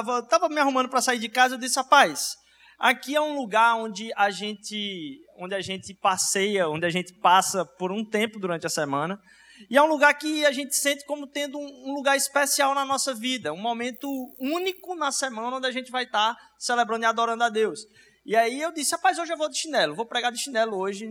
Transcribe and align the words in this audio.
estava 0.00 0.22
tava 0.26 0.48
me 0.48 0.60
arrumando 0.60 0.88
para 0.88 1.00
sair 1.00 1.18
de 1.18 1.28
casa, 1.28 1.54
eu 1.54 1.58
disse, 1.58 1.76
rapaz, 1.76 2.34
aqui 2.78 3.14
é 3.14 3.20
um 3.20 3.36
lugar 3.36 3.76
onde 3.76 4.10
a 4.16 4.30
gente 4.30 5.20
onde 5.38 5.54
a 5.54 5.60
gente 5.60 5.94
passeia, 5.94 6.68
onde 6.68 6.86
a 6.86 6.90
gente 6.90 7.12
passa 7.20 7.64
por 7.64 7.92
um 7.92 8.04
tempo 8.04 8.38
durante 8.38 8.66
a 8.66 8.70
semana. 8.70 9.18
E 9.70 9.76
é 9.76 9.82
um 9.82 9.86
lugar 9.86 10.12
que 10.14 10.44
a 10.44 10.52
gente 10.52 10.76
sente 10.76 11.04
como 11.06 11.26
tendo 11.26 11.58
um 11.58 11.94
lugar 11.94 12.16
especial 12.16 12.74
na 12.74 12.84
nossa 12.84 13.14
vida, 13.14 13.52
um 13.52 13.60
momento 13.60 14.08
único 14.38 14.94
na 14.94 15.10
semana 15.10 15.56
onde 15.56 15.66
a 15.66 15.70
gente 15.70 15.90
vai 15.90 16.04
estar 16.04 16.36
celebrando 16.58 17.04
e 17.04 17.06
adorando 17.06 17.42
a 17.42 17.48
Deus. 17.48 17.80
E 18.24 18.34
aí 18.34 18.60
eu 18.60 18.72
disse, 18.72 18.92
rapaz, 18.92 19.18
hoje 19.18 19.32
eu 19.32 19.36
vou 19.36 19.48
de 19.48 19.56
chinelo, 19.58 19.94
vou 19.94 20.04
pregar 20.04 20.32
de 20.32 20.38
chinelo 20.38 20.76
hoje. 20.76 21.08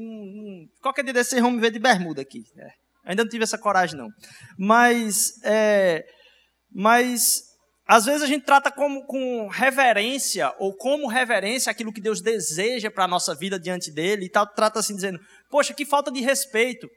Qualquer 0.81 1.03
dia 1.03 1.13
desse 1.13 1.31
vocês 1.31 1.41
vão 1.41 1.51
me 1.51 1.59
ver 1.59 1.71
de 1.71 1.79
bermuda 1.79 2.21
aqui. 2.21 2.43
É. 2.57 2.85
Ainda 3.05 3.23
não 3.23 3.29
tive 3.29 3.43
essa 3.43 3.57
coragem, 3.57 3.97
não. 3.97 4.09
Mas, 4.57 5.41
é, 5.43 6.03
mas 6.71 7.41
às 7.87 8.05
vezes 8.05 8.23
a 8.23 8.27
gente 8.27 8.45
trata 8.45 8.71
como, 8.71 9.05
com 9.05 9.47
reverência, 9.47 10.53
ou 10.57 10.75
como 10.75 11.07
reverência 11.07 11.69
aquilo 11.69 11.93
que 11.93 12.01
Deus 12.01 12.21
deseja 12.21 12.89
para 12.89 13.03
a 13.03 13.07
nossa 13.07 13.35
vida 13.35 13.59
diante 13.59 13.91
dele, 13.91 14.25
e 14.25 14.29
tal, 14.29 14.47
trata 14.47 14.79
assim, 14.79 14.95
dizendo, 14.95 15.19
poxa, 15.49 15.73
que 15.73 15.85
falta 15.85 16.11
de 16.11 16.21
respeito. 16.21 16.87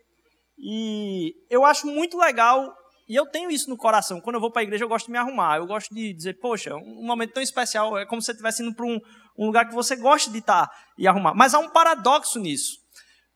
E 0.59 1.33
eu 1.51 1.65
acho 1.65 1.87
muito 1.87 2.17
legal, 2.17 2.75
e 3.09 3.17
eu 3.17 3.25
tenho 3.25 3.51
isso 3.51 3.71
no 3.71 3.77
coração. 3.77 4.21
Quando 4.21 4.37
eu 4.37 4.41
vou 4.41 4.51
para 4.51 4.61
a 4.61 4.65
igreja, 4.65 4.85
eu 4.85 4.89
gosto 4.89 5.07
de 5.07 5.13
me 5.13 5.19
arrumar. 5.19 5.57
Eu 5.57 5.67
gosto 5.67 5.95
de 5.95 6.13
dizer, 6.13 6.39
poxa, 6.41 6.75
um 6.75 7.07
momento 7.07 7.33
tão 7.33 7.43
especial, 7.43 7.97
é 7.97 8.05
como 8.05 8.21
se 8.21 8.27
você 8.27 8.33
estivesse 8.33 8.63
indo 8.63 8.75
para 8.75 8.85
um, 8.85 9.01
um, 9.39 9.47
lugar 9.47 9.67
que 9.67 9.75
você 9.75 9.97
gosta 9.97 10.31
de 10.31 10.39
estar 10.39 10.69
e 10.99 11.09
arrumar. 11.09 11.35
Mas 11.35 11.55
há 11.55 11.59
um 11.59 11.71
paradoxo 11.71 12.39
nisso. 12.39 12.77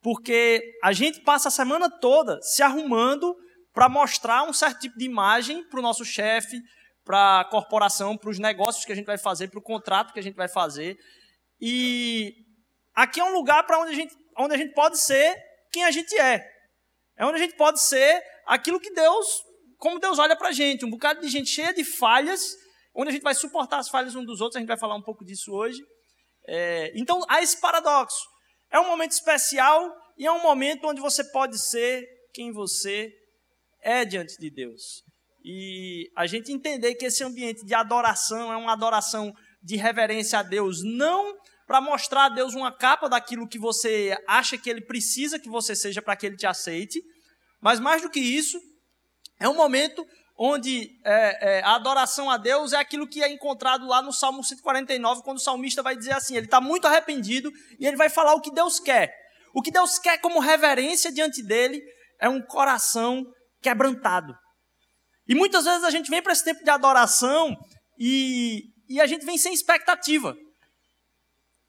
Porque 0.02 0.62
a 0.82 0.92
gente 0.92 1.20
passa 1.20 1.48
a 1.48 1.50
semana 1.50 1.88
toda 1.88 2.38
se 2.42 2.62
arrumando 2.62 3.34
para 3.72 3.88
mostrar 3.88 4.42
um 4.42 4.52
certo 4.52 4.80
tipo 4.80 4.98
de 4.98 5.06
imagem 5.06 5.66
para 5.68 5.80
o 5.80 5.82
nosso 5.82 6.04
chefe, 6.04 6.60
para 7.04 7.40
a 7.40 7.44
corporação, 7.44 8.16
para 8.16 8.30
os 8.30 8.38
negócios 8.38 8.84
que 8.84 8.92
a 8.92 8.94
gente 8.94 9.06
vai 9.06 9.18
fazer, 9.18 9.48
para 9.48 9.58
o 9.58 9.62
contrato 9.62 10.12
que 10.12 10.20
a 10.20 10.22
gente 10.22 10.36
vai 10.36 10.48
fazer. 10.48 10.96
E 11.60 12.34
aqui 12.94 13.20
é 13.20 13.24
um 13.24 13.32
lugar 13.32 13.64
para 13.64 13.78
onde, 13.80 13.92
a 13.92 13.94
gente, 13.94 14.14
onde 14.38 14.54
a 14.54 14.58
gente 14.58 14.74
pode 14.74 14.98
ser 14.98 15.36
quem 15.72 15.84
a 15.84 15.90
gente 15.90 16.16
é. 16.18 16.46
É 17.16 17.26
onde 17.26 17.36
a 17.36 17.40
gente 17.40 17.56
pode 17.56 17.80
ser 17.80 18.22
aquilo 18.46 18.80
que 18.80 18.92
Deus, 18.92 19.26
como 19.78 19.98
Deus 19.98 20.18
olha 20.18 20.36
para 20.36 20.48
a 20.48 20.52
gente, 20.52 20.84
um 20.84 20.90
bocado 20.90 21.20
de 21.20 21.28
gente 21.28 21.48
cheia 21.48 21.72
de 21.72 21.84
falhas, 21.84 22.56
onde 22.94 23.10
a 23.10 23.12
gente 23.12 23.22
vai 23.22 23.34
suportar 23.34 23.78
as 23.78 23.88
falhas 23.88 24.14
um 24.14 24.24
dos 24.24 24.40
outros, 24.40 24.56
a 24.56 24.60
gente 24.60 24.68
vai 24.68 24.78
falar 24.78 24.94
um 24.94 25.02
pouco 25.02 25.24
disso 25.24 25.52
hoje. 25.52 25.82
É, 26.46 26.92
então, 26.94 27.20
há 27.28 27.42
esse 27.42 27.60
paradoxo. 27.60 28.20
É 28.70 28.80
um 28.80 28.86
momento 28.86 29.12
especial 29.12 29.94
e 30.16 30.26
é 30.26 30.32
um 30.32 30.42
momento 30.42 30.86
onde 30.86 31.00
você 31.00 31.22
pode 31.30 31.58
ser 31.58 32.06
quem 32.32 32.52
você 32.52 33.12
é 33.82 34.04
diante 34.04 34.36
de 34.38 34.50
Deus. 34.50 35.04
E 35.44 36.10
a 36.16 36.26
gente 36.26 36.52
entender 36.52 36.94
que 36.94 37.06
esse 37.06 37.24
ambiente 37.24 37.64
de 37.64 37.74
adoração 37.74 38.52
é 38.52 38.56
uma 38.56 38.72
adoração 38.72 39.32
de 39.62 39.76
reverência 39.76 40.38
a 40.38 40.42
Deus, 40.42 40.82
não 40.82 41.36
para 41.66 41.80
mostrar 41.80 42.26
a 42.26 42.28
Deus 42.28 42.54
uma 42.54 42.70
capa 42.70 43.08
daquilo 43.08 43.48
que 43.48 43.58
você 43.58 44.16
acha 44.28 44.58
que 44.58 44.68
ele 44.68 44.82
precisa 44.82 45.38
que 45.38 45.48
você 45.48 45.74
seja 45.74 46.02
para 46.02 46.16
que 46.16 46.26
ele 46.26 46.36
te 46.36 46.46
aceite, 46.46 47.00
mas 47.60 47.80
mais 47.80 48.02
do 48.02 48.10
que 48.10 48.20
isso, 48.20 48.58
é 49.40 49.48
um 49.48 49.54
momento 49.54 50.04
onde 50.38 50.90
é, 51.04 51.58
é, 51.58 51.62
a 51.62 51.76
adoração 51.76 52.30
a 52.30 52.36
Deus 52.36 52.72
é 52.72 52.76
aquilo 52.76 53.08
que 53.08 53.22
é 53.22 53.32
encontrado 53.32 53.86
lá 53.86 54.02
no 54.02 54.12
Salmo 54.12 54.42
149, 54.42 55.22
quando 55.22 55.38
o 55.38 55.40
salmista 55.40 55.82
vai 55.82 55.96
dizer 55.96 56.12
assim: 56.12 56.36
ele 56.36 56.46
está 56.46 56.60
muito 56.60 56.86
arrependido 56.86 57.50
e 57.78 57.86
ele 57.86 57.96
vai 57.96 58.08
falar 58.08 58.34
o 58.34 58.40
que 58.40 58.52
Deus 58.52 58.80
quer. 58.80 59.12
O 59.54 59.62
que 59.62 59.70
Deus 59.70 59.98
quer 59.98 60.18
como 60.18 60.40
reverência 60.40 61.12
diante 61.12 61.42
dele 61.42 61.80
é 62.20 62.28
um 62.28 62.40
coração 62.40 63.24
quebrantado. 63.60 64.34
E 65.28 65.34
muitas 65.34 65.64
vezes 65.64 65.84
a 65.84 65.90
gente 65.90 66.10
vem 66.10 66.22
para 66.22 66.32
esse 66.32 66.44
tempo 66.44 66.64
de 66.64 66.70
adoração 66.70 67.56
e, 67.98 68.64
e 68.88 69.00
a 69.00 69.06
gente 69.06 69.24
vem 69.24 69.38
sem 69.38 69.52
expectativa. 69.52 70.36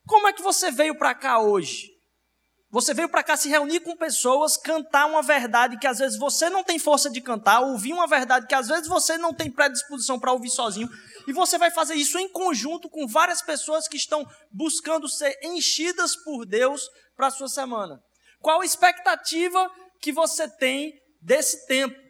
Como 0.06 0.28
é 0.28 0.34
que 0.34 0.42
você 0.42 0.72
veio 0.72 0.98
para 0.98 1.14
cá 1.14 1.40
hoje? 1.40 1.94
Você 2.74 2.92
veio 2.92 3.08
para 3.08 3.22
cá 3.22 3.38
se 3.38 3.48
reunir 3.48 3.82
com 3.82 3.96
pessoas, 3.96 4.58
cantar 4.58 5.06
uma 5.06 5.22
verdade 5.22 5.78
que 5.78 5.86
às 5.86 6.00
vezes 6.00 6.18
você 6.18 6.50
não 6.50 6.64
tem 6.64 6.80
força 6.80 7.08
de 7.08 7.22
cantar, 7.22 7.62
ouvir 7.62 7.94
uma 7.94 8.08
verdade 8.08 8.48
que 8.48 8.56
às 8.56 8.68
vezes 8.68 8.88
você 8.88 9.16
não 9.16 9.32
tem 9.32 9.52
predisposição 9.52 10.20
para 10.20 10.34
ouvir 10.34 10.50
sozinho, 10.50 10.90
e 11.28 11.32
você 11.32 11.60
vai 11.60 11.70
fazer 11.70 11.94
isso 11.94 12.18
em 12.18 12.28
conjunto 12.28 12.90
com 12.90 13.06
várias 13.08 13.44
pessoas 13.44 13.88
que 13.88 13.96
estão 13.96 14.28
buscando 14.52 15.08
ser 15.08 15.38
enchidas 15.44 16.16
por 16.16 16.48
Deus 16.48 16.90
para 17.16 17.28
a 17.28 17.32
sua 17.32 17.48
semana. 17.48 18.02
Qual 18.40 18.62
a 18.62 18.66
expectativa 18.66 19.70
que 20.02 20.12
você 20.12 20.50
tem 20.50 20.92
desse 21.22 21.68
tempo? 21.68 22.03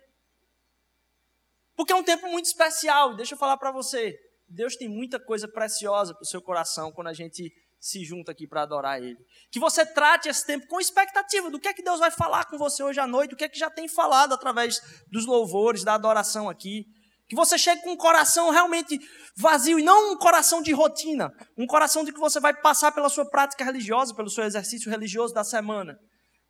Porque 1.76 1.92
é 1.92 1.96
um 1.96 2.04
tempo 2.04 2.28
muito 2.30 2.46
especial, 2.46 3.16
deixa 3.16 3.34
eu 3.34 3.38
falar 3.38 3.58
para 3.58 3.72
você. 3.72 4.16
Deus 4.48 4.76
tem 4.76 4.88
muita 4.88 5.20
coisa 5.20 5.48
preciosa 5.48 6.14
para 6.14 6.22
o 6.22 6.28
seu 6.28 6.42
coração 6.42 6.92
quando 6.92 7.08
a 7.08 7.14
gente 7.14 7.52
se 7.80 8.06
junta 8.06 8.32
aqui 8.32 8.48
para 8.48 8.62
adorar 8.62 9.02
Ele. 9.02 9.18
Que 9.52 9.60
você 9.60 9.86
trate 9.86 10.30
esse 10.30 10.46
tempo 10.46 10.68
com 10.68 10.80
expectativa 10.80 11.50
do 11.50 11.60
que 11.60 11.68
é 11.68 11.74
que 11.74 11.84
Deus 11.84 12.00
vai 12.00 12.12
falar 12.12 12.46
com 12.46 12.58
você 12.58 12.82
hoje 12.84 13.00
à 13.00 13.08
noite, 13.08 13.34
o 13.34 13.38
que 13.38 13.44
é 13.44 13.50
que 13.50 13.60
já 13.60 13.70
tem 13.70 13.88
falado 13.88 14.34
através 14.34 14.80
dos 15.12 15.26
louvores, 15.26 15.84
da 15.84 15.96
adoração 15.96 16.50
aqui. 16.50 16.86
Que 17.28 17.36
você 17.36 17.58
chegue 17.58 17.82
com 17.82 17.92
um 17.92 17.98
coração 17.98 18.52
realmente 18.52 19.00
vazio 19.36 19.80
e 19.80 19.84
não 19.84 20.14
um 20.14 20.18
coração 20.18 20.62
de 20.62 20.72
rotina, 20.72 21.34
um 21.58 21.66
coração 21.66 22.04
de 22.06 22.14
que 22.14 22.20
você 22.20 22.40
vai 22.40 22.54
passar 22.54 22.92
pela 22.92 23.10
sua 23.10 23.26
prática 23.26 23.66
religiosa, 23.66 24.14
pelo 24.14 24.30
seu 24.30 24.44
exercício 24.44 24.90
religioso 24.90 25.34
da 25.34 25.44
semana 25.44 25.98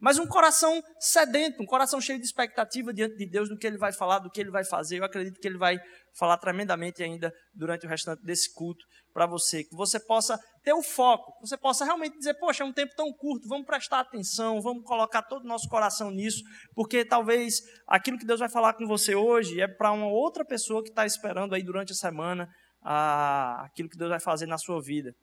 mas 0.04 0.20
um 0.20 0.28
coração 0.28 0.84
sedento, 1.00 1.64
um 1.64 1.66
coração 1.66 2.02
cheio 2.02 2.20
de 2.20 2.26
expectativa 2.26 2.94
diante 2.94 3.16
de 3.16 3.26
Deus 3.26 3.48
do 3.48 3.58
que 3.58 3.66
Ele 3.66 3.78
vai 3.78 3.94
falar, 3.94 4.20
do 4.20 4.30
que 4.30 4.42
Ele 4.42 4.52
vai 4.52 4.66
fazer. 4.66 5.00
Eu 5.00 5.06
acredito 5.06 5.40
que 5.40 5.48
Ele 5.48 5.58
vai 5.58 5.80
falar 6.14 6.38
tremendamente 6.40 7.02
ainda 7.02 7.34
durante 7.54 7.86
o 7.86 7.90
restante 7.90 8.22
desse 8.22 8.54
culto 8.54 8.86
para 9.14 9.26
você, 9.26 9.64
que 9.64 9.74
você 9.74 10.02
possa 10.02 10.38
ter 10.62 10.74
o 10.74 10.84
foco, 10.84 11.32
que 11.40 11.48
você 11.48 11.56
possa 11.56 11.86
realmente 11.86 12.18
dizer, 12.18 12.34
poxa, 12.34 12.66
é 12.66 12.66
um 12.66 12.74
tempo 12.74 12.94
tão 12.98 13.14
curto, 13.14 13.48
vamos 13.48 13.66
prestar 13.66 14.02
atenção, 14.02 14.60
vamos 14.60 14.84
colocar 14.84 15.22
todo 15.22 15.46
o 15.46 15.48
nosso 15.48 15.70
coração 15.70 16.12
nisso, 16.12 16.44
porque 16.76 17.06
talvez 17.06 17.62
aquilo 17.88 18.18
que 18.18 18.26
Deus 18.26 18.42
vai 18.42 18.50
falar 18.50 18.74
com 18.74 18.86
você 18.86 19.16
hoje 19.16 19.62
é 19.62 19.70
para 19.70 19.94
uma 19.94 20.08
outra 20.08 20.44
pessoa 20.44 20.84
que 20.84 20.90
está 20.90 21.06
esperando 21.06 21.56
aí 21.56 21.64
durante 21.64 21.94
a 21.94 21.96
semana 21.96 22.54
ah, 22.82 23.64
aquilo 23.64 23.88
que 23.88 23.98
Deus 23.98 24.10
vai 24.10 24.20
fazer 24.20 24.48
na 24.48 24.58
sua 24.58 24.82
vida. 24.82 25.16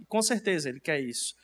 E 0.00 0.04
com 0.06 0.20
certeza 0.20 0.68
Ele 0.68 0.80
quer 0.80 0.98
isso. 0.98 1.34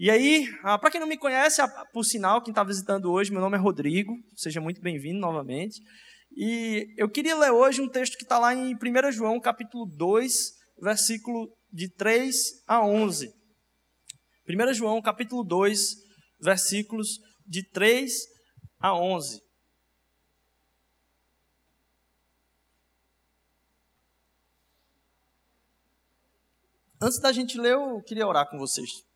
E 0.00 0.12
aí, 0.12 0.46
ah, 0.62 0.78
para 0.78 0.92
quem 0.92 1.00
não 1.00 1.08
me 1.08 1.18
conhece, 1.18 1.60
por 1.92 2.04
sinal, 2.04 2.40
quem 2.40 2.52
está 2.52 2.62
visitando 2.62 3.10
hoje, 3.10 3.32
meu 3.32 3.40
nome 3.40 3.56
é 3.56 3.60
Rodrigo, 3.60 4.14
seja 4.36 4.60
muito 4.60 4.80
bem-vindo 4.80 5.18
novamente. 5.18 5.82
E 6.36 6.94
eu 6.96 7.10
queria 7.10 7.36
ler 7.36 7.50
hoje 7.50 7.82
um 7.82 7.88
texto 7.88 8.16
que 8.16 8.22
está 8.22 8.38
lá 8.38 8.54
em 8.54 8.76
1 8.76 9.10
João, 9.10 9.40
capítulo 9.40 9.84
2, 9.86 10.52
versículo 10.80 11.52
de 11.72 11.88
3 11.88 12.62
a 12.68 12.80
11. 12.80 13.34
1 14.48 14.74
João, 14.74 15.02
capítulo 15.02 15.42
2, 15.42 15.96
versículos 16.40 17.18
de 17.44 17.68
3 17.68 18.12
a 18.78 18.94
11. 18.94 19.42
Antes 27.02 27.18
da 27.18 27.32
gente 27.32 27.58
ler, 27.58 27.72
eu 27.72 28.00
queria 28.02 28.28
orar 28.28 28.48
com 28.48 28.58
vocês. 28.58 29.07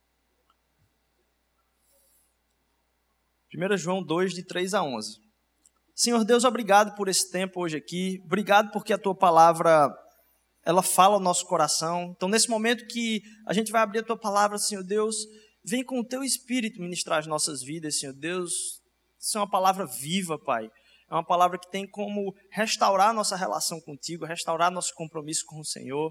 1 3.54 3.76
João 3.76 4.02
2, 4.02 4.32
de 4.32 4.44
3 4.44 4.72
a 4.72 4.82
11. 4.82 5.20
Senhor 5.94 6.25
Deus, 6.25 6.44
obrigado 6.44 6.94
por 6.96 7.08
esse 7.08 7.31
tempo 7.31 7.60
hoje 7.60 7.76
aqui. 7.76 8.19
Obrigado 8.25 8.70
porque 8.72 8.94
a 8.94 8.99
tua 8.99 9.14
palavra 9.14 9.90
ela 10.64 10.82
fala 10.82 11.14
ao 11.14 11.20
nosso 11.20 11.46
coração. 11.46 12.14
Então, 12.16 12.28
nesse 12.28 12.49
momento 12.49 12.87
que 12.87 13.20
a 13.46 13.52
gente 13.52 13.70
vai 13.70 13.82
abrir 13.82 13.99
a 13.99 14.02
tua 14.02 14.16
palavra, 14.16 14.56
Senhor 14.56 14.82
Deus, 14.82 15.16
vem 15.64 15.84
com 15.84 16.00
o 16.00 16.04
teu 16.04 16.25
espírito 16.25 16.81
ministrar 16.81 17.19
as 17.19 17.26
nossas 17.26 17.62
vidas, 17.62 17.99
Senhor 17.99 18.14
Deus. 18.14 18.52
Isso 19.20 19.37
é 19.37 19.40
uma 19.40 19.50
palavra 19.50 19.84
viva, 19.87 20.38
Pai. 20.38 20.64
É 21.10 21.14
uma 21.14 21.25
palavra 21.25 21.58
que 21.58 21.70
tem 21.70 21.87
como 21.87 22.34
restaurar 22.50 23.12
nossa 23.12 23.37
relação 23.37 23.78
contigo, 23.82 24.25
restaurar 24.25 24.70
nosso 24.70 24.94
compromisso 24.94 25.44
com 25.46 25.60
o 25.60 25.64
Senhor. 25.64 26.10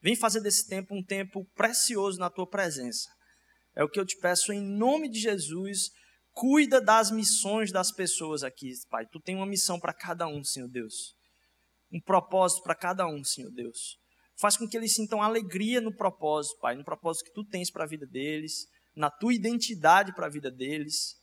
Vem 0.00 0.14
fazer 0.14 0.40
desse 0.40 0.68
tempo 0.68 0.94
um 0.94 1.02
tempo 1.02 1.44
precioso 1.56 2.20
na 2.20 2.30
tua 2.30 2.48
presença. 2.48 3.08
É 3.74 3.82
o 3.82 3.88
que 3.88 3.98
eu 3.98 4.06
te 4.06 4.16
peço 4.18 4.52
em 4.52 4.60
nome 4.60 5.10
de 5.10 5.18
Jesus 5.18 5.90
Cuida 6.36 6.82
das 6.82 7.10
missões 7.10 7.72
das 7.72 7.90
pessoas 7.90 8.42
aqui, 8.42 8.70
Pai. 8.90 9.06
Tu 9.10 9.18
tem 9.18 9.34
uma 9.34 9.46
missão 9.46 9.80
para 9.80 9.94
cada 9.94 10.28
um, 10.28 10.44
Senhor 10.44 10.68
Deus. 10.68 11.14
Um 11.90 11.98
propósito 11.98 12.62
para 12.62 12.74
cada 12.74 13.06
um, 13.06 13.24
Senhor 13.24 13.50
Deus. 13.50 13.96
Faz 14.38 14.54
com 14.54 14.68
que 14.68 14.76
eles 14.76 14.92
sintam 14.92 15.22
alegria 15.22 15.80
no 15.80 15.96
propósito, 15.96 16.60
Pai, 16.60 16.76
no 16.76 16.84
propósito 16.84 17.24
que 17.24 17.32
tu 17.32 17.42
tens 17.42 17.70
para 17.70 17.84
a 17.84 17.86
vida 17.86 18.06
deles, 18.06 18.66
na 18.94 19.10
tua 19.10 19.32
identidade 19.32 20.14
para 20.14 20.26
a 20.26 20.28
vida 20.28 20.50
deles, 20.50 21.14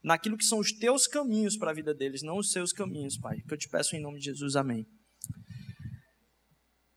naquilo 0.00 0.38
que 0.38 0.44
são 0.44 0.60
os 0.60 0.70
teus 0.70 1.08
caminhos 1.08 1.56
para 1.56 1.72
a 1.72 1.74
vida 1.74 1.92
deles, 1.92 2.22
não 2.22 2.38
os 2.38 2.52
seus 2.52 2.72
caminhos, 2.72 3.18
Pai. 3.18 3.38
Que 3.48 3.54
eu 3.54 3.58
te 3.58 3.68
peço 3.68 3.96
em 3.96 4.00
nome 4.00 4.20
de 4.20 4.26
Jesus. 4.26 4.54
Amém. 4.54 4.86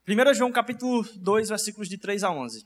1 0.08 0.34
João 0.36 0.52
capítulo 0.52 1.04
2, 1.16 1.50
versículos 1.50 1.90
de 1.90 1.98
3 1.98 2.24
a 2.24 2.30
11. 2.30 2.64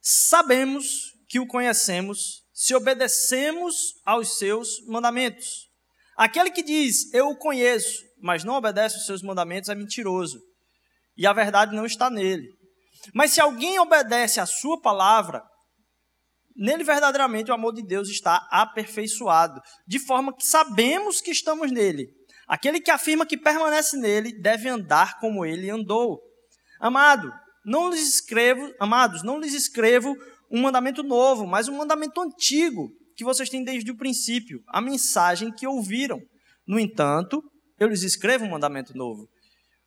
Sabemos 0.00 0.86
que 1.28 1.38
o 1.38 1.46
conhecemos 1.46 2.48
se 2.60 2.74
obedecemos 2.74 3.94
aos 4.04 4.36
seus 4.36 4.84
mandamentos. 4.86 5.70
Aquele 6.14 6.50
que 6.50 6.62
diz, 6.62 7.10
eu 7.14 7.30
o 7.30 7.38
conheço, 7.38 8.04
mas 8.22 8.44
não 8.44 8.52
obedece 8.52 8.98
os 8.98 9.06
seus 9.06 9.22
mandamentos, 9.22 9.70
é 9.70 9.74
mentiroso. 9.74 10.38
e 11.16 11.26
a 11.26 11.32
verdade 11.32 11.74
não 11.74 11.86
está 11.86 12.10
nele. 12.10 12.46
Mas 13.14 13.30
se 13.32 13.40
alguém 13.40 13.78
obedece 13.78 14.40
à 14.40 14.44
sua 14.44 14.78
palavra, 14.78 15.42
nele 16.54 16.84
verdadeiramente 16.84 17.50
o 17.50 17.54
amor 17.54 17.72
de 17.72 17.82
Deus 17.82 18.10
está 18.10 18.46
aperfeiçoado, 18.50 19.58
de 19.86 19.98
forma 19.98 20.36
que 20.36 20.44
sabemos 20.44 21.22
que 21.22 21.30
estamos 21.30 21.72
nele. 21.72 22.08
Aquele 22.46 22.78
que 22.78 22.90
afirma 22.90 23.24
que 23.24 23.38
permanece 23.38 23.96
nele 23.96 24.38
deve 24.38 24.68
andar 24.68 25.18
como 25.18 25.46
ele 25.46 25.70
andou. 25.70 26.20
Amado, 26.78 27.32
não 27.64 27.88
lhes 27.88 28.06
escrevo, 28.06 28.70
amados, 28.78 29.22
não 29.22 29.40
lhes 29.40 29.54
escrevo 29.54 30.14
um 30.50 30.60
mandamento 30.60 31.02
novo, 31.02 31.46
mas 31.46 31.68
um 31.68 31.76
mandamento 31.76 32.20
antigo 32.20 32.90
que 33.14 33.24
vocês 33.24 33.48
têm 33.48 33.62
desde 33.62 33.90
o 33.90 33.96
princípio, 33.96 34.62
a 34.66 34.80
mensagem 34.80 35.52
que 35.52 35.66
ouviram. 35.66 36.20
No 36.66 36.78
entanto, 36.78 37.42
eu 37.78 37.88
lhes 37.88 38.02
escrevo 38.02 38.44
um 38.44 38.50
mandamento 38.50 38.96
novo, 38.96 39.28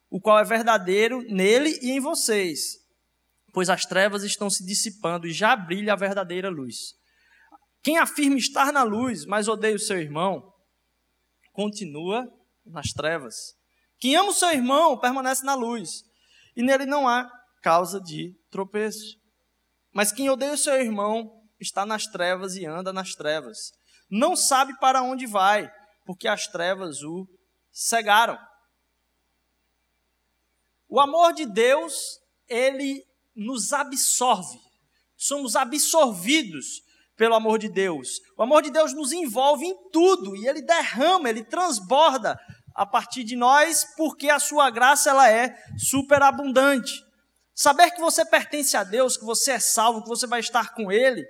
o 0.09 0.21
qual 0.21 0.39
é 0.39 0.43
verdadeiro 0.43 1.21
nele 1.23 1.77
e 1.81 1.91
em 1.91 1.99
vocês, 1.99 2.77
pois 3.51 3.69
as 3.69 3.85
trevas 3.85 4.23
estão 4.23 4.49
se 4.49 4.65
dissipando 4.65 5.27
e 5.27 5.33
já 5.33 5.55
brilha 5.55 5.93
a 5.93 5.97
verdadeira 5.97 6.49
luz. 6.49 6.93
Quem 7.81 7.97
afirma 7.97 8.37
estar 8.37 8.71
na 8.71 8.83
luz, 8.83 9.25
mas 9.25 9.47
odeia 9.47 9.75
o 9.75 9.79
seu 9.79 9.99
irmão, 9.99 10.53
continua 11.51 12.25
nas 12.65 12.93
trevas. 12.93 13.35
Quem 13.99 14.15
ama 14.15 14.29
o 14.29 14.33
seu 14.33 14.51
irmão 14.51 14.97
permanece 14.97 15.45
na 15.45 15.53
luz, 15.53 16.03
e 16.55 16.63
nele 16.63 16.85
não 16.85 17.07
há 17.07 17.29
causa 17.61 17.99
de 17.99 18.35
tropeço. 18.49 19.22
Mas 19.93 20.11
quem 20.11 20.29
odeia 20.29 20.53
o 20.53 20.57
seu 20.57 20.73
irmão 20.81 21.31
está 21.59 21.85
nas 21.85 22.07
trevas 22.07 22.55
e 22.55 22.65
anda 22.65 22.91
nas 22.91 23.13
trevas. 23.13 23.71
Não 24.09 24.35
sabe 24.35 24.77
para 24.79 25.01
onde 25.01 25.25
vai, 25.25 25.71
porque 26.05 26.27
as 26.27 26.47
trevas 26.47 27.01
o 27.03 27.27
cegaram. 27.71 28.37
O 30.89 30.99
amor 30.99 31.33
de 31.33 31.45
Deus, 31.45 32.19
ele 32.47 33.03
nos 33.35 33.73
absorve. 33.73 34.59
Somos 35.15 35.55
absorvidos 35.55 36.83
pelo 37.15 37.35
amor 37.35 37.57
de 37.59 37.69
Deus. 37.69 38.19
O 38.37 38.43
amor 38.43 38.61
de 38.61 38.71
Deus 38.71 38.93
nos 38.93 39.11
envolve 39.11 39.65
em 39.65 39.89
tudo 39.91 40.35
e 40.35 40.47
ele 40.47 40.61
derrama, 40.61 41.29
ele 41.29 41.43
transborda 41.43 42.37
a 42.75 42.85
partir 42.85 43.23
de 43.23 43.35
nós, 43.35 43.85
porque 43.95 44.29
a 44.29 44.39
sua 44.39 44.69
graça 44.69 45.11
ela 45.11 45.29
é 45.29 45.55
superabundante. 45.77 47.02
Saber 47.55 47.91
que 47.91 48.01
você 48.01 48.25
pertence 48.25 48.75
a 48.75 48.83
Deus, 48.83 49.15
que 49.15 49.25
você 49.25 49.51
é 49.51 49.59
salvo, 49.59 50.01
que 50.01 50.09
você 50.09 50.25
vai 50.25 50.39
estar 50.39 50.73
com 50.73 50.91
Ele, 50.91 51.23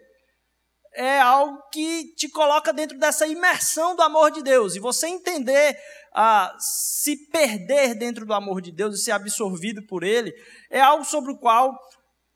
é 0.95 1.19
algo 1.19 1.57
que 1.71 2.13
te 2.15 2.29
coloca 2.29 2.71
dentro 2.71 2.97
dessa 2.97 3.27
imersão 3.27 3.95
do 3.95 4.01
amor 4.01 4.31
de 4.31 4.41
Deus. 4.41 4.75
E 4.75 4.79
você 4.79 5.07
entender, 5.07 5.77
ah, 6.15 6.55
se 6.59 7.27
perder 7.29 7.95
dentro 7.95 8.25
do 8.25 8.33
amor 8.33 8.61
de 8.61 8.71
Deus 8.71 8.95
e 8.95 9.03
ser 9.03 9.11
absorvido 9.11 9.85
por 9.87 10.03
Ele, 10.03 10.31
é 10.71 10.79
algo 10.79 11.03
sobre 11.03 11.31
o 11.31 11.37
qual 11.37 11.75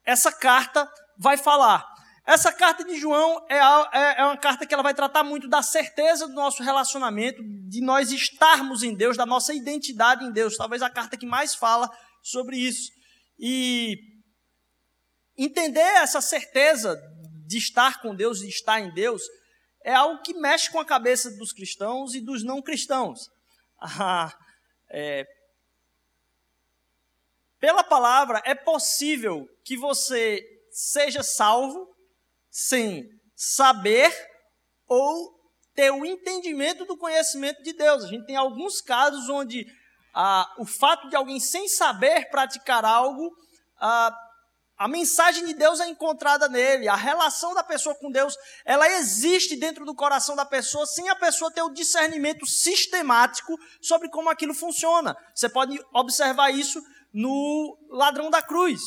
essa 0.06 0.32
carta 0.32 0.90
vai 1.18 1.38
falar. 1.38 1.86
Essa 2.26 2.52
carta 2.52 2.84
de 2.84 2.98
João 2.98 3.46
é, 3.50 3.58
é, 3.58 4.22
é 4.22 4.26
uma 4.26 4.36
carta 4.36 4.66
que 4.66 4.74
ela 4.74 4.84
vai 4.84 4.94
tratar 4.94 5.24
muito 5.24 5.48
da 5.48 5.62
certeza 5.62 6.28
do 6.28 6.34
nosso 6.34 6.62
relacionamento, 6.62 7.42
de 7.70 7.82
nós 7.82 8.12
estarmos 8.12 8.84
em 8.84 8.94
Deus, 8.94 9.16
da 9.16 9.26
nossa 9.26 9.54
identidade 9.54 10.26
em 10.26 10.32
Deus. 10.32 10.58
Talvez 10.58 10.82
a 10.82 10.90
carta 10.90 11.16
que 11.16 11.26
mais 11.26 11.56
fala 11.56 11.90
sobre 12.22 12.58
isso. 12.58 12.92
E 13.40 13.98
entender 15.38 15.80
essa 15.80 16.22
certeza 16.22 17.00
de 17.46 17.58
estar 17.58 18.02
com 18.02 18.16
Deus 18.16 18.42
e 18.42 18.50
estar 18.50 18.80
em 18.80 18.94
Deus 18.94 19.22
é 19.84 19.94
algo 19.94 20.22
que 20.22 20.34
mexe 20.34 20.70
com 20.72 20.80
a 20.80 20.86
cabeça 20.86 21.32
dos 21.38 21.52
cristãos 21.52 22.14
e 22.14 22.22
dos 22.22 22.44
não 22.44 22.62
cristãos. 22.62 23.30
Ah, 23.80 24.36
é, 24.90 25.24
pela 27.60 27.84
palavra, 27.84 28.42
é 28.46 28.54
possível 28.54 29.48
que 29.64 29.76
você 29.76 30.44
seja 30.72 31.24
salvo 31.24 31.96
sem 32.50 33.10
saber 33.36 34.12
ou 34.88 35.36
ter 35.74 35.92
o 35.92 36.06
entendimento 36.06 36.86
do 36.86 36.98
conhecimento 36.98 37.62
de 37.64 37.74
Deus. 37.74 38.04
A 38.04 38.08
gente 38.08 38.26
tem 38.26 38.36
alguns 38.36 38.82
casos 38.82 39.28
onde 39.30 39.66
ah, 40.20 40.52
o 40.58 40.66
fato 40.66 41.08
de 41.10 41.16
alguém 41.16 41.40
sem 41.40 41.68
saber 41.68 42.28
praticar 42.32 42.84
algo, 42.84 43.32
ah, 43.80 44.12
a 44.76 44.88
mensagem 44.88 45.46
de 45.46 45.54
Deus 45.54 45.80
é 45.80 45.88
encontrada 45.88 46.50
nele, 46.50 46.88
a 46.88 46.96
relação 46.96 47.54
da 47.54 47.64
pessoa 47.64 47.94
com 47.94 48.10
Deus, 48.10 48.36
ela 48.66 48.90
existe 48.90 49.56
dentro 49.56 49.86
do 49.86 49.94
coração 49.94 50.36
da 50.36 50.44
pessoa, 50.44 50.88
sem 50.88 51.08
a 51.08 51.16
pessoa 51.16 51.52
ter 51.52 51.62
o 51.62 51.70
discernimento 51.70 52.48
sistemático 52.48 53.56
sobre 53.80 54.10
como 54.10 54.28
aquilo 54.28 54.56
funciona. 54.56 55.16
Você 55.36 55.48
pode 55.48 55.80
observar 55.94 56.50
isso 56.50 56.82
no 57.14 57.78
ladrão 57.92 58.32
da 58.32 58.42
cruz. 58.42 58.82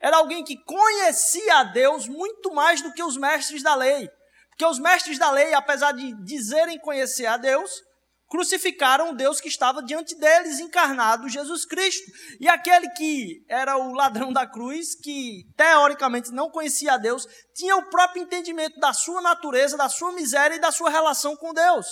Era 0.00 0.18
alguém 0.18 0.44
que 0.44 0.56
conhecia 0.56 1.58
a 1.58 1.64
Deus 1.64 2.06
muito 2.06 2.54
mais 2.54 2.80
do 2.80 2.92
que 2.92 3.02
os 3.02 3.16
mestres 3.16 3.60
da 3.60 3.74
lei. 3.74 4.08
Porque 4.50 4.64
os 4.64 4.78
mestres 4.78 5.18
da 5.18 5.32
lei, 5.32 5.52
apesar 5.52 5.90
de 5.90 6.12
dizerem 6.24 6.78
conhecer 6.78 7.26
a 7.26 7.36
Deus, 7.36 7.82
crucificaram 8.28 9.10
o 9.10 9.14
Deus 9.14 9.40
que 9.40 9.48
estava 9.48 9.82
diante 9.82 10.14
deles, 10.18 10.58
encarnado, 10.58 11.28
Jesus 11.28 11.64
Cristo. 11.64 12.10
E 12.40 12.48
aquele 12.48 12.88
que 12.90 13.44
era 13.48 13.76
o 13.76 13.92
ladrão 13.92 14.32
da 14.32 14.46
cruz, 14.46 14.94
que 14.94 15.44
teoricamente 15.56 16.32
não 16.32 16.50
conhecia 16.50 16.94
a 16.94 16.98
Deus, 16.98 17.26
tinha 17.54 17.76
o 17.76 17.88
próprio 17.88 18.22
entendimento 18.22 18.78
da 18.80 18.92
sua 18.92 19.20
natureza, 19.20 19.76
da 19.76 19.88
sua 19.88 20.12
miséria 20.12 20.56
e 20.56 20.60
da 20.60 20.72
sua 20.72 20.90
relação 20.90 21.36
com 21.36 21.52
Deus. 21.52 21.86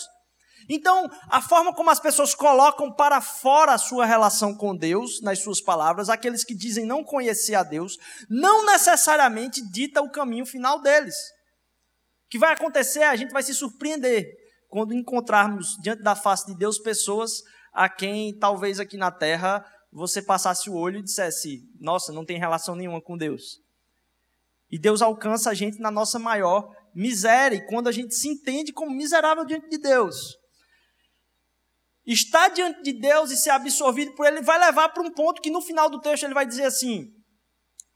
Então, 0.68 1.10
a 1.28 1.42
forma 1.42 1.74
como 1.74 1.90
as 1.90 2.00
pessoas 2.00 2.34
colocam 2.34 2.90
para 2.90 3.20
fora 3.20 3.74
a 3.74 3.78
sua 3.78 4.06
relação 4.06 4.54
com 4.54 4.74
Deus, 4.74 5.20
nas 5.20 5.40
suas 5.40 5.60
palavras, 5.60 6.08
aqueles 6.08 6.42
que 6.42 6.54
dizem 6.54 6.86
não 6.86 7.04
conhecer 7.04 7.54
a 7.54 7.62
Deus, 7.62 7.96
não 8.30 8.64
necessariamente 8.64 9.60
dita 9.70 10.00
o 10.00 10.10
caminho 10.10 10.46
final 10.46 10.80
deles. 10.80 11.14
O 11.14 12.30
que 12.30 12.38
vai 12.38 12.52
acontecer, 12.52 13.02
a 13.02 13.14
gente 13.14 13.30
vai 13.30 13.42
se 13.42 13.54
surpreender 13.54 14.26
quando 14.74 14.92
encontrarmos 14.92 15.76
diante 15.80 16.02
da 16.02 16.16
face 16.16 16.46
de 16.46 16.58
Deus 16.58 16.80
pessoas 16.80 17.44
a 17.72 17.88
quem 17.88 18.36
talvez 18.36 18.80
aqui 18.80 18.96
na 18.96 19.08
terra 19.08 19.64
você 19.92 20.20
passasse 20.20 20.68
o 20.68 20.74
olho 20.74 20.98
e 20.98 21.02
dissesse: 21.04 21.62
Nossa, 21.78 22.12
não 22.12 22.24
tem 22.24 22.40
relação 22.40 22.74
nenhuma 22.74 23.00
com 23.00 23.16
Deus. 23.16 23.60
E 24.68 24.76
Deus 24.76 25.00
alcança 25.00 25.48
a 25.48 25.54
gente 25.54 25.78
na 25.78 25.92
nossa 25.92 26.18
maior 26.18 26.68
miséria, 26.92 27.64
quando 27.68 27.86
a 27.86 27.92
gente 27.92 28.16
se 28.16 28.26
entende 28.26 28.72
como 28.72 28.90
miserável 28.90 29.44
diante 29.44 29.68
de 29.68 29.78
Deus. 29.78 30.16
Estar 32.04 32.48
diante 32.48 32.82
de 32.82 32.98
Deus 32.98 33.30
e 33.30 33.36
ser 33.36 33.50
absorvido 33.50 34.12
por 34.16 34.26
Ele 34.26 34.42
vai 34.42 34.58
levar 34.58 34.88
para 34.88 35.04
um 35.04 35.12
ponto 35.12 35.40
que 35.40 35.50
no 35.50 35.62
final 35.62 35.88
do 35.88 36.00
texto 36.00 36.24
ele 36.24 36.34
vai 36.34 36.44
dizer 36.44 36.64
assim: 36.64 37.12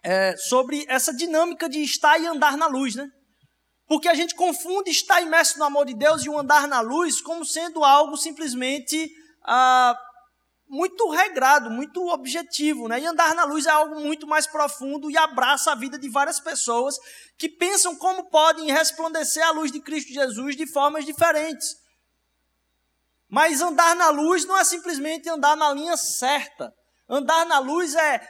é, 0.05 0.37
sobre 0.37 0.85
essa 0.89 1.13
dinâmica 1.13 1.69
de 1.69 1.83
estar 1.83 2.21
e 2.21 2.27
andar 2.29 2.57
na 2.57 2.69
luz, 2.69 2.95
né? 2.95 3.11
Porque 3.89 4.07
a 4.07 4.15
gente 4.15 4.35
confunde 4.35 4.91
estar 4.91 5.23
imerso 5.23 5.59
no 5.59 5.65
amor 5.65 5.87
de 5.87 5.95
Deus 5.95 6.23
e 6.23 6.29
o 6.29 6.39
andar 6.39 6.69
na 6.69 6.81
luz 6.81 7.23
como 7.23 7.43
sendo 7.43 7.83
algo 7.83 8.19
simplesmente 8.19 9.11
ah, 9.43 9.99
muito 10.69 11.09
regrado, 11.09 11.71
muito 11.71 12.07
objetivo. 12.09 12.87
Né? 12.87 13.01
E 13.01 13.07
andar 13.07 13.35
na 13.35 13.45
luz 13.45 13.65
é 13.65 13.71
algo 13.71 13.99
muito 13.99 14.27
mais 14.27 14.47
profundo 14.47 15.11
e 15.11 15.17
abraça 15.17 15.73
a 15.73 15.75
vida 15.75 15.99
de 15.99 16.07
várias 16.11 16.39
pessoas 16.39 16.99
que 17.39 17.49
pensam 17.49 17.97
como 17.97 18.29
podem 18.29 18.71
resplandecer 18.71 19.43
a 19.47 19.53
luz 19.53 19.73
de 19.73 19.81
Cristo 19.81 20.13
Jesus 20.13 20.55
de 20.55 20.67
formas 20.67 21.07
diferentes. 21.07 21.75
Mas 23.31 23.63
andar 23.63 23.97
na 23.97 24.11
luz 24.11 24.45
não 24.45 24.59
é 24.59 24.65
simplesmente 24.65 25.31
andar 25.31 25.57
na 25.57 25.73
linha 25.73 25.97
certa. 25.97 26.75
Andar 27.09 27.47
na 27.47 27.59
luz 27.59 27.95
é 27.95 28.21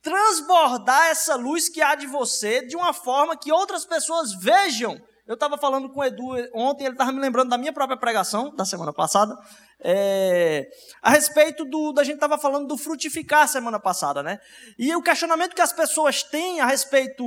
transbordar 0.00 1.08
essa 1.08 1.34
luz 1.34 1.68
que 1.68 1.82
há 1.82 1.96
de 1.96 2.06
você 2.06 2.64
de 2.64 2.76
uma 2.76 2.92
forma 2.92 3.36
que 3.36 3.50
outras 3.50 3.84
pessoas 3.84 4.32
vejam 4.40 4.96
eu 5.28 5.34
estava 5.34 5.58
falando 5.58 5.90
com 5.90 6.00
o 6.00 6.04
Edu 6.04 6.24
ontem, 6.54 6.84
ele 6.84 6.94
estava 6.94 7.12
me 7.12 7.20
lembrando 7.20 7.50
da 7.50 7.58
minha 7.58 7.72
própria 7.72 7.98
pregação, 7.98 8.54
da 8.56 8.64
semana 8.64 8.94
passada, 8.94 9.38
é, 9.78 10.66
a 11.02 11.10
respeito 11.10 11.66
do. 11.66 11.92
Da 11.92 12.02
gente 12.02 12.14
estava 12.14 12.38
falando 12.38 12.66
do 12.66 12.78
frutificar 12.78 13.46
semana 13.46 13.78
passada, 13.78 14.22
né? 14.22 14.40
E 14.78 14.96
o 14.96 15.02
questionamento 15.02 15.54
que 15.54 15.60
as 15.60 15.72
pessoas 15.72 16.22
têm 16.22 16.60
a 16.62 16.66
respeito 16.66 17.22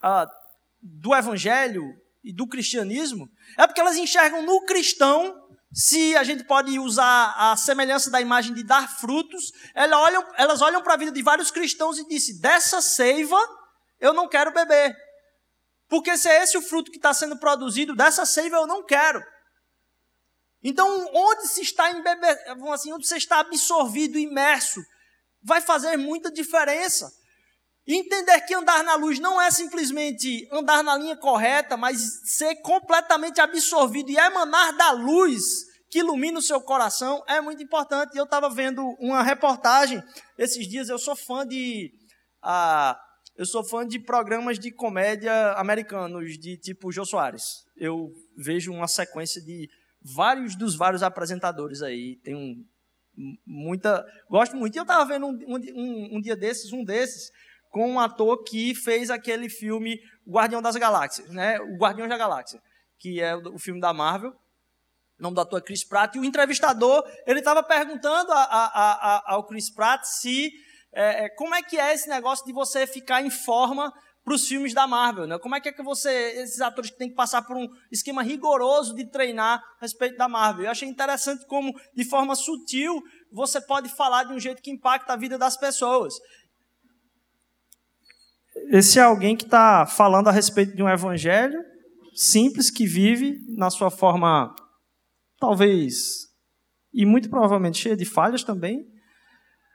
ah, 0.00 0.28
do 0.80 1.12
evangelho 1.12 1.82
e 2.22 2.32
do 2.32 2.46
cristianismo 2.46 3.28
é 3.58 3.66
porque 3.66 3.80
elas 3.80 3.96
enxergam 3.96 4.42
no 4.42 4.64
cristão, 4.64 5.34
se 5.72 6.16
a 6.16 6.22
gente 6.22 6.44
pode 6.44 6.78
usar 6.78 7.34
a 7.36 7.56
semelhança 7.56 8.12
da 8.12 8.20
imagem 8.20 8.54
de 8.54 8.62
dar 8.62 8.88
frutos, 8.88 9.50
elas 9.74 9.98
olham, 9.98 10.24
elas 10.36 10.62
olham 10.62 10.82
para 10.82 10.94
a 10.94 10.96
vida 10.96 11.10
de 11.10 11.20
vários 11.20 11.50
cristãos 11.50 11.98
e 11.98 12.06
dizem: 12.06 12.40
dessa 12.40 12.80
seiva 12.80 13.36
eu 13.98 14.12
não 14.12 14.28
quero 14.28 14.52
beber. 14.52 15.09
Porque 15.90 16.16
se 16.16 16.28
é 16.28 16.44
esse 16.44 16.56
o 16.56 16.62
fruto 16.62 16.90
que 16.90 16.98
está 16.98 17.12
sendo 17.12 17.36
produzido 17.36 17.96
dessa 17.96 18.24
seiva, 18.24 18.56
eu 18.56 18.66
não 18.66 18.86
quero. 18.86 19.20
Então, 20.62 20.86
onde 21.12 21.48
se 21.48 21.62
está 21.62 21.90
embebe... 21.90 22.24
assim, 22.72 22.92
onde 22.92 23.04
está 23.04 23.40
absorvido, 23.40 24.16
imerso, 24.16 24.80
vai 25.42 25.60
fazer 25.60 25.96
muita 25.96 26.30
diferença. 26.30 27.10
Entender 27.86 28.40
que 28.42 28.54
andar 28.54 28.84
na 28.84 28.94
luz 28.94 29.18
não 29.18 29.40
é 29.40 29.50
simplesmente 29.50 30.48
andar 30.52 30.84
na 30.84 30.96
linha 30.96 31.16
correta, 31.16 31.76
mas 31.76 31.98
ser 32.36 32.54
completamente 32.62 33.40
absorvido 33.40 34.10
e 34.10 34.16
emanar 34.16 34.76
da 34.76 34.92
luz 34.92 35.42
que 35.90 35.98
ilumina 35.98 36.38
o 36.38 36.42
seu 36.42 36.60
coração 36.60 37.24
é 37.26 37.40
muito 37.40 37.64
importante. 37.64 38.16
Eu 38.16 38.24
estava 38.24 38.48
vendo 38.48 38.80
uma 39.00 39.24
reportagem 39.24 40.00
esses 40.38 40.68
dias, 40.68 40.88
eu 40.88 41.00
sou 41.00 41.16
fã 41.16 41.44
de. 41.44 41.90
Ah, 42.40 42.96
eu 43.40 43.46
sou 43.46 43.64
fã 43.64 43.88
de 43.88 43.98
programas 43.98 44.58
de 44.58 44.70
comédia 44.70 45.52
americanos, 45.52 46.38
de 46.38 46.58
tipo 46.58 46.92
Jô 46.92 47.06
Soares. 47.06 47.64
Eu 47.74 48.12
vejo 48.36 48.70
uma 48.70 48.86
sequência 48.86 49.40
de 49.40 49.66
vários 50.02 50.54
dos 50.54 50.74
vários 50.76 51.02
apresentadores 51.02 51.80
aí. 51.80 52.16
Tem 52.16 52.36
um, 52.36 52.62
muita. 53.46 54.04
Gosto 54.28 54.54
muito. 54.56 54.74
E 54.74 54.78
eu 54.78 54.82
estava 54.82 55.06
vendo 55.06 55.26
um, 55.26 55.38
um, 55.48 56.16
um 56.18 56.20
dia 56.20 56.36
desses, 56.36 56.70
um 56.70 56.84
desses, 56.84 57.30
com 57.70 57.92
um 57.92 57.98
ator 57.98 58.44
que 58.44 58.74
fez 58.74 59.08
aquele 59.08 59.48
filme 59.48 59.98
Guardião 60.28 60.60
das 60.60 60.76
Galáxias, 60.76 61.30
né? 61.30 61.58
O 61.60 61.78
Guardião 61.78 62.06
da 62.06 62.18
Galáxia, 62.18 62.60
que 62.98 63.22
é 63.22 63.34
o, 63.34 63.58
filme 63.58 63.80
da 63.80 63.94
Marvel 63.94 64.34
o 65.18 65.22
nome 65.22 65.34
do 65.34 65.40
ator 65.40 65.60
é 65.60 65.62
Chris 65.62 65.84
Pratt, 65.84 66.14
e 66.14 66.18
o 66.18 66.24
entrevistador 66.24 67.02
ele 67.26 67.38
estava 67.40 67.62
perguntando 67.62 68.32
a, 68.32 68.42
a, 68.42 68.92
a, 69.16 69.34
ao 69.34 69.46
Chris 69.46 69.70
Pratt 69.70 70.02
se 70.04 70.50
é, 70.92 71.24
é, 71.24 71.28
como 71.28 71.54
é 71.54 71.62
que 71.62 71.78
é 71.78 71.94
esse 71.94 72.08
negócio 72.08 72.44
de 72.44 72.52
você 72.52 72.86
ficar 72.86 73.22
em 73.22 73.30
forma 73.30 73.92
para 74.24 74.34
os 74.34 74.46
filmes 74.46 74.74
da 74.74 74.86
Marvel, 74.86 75.26
né? 75.26 75.38
Como 75.38 75.54
é 75.54 75.60
que 75.60 75.68
é 75.68 75.72
que 75.72 75.82
você, 75.82 76.10
esses 76.42 76.60
atores 76.60 76.90
que 76.90 76.98
têm 76.98 77.08
que 77.08 77.14
passar 77.14 77.42
por 77.42 77.56
um 77.56 77.66
esquema 77.90 78.22
rigoroso 78.22 78.94
de 78.94 79.06
treinar 79.06 79.62
a 79.78 79.80
respeito 79.80 80.16
da 80.16 80.28
Marvel? 80.28 80.64
Eu 80.64 80.70
achei 80.70 80.88
interessante 80.88 81.46
como, 81.46 81.74
de 81.94 82.04
forma 82.04 82.34
sutil, 82.34 83.02
você 83.32 83.60
pode 83.60 83.88
falar 83.88 84.24
de 84.24 84.34
um 84.34 84.38
jeito 84.38 84.60
que 84.60 84.70
impacta 84.70 85.12
a 85.14 85.16
vida 85.16 85.38
das 85.38 85.56
pessoas. 85.56 86.14
Esse 88.70 88.98
é 88.98 89.02
alguém 89.02 89.36
que 89.36 89.44
está 89.44 89.86
falando 89.86 90.28
a 90.28 90.32
respeito 90.32 90.76
de 90.76 90.82
um 90.82 90.88
evangelho 90.88 91.58
simples 92.14 92.70
que 92.70 92.86
vive 92.86 93.38
na 93.56 93.70
sua 93.70 93.90
forma 93.90 94.54
talvez, 95.38 96.28
e 96.92 97.06
muito 97.06 97.30
provavelmente 97.30 97.78
cheia 97.78 97.96
de 97.96 98.04
falhas 98.04 98.44
também, 98.44 98.86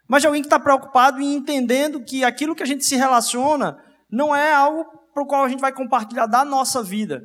mas 0.07 0.21
de 0.21 0.27
alguém 0.27 0.41
que 0.41 0.47
está 0.47 0.59
preocupado 0.59 1.21
em 1.21 1.33
entendendo 1.33 2.03
que 2.03 2.23
aquilo 2.23 2.55
que 2.55 2.63
a 2.63 2.65
gente 2.65 2.85
se 2.85 2.95
relaciona 2.95 3.77
não 4.09 4.35
é 4.35 4.53
algo 4.53 4.85
para 5.13 5.23
o 5.23 5.25
qual 5.25 5.43
a 5.43 5.49
gente 5.49 5.61
vai 5.61 5.71
compartilhar 5.71 6.25
da 6.27 6.43
nossa 6.43 6.83
vida, 6.83 7.21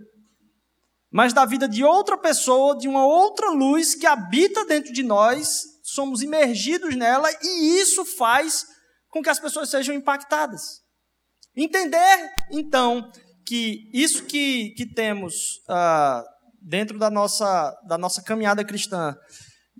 mas 1.11 1.33
da 1.33 1.45
vida 1.45 1.69
de 1.69 1.83
outra 1.85 2.17
pessoa, 2.17 2.77
de 2.77 2.89
uma 2.89 3.05
outra 3.05 3.51
luz 3.51 3.95
que 3.95 4.07
habita 4.07 4.65
dentro 4.65 4.93
de 4.93 5.03
nós, 5.03 5.63
somos 5.83 6.23
imergidos 6.23 6.95
nela 6.95 7.29
e 7.43 7.81
isso 7.81 8.05
faz 8.05 8.65
com 9.09 9.23
que 9.23 9.29
as 9.29 9.41
pessoas 9.41 9.71
sejam 9.71 9.95
impactadas. 9.95 10.81
Entender, 11.57 12.33
então, 12.53 13.11
que 13.45 13.91
isso 13.93 14.25
que, 14.25 14.71
que 14.77 14.87
temos 14.87 15.57
uh, 15.69 16.25
dentro 16.63 16.97
da 16.97 17.11
nossa, 17.11 17.77
da 17.89 17.99
nossa 17.99 18.23
caminhada 18.23 18.65
cristã, 18.65 19.17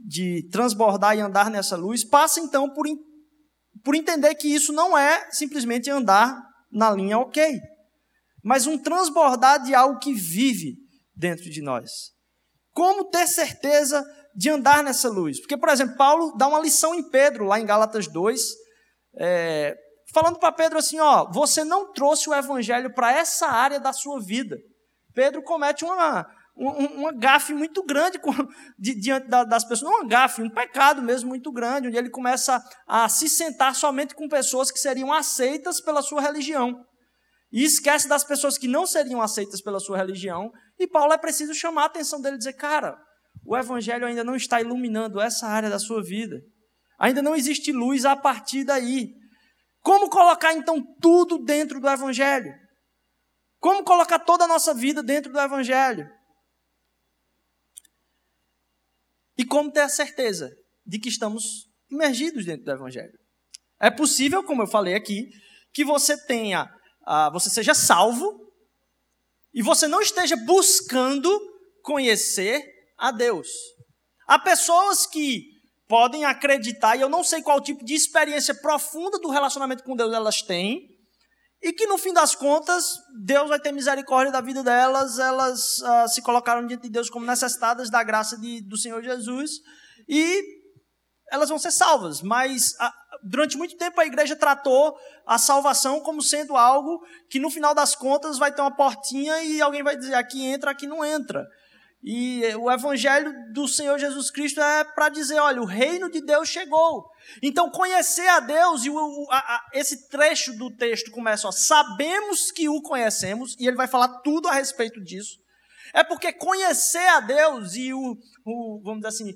de 0.07 0.49
transbordar 0.51 1.17
e 1.17 1.21
andar 1.21 1.51
nessa 1.51 1.77
luz, 1.77 2.05
passa 2.05 2.41
então 2.41 2.69
por, 2.71 2.87
por 3.85 3.95
entender 3.95 4.35
que 4.35 4.49
isso 4.49 4.73
não 4.73 4.97
é 4.97 5.31
simplesmente 5.31 5.91
andar 5.91 6.41
na 6.71 6.91
linha 6.91 7.19
ok, 7.19 7.59
mas 8.43 8.67
um 8.67 8.79
transbordar 8.79 9.63
de 9.63 9.75
algo 9.75 9.99
que 9.99 10.13
vive 10.13 10.77
dentro 11.15 11.51
de 11.51 11.61
nós. 11.61 12.13
Como 12.73 13.11
ter 13.11 13.27
certeza 13.27 14.05
de 14.35 14.49
andar 14.49 14.83
nessa 14.83 15.09
luz? 15.09 15.41
Porque, 15.41 15.57
por 15.57 15.69
exemplo, 15.69 15.97
Paulo 15.97 16.35
dá 16.37 16.47
uma 16.47 16.61
lição 16.61 16.95
em 16.95 17.09
Pedro, 17.11 17.45
lá 17.45 17.61
em 17.61 17.67
Gálatas 17.67 18.07
2, 18.07 18.41
é, 19.19 19.77
falando 20.15 20.39
para 20.39 20.53
Pedro 20.53 20.79
assim: 20.79 20.99
ó, 20.99 21.31
você 21.31 21.65
não 21.65 21.93
trouxe 21.93 22.29
o 22.29 22.35
evangelho 22.35 22.95
para 22.95 23.13
essa 23.13 23.47
área 23.47 23.81
da 23.81 23.93
sua 23.93 24.21
vida. 24.21 24.57
Pedro 25.13 25.43
comete 25.43 25.85
uma, 25.85 26.27
um, 26.57 27.09
um 27.09 27.19
gafe 27.19 27.55
muito 27.55 27.83
grande 27.85 28.21
diante 28.79 29.29
das 29.29 29.65
pessoas, 29.65 29.91
não 29.91 30.03
um 30.03 30.09
gafe, 30.09 30.43
um 30.43 30.51
pecado 30.51 31.01
mesmo 31.01 31.29
muito 31.29 31.51
grande, 31.51 31.89
onde 31.89 31.97
ele 31.97 32.11
começa 32.11 32.63
a 32.87 33.09
se 33.09 33.29
sentar 33.29 33.75
somente 33.75 34.15
com 34.15 34.29
pessoas 34.29 34.71
que 34.71 34.79
seriam 34.79 35.13
aceitas 35.13 35.81
pela 35.81 36.03
sua 36.03 36.21
religião. 36.21 36.85
E 37.53 37.65
esquece 37.65 38.09
das 38.09 38.23
pessoas 38.23 38.57
que 38.57 38.69
não 38.69 38.87
seriam 38.87 39.21
aceitas 39.21 39.61
pela 39.61 39.81
sua 39.81 39.97
religião. 39.97 40.51
E 40.79 40.87
Paulo 40.87 41.13
é 41.13 41.19
preciso 41.19 41.55
chamar 41.55 41.83
a 41.83 41.87
atenção 41.87 42.21
dele 42.21 42.37
e 42.37 42.39
dizer: 42.39 42.53
cara, 42.53 42.97
o 43.45 43.57
evangelho 43.57 44.07
ainda 44.07 44.23
não 44.23 44.37
está 44.37 44.61
iluminando 44.61 45.21
essa 45.21 45.47
área 45.49 45.69
da 45.69 45.79
sua 45.79 46.03
vida. 46.03 46.37
Ainda 46.99 47.23
não 47.23 47.35
existe 47.35 47.73
luz 47.73 48.05
a 48.05 48.15
partir 48.15 48.65
daí. 48.65 49.09
Como 49.81 50.11
colocar 50.11 50.53
então 50.53 50.81
tudo 51.01 51.39
dentro 51.39 51.81
do 51.81 51.89
evangelho? 51.89 52.53
Como 53.59 53.83
colocar 53.83 54.19
toda 54.19 54.45
a 54.45 54.49
nossa 54.49 54.73
vida 54.73 55.03
dentro 55.03 55.33
do 55.33 55.41
evangelho? 55.41 56.09
E 59.41 59.45
como 59.47 59.73
ter 59.73 59.81
a 59.81 59.89
certeza 59.89 60.55
de 60.85 60.99
que 60.99 61.09
estamos 61.09 61.67
imergidos 61.91 62.45
dentro 62.45 62.63
do 62.63 62.73
Evangelho? 62.73 63.19
É 63.81 63.91
possível, 63.91 64.45
como 64.45 64.61
eu 64.61 64.67
falei 64.67 64.95
aqui, 64.95 65.31
que 65.73 65.83
você 65.83 66.15
tenha, 66.27 66.65
uh, 67.09 67.33
você 67.33 67.49
seja 67.49 67.73
salvo 67.73 68.39
e 69.55 69.63
você 69.63 69.89
não 69.89 70.03
esteja 70.03 70.37
buscando 70.37 71.31
conhecer 71.83 72.63
a 72.99 73.11
Deus. 73.11 73.49
Há 74.27 74.39
pessoas 74.39 75.07
que 75.07 75.47
podem 75.89 76.27
acreditar, 76.27 76.97
e 76.97 77.01
eu 77.01 77.09
não 77.09 77.25
sei 77.25 77.41
qual 77.41 77.63
tipo 77.63 77.83
de 77.83 77.95
experiência 77.95 78.55
profunda 78.55 79.19
do 79.19 79.31
relacionamento 79.31 79.83
com 79.85 79.97
Deus 79.97 80.13
elas 80.13 80.43
têm, 80.43 80.87
e 81.63 81.73
que 81.73 81.87
no 81.87 81.99
fim 81.99 82.13
das 82.13 82.35
contas, 82.35 82.99
Deus 83.23 83.49
vai 83.49 83.61
ter 83.61 83.71
misericórdia 83.71 84.33
da 84.33 84.41
vida 84.41 84.63
delas, 84.63 85.19
elas 85.19 85.79
uh, 85.79 86.09
se 86.09 86.23
colocaram 86.23 86.67
diante 86.67 86.85
de 86.85 86.89
Deus 86.89 87.11
como 87.11 87.27
necessitadas 87.27 87.91
da 87.91 88.03
graça 88.03 88.39
de, 88.39 88.63
do 88.63 88.79
Senhor 88.79 89.03
Jesus, 89.03 89.51
e 90.09 90.43
elas 91.31 91.51
vão 91.51 91.59
ser 91.59 91.71
salvas. 91.71 92.23
Mas 92.23 92.73
uh, 92.73 92.91
durante 93.23 93.59
muito 93.59 93.77
tempo 93.77 94.01
a 94.01 94.07
igreja 94.07 94.35
tratou 94.35 94.97
a 95.27 95.37
salvação 95.37 96.01
como 96.01 96.23
sendo 96.23 96.57
algo 96.57 97.05
que 97.29 97.39
no 97.39 97.51
final 97.51 97.75
das 97.75 97.95
contas 97.95 98.39
vai 98.39 98.53
ter 98.53 98.63
uma 98.63 98.75
portinha 98.75 99.43
e 99.43 99.61
alguém 99.61 99.83
vai 99.83 99.97
dizer 99.97 100.15
aqui 100.15 100.43
entra, 100.43 100.71
aqui 100.71 100.87
não 100.87 101.05
entra. 101.05 101.47
E 102.03 102.43
o 102.57 102.71
evangelho 102.71 103.35
do 103.53 103.69
Senhor 103.69 103.99
Jesus 103.99 104.31
Cristo 104.31 104.63
é 104.63 104.83
para 104.83 105.11
dizer: 105.11 105.39
olha, 105.39 105.61
o 105.61 105.67
reino 105.67 106.11
de 106.11 106.23
Deus 106.23 106.49
chegou. 106.49 107.10
Então, 107.43 107.71
conhecer 107.71 108.27
a 108.29 108.41
Deus, 108.41 108.85
e 108.85 108.91
o, 108.91 109.27
a, 109.31 109.67
esse 109.73 110.09
trecho 110.09 110.57
do 110.57 110.75
texto 110.75 111.11
começa: 111.11 111.49
ó, 111.49 111.53
sabemos 111.53 112.51
que 112.51 112.69
o 112.69 112.83
conhecemos, 112.83 113.57
e 113.59 113.67
ele 113.67 113.77
vai 113.77 113.87
falar 113.87 114.21
tudo 114.21 114.49
a 114.49 114.53
respeito 114.53 115.03
disso. 115.03 115.39
É 115.93 116.05
porque 116.05 116.33
conhecer 116.33 117.07
a 117.09 117.21
Deus 117.21 117.75
e 117.75 117.93
o, 117.93 118.17
o 118.45 118.81
vamos 118.83 119.01
dizer 119.01 119.09
assim, 119.09 119.35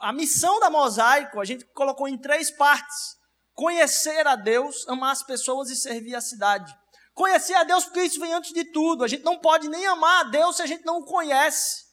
a 0.00 0.12
missão 0.12 0.58
da 0.60 0.68
mosaico, 0.68 1.40
a 1.40 1.44
gente 1.44 1.64
colocou 1.72 2.08
em 2.08 2.18
três 2.18 2.50
partes: 2.50 3.16
conhecer 3.54 4.26
a 4.26 4.36
Deus, 4.36 4.86
amar 4.88 5.12
as 5.12 5.22
pessoas 5.22 5.70
e 5.70 5.76
servir 5.76 6.14
a 6.14 6.20
cidade. 6.20 6.74
Conhecer 7.14 7.54
a 7.54 7.64
Deus, 7.64 7.84
porque 7.84 8.02
isso 8.02 8.20
vem 8.20 8.34
antes 8.34 8.52
de 8.52 8.64
tudo. 8.72 9.02
A 9.02 9.08
gente 9.08 9.24
não 9.24 9.38
pode 9.38 9.68
nem 9.68 9.86
amar 9.86 10.26
a 10.26 10.28
Deus 10.28 10.56
se 10.56 10.62
a 10.62 10.66
gente 10.66 10.84
não 10.84 10.98
o 10.98 11.04
conhece. 11.04 11.86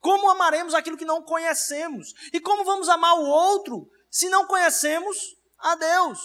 Como 0.00 0.30
amaremos 0.30 0.72
aquilo 0.72 0.96
que 0.96 1.04
não 1.04 1.20
conhecemos? 1.20 2.12
E 2.32 2.38
como 2.38 2.64
vamos 2.64 2.88
amar 2.88 3.14
o 3.18 3.26
outro 3.26 3.88
se 4.10 4.28
não 4.28 4.46
conhecemos 4.46 5.16
a 5.58 5.74
Deus? 5.74 6.18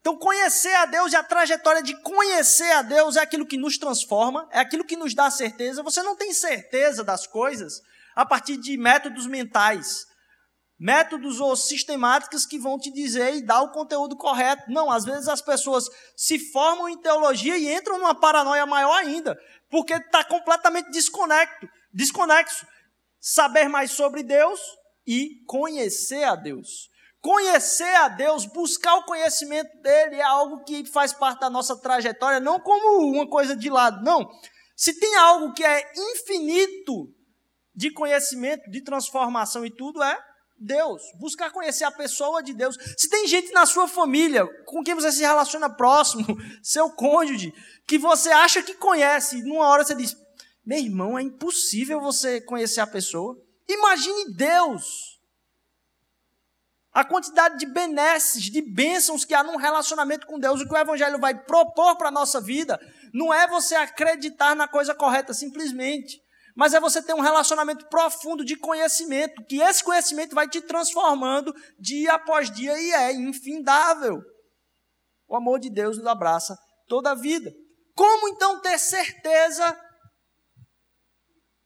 Então, 0.00 0.16
conhecer 0.16 0.74
a 0.74 0.86
Deus 0.86 1.12
e 1.12 1.16
a 1.16 1.22
trajetória 1.22 1.82
de 1.82 2.00
conhecer 2.02 2.70
a 2.72 2.82
Deus 2.82 3.16
é 3.16 3.20
aquilo 3.20 3.46
que 3.46 3.56
nos 3.56 3.76
transforma, 3.76 4.48
é 4.52 4.60
aquilo 4.60 4.84
que 4.84 4.96
nos 4.96 5.14
dá 5.14 5.30
certeza. 5.30 5.82
Você 5.82 6.02
não 6.02 6.14
tem 6.14 6.32
certeza 6.32 7.02
das 7.02 7.26
coisas 7.26 7.80
a 8.14 8.24
partir 8.24 8.56
de 8.56 8.76
métodos 8.76 9.26
mentais, 9.26 10.06
métodos 10.78 11.40
ou 11.40 11.56
sistemáticas 11.56 12.46
que 12.46 12.58
vão 12.58 12.78
te 12.78 12.92
dizer 12.92 13.34
e 13.34 13.42
dar 13.44 13.62
o 13.62 13.72
conteúdo 13.72 14.16
correto. 14.16 14.70
Não, 14.70 14.90
às 14.90 15.04
vezes 15.04 15.26
as 15.26 15.42
pessoas 15.42 15.88
se 16.16 16.38
formam 16.52 16.88
em 16.88 16.98
teologia 16.98 17.58
e 17.58 17.74
entram 17.74 17.98
numa 17.98 18.14
paranoia 18.14 18.64
maior 18.64 18.94
ainda, 18.94 19.36
porque 19.68 19.94
está 19.94 20.22
completamente 20.22 20.90
desconecto 20.92 21.68
desconexo. 21.96 22.66
Saber 23.18 23.68
mais 23.68 23.90
sobre 23.90 24.22
Deus 24.22 24.60
e 25.06 25.42
conhecer 25.46 26.24
a 26.24 26.34
Deus. 26.34 26.90
Conhecer 27.20 27.94
a 27.96 28.08
Deus, 28.08 28.46
buscar 28.46 28.94
o 28.96 29.04
conhecimento 29.04 29.76
dele 29.82 30.16
é 30.16 30.22
algo 30.22 30.64
que 30.64 30.84
faz 30.86 31.12
parte 31.12 31.40
da 31.40 31.50
nossa 31.50 31.76
trajetória, 31.76 32.38
não 32.38 32.60
como 32.60 33.04
uma 33.04 33.28
coisa 33.28 33.56
de 33.56 33.68
lado, 33.68 34.04
não. 34.04 34.28
Se 34.76 34.98
tem 34.98 35.16
algo 35.16 35.52
que 35.52 35.64
é 35.64 35.92
infinito 35.96 37.12
de 37.74 37.90
conhecimento, 37.90 38.70
de 38.70 38.80
transformação 38.80 39.64
e 39.64 39.70
tudo, 39.70 40.02
é 40.02 40.18
Deus. 40.58 41.02
Buscar 41.18 41.50
conhecer 41.50 41.84
a 41.84 41.90
pessoa 41.90 42.42
de 42.42 42.54
Deus. 42.54 42.76
Se 42.96 43.08
tem 43.08 43.26
gente 43.26 43.52
na 43.52 43.66
sua 43.66 43.88
família 43.88 44.46
com 44.64 44.82
quem 44.82 44.94
você 44.94 45.12
se 45.12 45.20
relaciona 45.20 45.68
próximo, 45.68 46.24
seu 46.62 46.90
cônjuge, 46.90 47.52
que 47.86 47.98
você 47.98 48.30
acha 48.30 48.62
que 48.62 48.74
conhece, 48.74 49.38
e 49.38 49.42
numa 49.42 49.66
hora 49.66 49.84
você 49.84 49.94
diz: 49.94 50.16
meu 50.64 50.78
irmão, 50.78 51.18
é 51.18 51.22
impossível 51.22 52.00
você 52.00 52.40
conhecer 52.40 52.80
a 52.80 52.86
pessoa. 52.86 53.36
Imagine 53.68 54.32
Deus. 54.34 55.20
A 56.92 57.04
quantidade 57.04 57.58
de 57.58 57.66
benesses, 57.66 58.44
de 58.44 58.62
bênçãos 58.62 59.24
que 59.24 59.34
há 59.34 59.42
num 59.42 59.56
relacionamento 59.56 60.26
com 60.26 60.38
Deus. 60.38 60.60
O 60.60 60.66
que 60.66 60.72
o 60.72 60.78
Evangelho 60.78 61.18
vai 61.18 61.34
propor 61.34 61.96
para 61.96 62.08
a 62.08 62.12
nossa 62.12 62.40
vida 62.40 62.80
não 63.12 63.32
é 63.32 63.46
você 63.46 63.74
acreditar 63.74 64.56
na 64.56 64.66
coisa 64.66 64.94
correta 64.94 65.34
simplesmente, 65.34 66.18
mas 66.54 66.72
é 66.72 66.80
você 66.80 67.02
ter 67.02 67.12
um 67.12 67.20
relacionamento 67.20 67.86
profundo 67.88 68.44
de 68.44 68.56
conhecimento, 68.56 69.44
que 69.44 69.60
esse 69.60 69.84
conhecimento 69.84 70.34
vai 70.34 70.48
te 70.48 70.62
transformando 70.62 71.54
dia 71.78 72.14
após 72.14 72.50
dia 72.50 72.80
e 72.80 72.92
é 72.92 73.12
infindável. 73.12 74.22
O 75.28 75.36
amor 75.36 75.60
de 75.60 75.68
Deus 75.68 75.98
nos 75.98 76.06
abraça 76.06 76.56
toda 76.88 77.10
a 77.10 77.14
vida. 77.14 77.52
Como 77.94 78.28
então 78.28 78.60
ter 78.60 78.78
certeza 78.78 79.78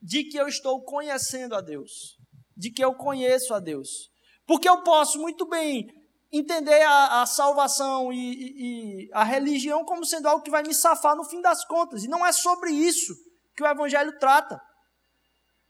de 0.00 0.24
que 0.24 0.36
eu 0.36 0.48
estou 0.48 0.82
conhecendo 0.84 1.54
a 1.54 1.60
Deus? 1.60 2.16
De 2.56 2.70
que 2.70 2.84
eu 2.84 2.94
conheço 2.94 3.54
a 3.54 3.60
Deus? 3.60 4.10
Porque 4.46 4.68
eu 4.68 4.82
posso 4.82 5.18
muito 5.18 5.46
bem 5.48 5.86
entender 6.32 6.82
a, 6.82 7.22
a 7.22 7.26
salvação 7.26 8.12
e, 8.12 8.16
e, 8.16 9.04
e 9.04 9.10
a 9.12 9.24
religião 9.24 9.84
como 9.84 10.04
sendo 10.04 10.28
algo 10.28 10.42
que 10.42 10.50
vai 10.50 10.62
me 10.62 10.74
safar 10.74 11.16
no 11.16 11.24
fim 11.24 11.40
das 11.40 11.64
contas. 11.64 12.04
E 12.04 12.08
não 12.08 12.24
é 12.24 12.32
sobre 12.32 12.70
isso 12.70 13.14
que 13.56 13.62
o 13.62 13.66
Evangelho 13.66 14.18
trata. 14.18 14.60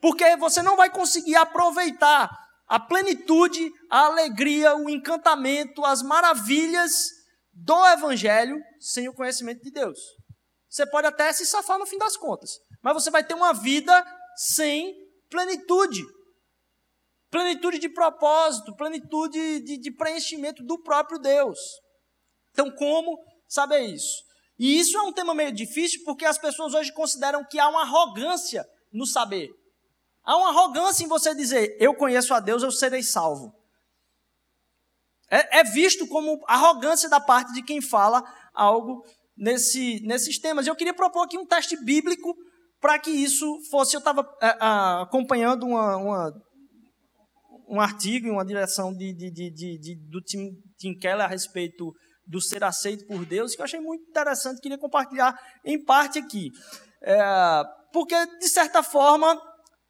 Porque 0.01 0.37
você 0.37 0.63
não 0.63 0.77
vai 0.77 0.91
conseguir 0.91 1.37
aproveitar 1.37 2.31
a 2.69 2.79
plenitude, 2.79 3.71
a 3.91 4.07
alegria, 4.07 4.77
o 4.77 4.89
encantamento, 4.89 5.85
as 5.85 6.03
maravilhas 6.03 6.93
do 7.53 7.87
Evangelho 7.89 8.57
sem 8.79 9.09
o 9.09 9.15
conhecimento 9.15 9.63
de 9.63 9.71
Deus. 9.71 9.99
Você 10.69 10.87
pode 10.87 11.07
até 11.07 11.33
se 11.33 11.45
safar 11.45 11.79
no 11.79 11.87
fim 11.87 11.99
das 11.99 12.17
contas, 12.17 12.53
mas 12.83 12.95
você 12.95 13.11
vai 13.11 13.25
ter 13.25 13.35
uma 13.35 13.53
vida 13.53 14.05
sem 14.41 14.97
plenitude. 15.29 16.03
Plenitude 17.31 17.79
de 17.79 17.91
propósito, 17.91 18.75
plenitude 18.75 19.61
de, 19.61 19.77
de 19.77 19.91
preenchimento 19.91 20.65
do 20.65 20.83
próprio 20.83 21.19
Deus. 21.19 21.59
Então, 22.51 22.71
como 22.71 23.23
saber 23.47 23.81
isso? 23.81 24.25
E 24.59 24.79
isso 24.79 24.97
é 24.97 25.03
um 25.03 25.13
tema 25.13 25.35
meio 25.35 25.53
difícil 25.53 26.03
porque 26.07 26.25
as 26.25 26.39
pessoas 26.39 26.73
hoje 26.73 26.91
consideram 26.91 27.45
que 27.45 27.59
há 27.59 27.69
uma 27.69 27.83
arrogância 27.83 28.67
no 28.91 29.07
saber. 29.07 29.51
Há 30.25 30.37
uma 30.39 30.49
arrogância 30.49 31.05
em 31.05 31.09
você 31.09 31.35
dizer, 31.35 31.77
eu 31.79 31.95
conheço 31.95 32.33
a 32.33 32.41
Deus, 32.41 32.63
eu 32.63 32.73
serei 32.73 33.03
salvo. 33.03 33.55
É, 35.31 35.61
é 35.61 35.65
visto 35.65 36.07
como 36.09 36.43
arrogância 36.49 37.11
da 37.11 37.21
parte 37.21 37.53
de 37.53 37.63
quem 37.63 37.83
fala 37.83 38.23
algo 38.55 39.05
nesse, 39.37 40.01
nesses 40.01 40.39
temas. 40.39 40.67
Eu 40.67 40.75
queria 40.75 40.95
propor 40.95 41.25
aqui 41.25 41.39
um 41.39 41.47
teste 41.47 41.77
bíblico 41.77 42.35
para 42.81 42.99
que 42.99 43.11
isso 43.11 43.47
fosse. 43.71 43.95
Eu 43.95 43.99
estava 43.99 44.23
é, 44.41 44.57
acompanhando 45.03 45.67
uma, 45.67 45.97
uma, 45.97 46.33
um 47.69 47.81
artigo 47.81 48.27
em 48.27 48.31
uma 48.31 48.45
direção 48.45 48.93
de, 48.93 49.13
de, 49.13 49.31
de, 49.31 49.97
do 50.09 50.21
Tim, 50.23 50.51
Tim 50.79 50.95
Keller 50.95 51.27
a 51.27 51.29
respeito 51.29 51.93
do 52.27 52.41
ser 52.41 52.63
aceito 52.63 53.07
por 53.07 53.25
Deus, 53.27 53.55
que 53.55 53.61
eu 53.61 53.65
achei 53.65 53.81
muito 53.81 54.09
interessante, 54.09 54.61
queria 54.61 54.79
compartilhar 54.79 55.37
em 55.65 55.83
parte 55.85 56.19
aqui. 56.19 56.49
É, 57.03 57.19
porque, 57.93 58.15
de 58.39 58.49
certa 58.49 58.83
forma, 58.83 59.41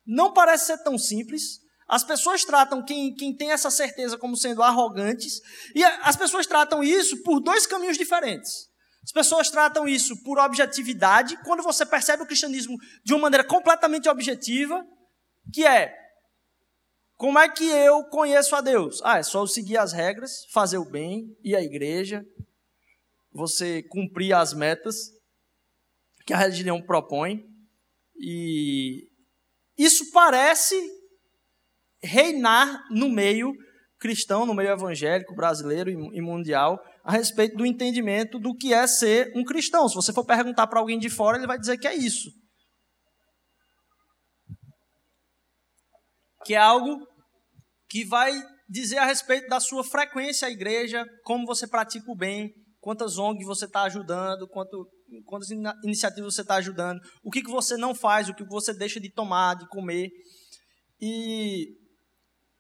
não 0.07 0.33
parece 0.33 0.67
ser 0.67 0.79
tão 0.79 0.97
simples. 0.97 1.61
As 1.87 2.03
pessoas 2.03 2.45
tratam 2.45 2.83
quem, 2.83 3.15
quem 3.15 3.37
tem 3.37 3.51
essa 3.51 3.71
certeza 3.71 4.17
como 4.17 4.37
sendo 4.37 4.63
arrogantes, 4.63 5.41
e 5.75 5.85
as 5.85 6.17
pessoas 6.17 6.47
tratam 6.47 6.83
isso 6.83 7.23
por 7.23 7.41
dois 7.41 7.67
caminhos 7.67 7.99
diferentes. 7.99 8.70
As 9.03 9.13
pessoas 9.13 9.51
tratam 9.51 9.89
isso 9.89 10.23
por 10.23 10.39
objetividade, 10.39 11.37
quando 11.45 11.63
você 11.63 11.87
percebe 11.87 12.23
o 12.23 12.27
cristianismo 12.27 12.77
de 13.03 13.15
uma 13.15 13.23
maneira 13.23 13.45
completamente 13.45 14.09
objetiva, 14.09 14.85
que 15.53 15.67
é 15.67 15.97
como 17.21 17.39
é 17.39 17.51
que 17.51 17.69
eu 17.69 18.03
conheço 18.05 18.57
a 18.57 18.63
Deus? 18.63 19.03
Ah, 19.05 19.19
é 19.19 19.23
só 19.23 19.43
eu 19.43 19.47
seguir 19.47 19.77
as 19.77 19.93
regras, 19.93 20.47
fazer 20.51 20.79
o 20.79 20.87
bem, 20.87 21.37
ir 21.45 21.55
à 21.55 21.63
igreja, 21.63 22.25
você 23.31 23.83
cumprir 23.83 24.33
as 24.33 24.55
metas 24.55 24.97
que 26.25 26.33
a 26.33 26.39
religião 26.39 26.81
propõe. 26.81 27.45
E 28.19 29.07
isso 29.77 30.11
parece 30.13 30.75
reinar 32.03 32.87
no 32.91 33.11
meio 33.11 33.53
cristão, 33.99 34.47
no 34.47 34.55
meio 34.55 34.71
evangélico 34.71 35.35
brasileiro 35.35 35.91
e 35.91 36.23
mundial, 36.23 36.83
a 37.05 37.13
respeito 37.13 37.57
do 37.57 37.67
entendimento 37.67 38.39
do 38.39 38.55
que 38.55 38.73
é 38.73 38.87
ser 38.87 39.33
um 39.35 39.45
cristão. 39.45 39.89
Se 39.89 39.95
você 39.95 40.13
for 40.13 40.25
perguntar 40.25 40.67
para 40.67 40.81
alguém 40.81 40.99
de 40.99 41.09
fora, 41.09 41.37
ele 41.37 41.47
vai 41.47 41.59
dizer 41.59 41.79
que 41.79 41.89
é 41.89 41.95
isso. 41.95 42.31
Que 46.45 46.55
é 46.55 46.59
algo 46.59 47.07
que 47.89 48.05
vai 48.05 48.33
dizer 48.69 48.99
a 48.99 49.05
respeito 49.05 49.49
da 49.49 49.59
sua 49.59 49.83
frequência 49.83 50.47
à 50.47 50.51
igreja, 50.51 51.05
como 51.25 51.45
você 51.45 51.67
pratica 51.67 52.11
o 52.11 52.17
bem, 52.17 52.53
quantas 52.81 53.19
ONGs 53.19 53.47
você 53.47 53.65
está 53.65 53.83
ajudando, 53.83 54.49
quanto, 54.49 54.87
quantas 55.27 55.51
iniciativas 55.85 56.35
você 56.35 56.43
está 56.43 56.55
ajudando, 56.57 57.01
o 57.25 57.31
que, 57.31 57.43
que 57.43 57.51
você 57.51 57.77
não 57.77 57.95
faz, 57.95 58.29
o 58.29 58.35
que 58.35 58.45
você 58.45 58.73
deixa 58.73 59.01
de 59.01 59.13
tomar, 59.13 59.57
de 59.57 59.67
comer. 59.69 60.09
E 61.01 61.67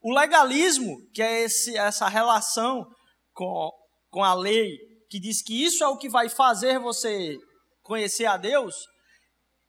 o 0.02 0.12
legalismo, 0.12 0.96
que 1.12 1.22
é 1.22 1.42
esse, 1.42 1.76
essa 1.76 2.08
relação 2.08 2.84
com, 3.32 3.70
com 4.10 4.24
a 4.24 4.34
lei, 4.34 4.76
que 5.08 5.20
diz 5.20 5.42
que 5.42 5.64
isso 5.64 5.82
é 5.82 5.88
o 5.88 5.96
que 5.96 6.08
vai 6.08 6.28
fazer 6.28 6.78
você 6.78 7.38
conhecer 7.82 8.26
a 8.26 8.36
Deus, 8.36 8.74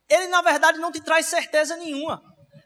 ele 0.10 0.28
na 0.28 0.42
verdade 0.42 0.80
não 0.80 0.92
te 0.92 1.02
traz 1.02 1.28
certeza 1.28 1.76
nenhuma. 1.78 2.22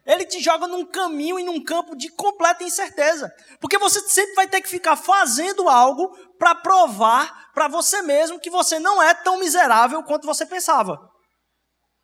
Ele 0.06 0.26
te 0.26 0.40
joga 0.40 0.68
num 0.68 0.86
caminho 0.86 1.40
e 1.40 1.44
num 1.44 1.64
campo 1.64 1.96
de 1.96 2.10
completa 2.10 2.64
incerteza. 2.64 3.32
Porque 3.60 3.78
você 3.78 4.00
sempre 4.02 4.36
vai 4.36 4.48
ter 4.48 4.62
que 4.62 4.70
ficar 4.70 4.96
fazendo 4.96 5.68
algo 5.68 6.16
para 6.38 6.54
provar 6.54 7.52
para 7.54 7.68
você 7.68 8.02
mesmo 8.04 8.40
que 8.40 8.50
você 8.50 8.78
não 8.78 9.02
é 9.02 9.14
tão 9.14 9.40
miserável 9.40 10.04
quanto 10.04 10.28
você 10.28 10.46
pensava. 10.46 11.00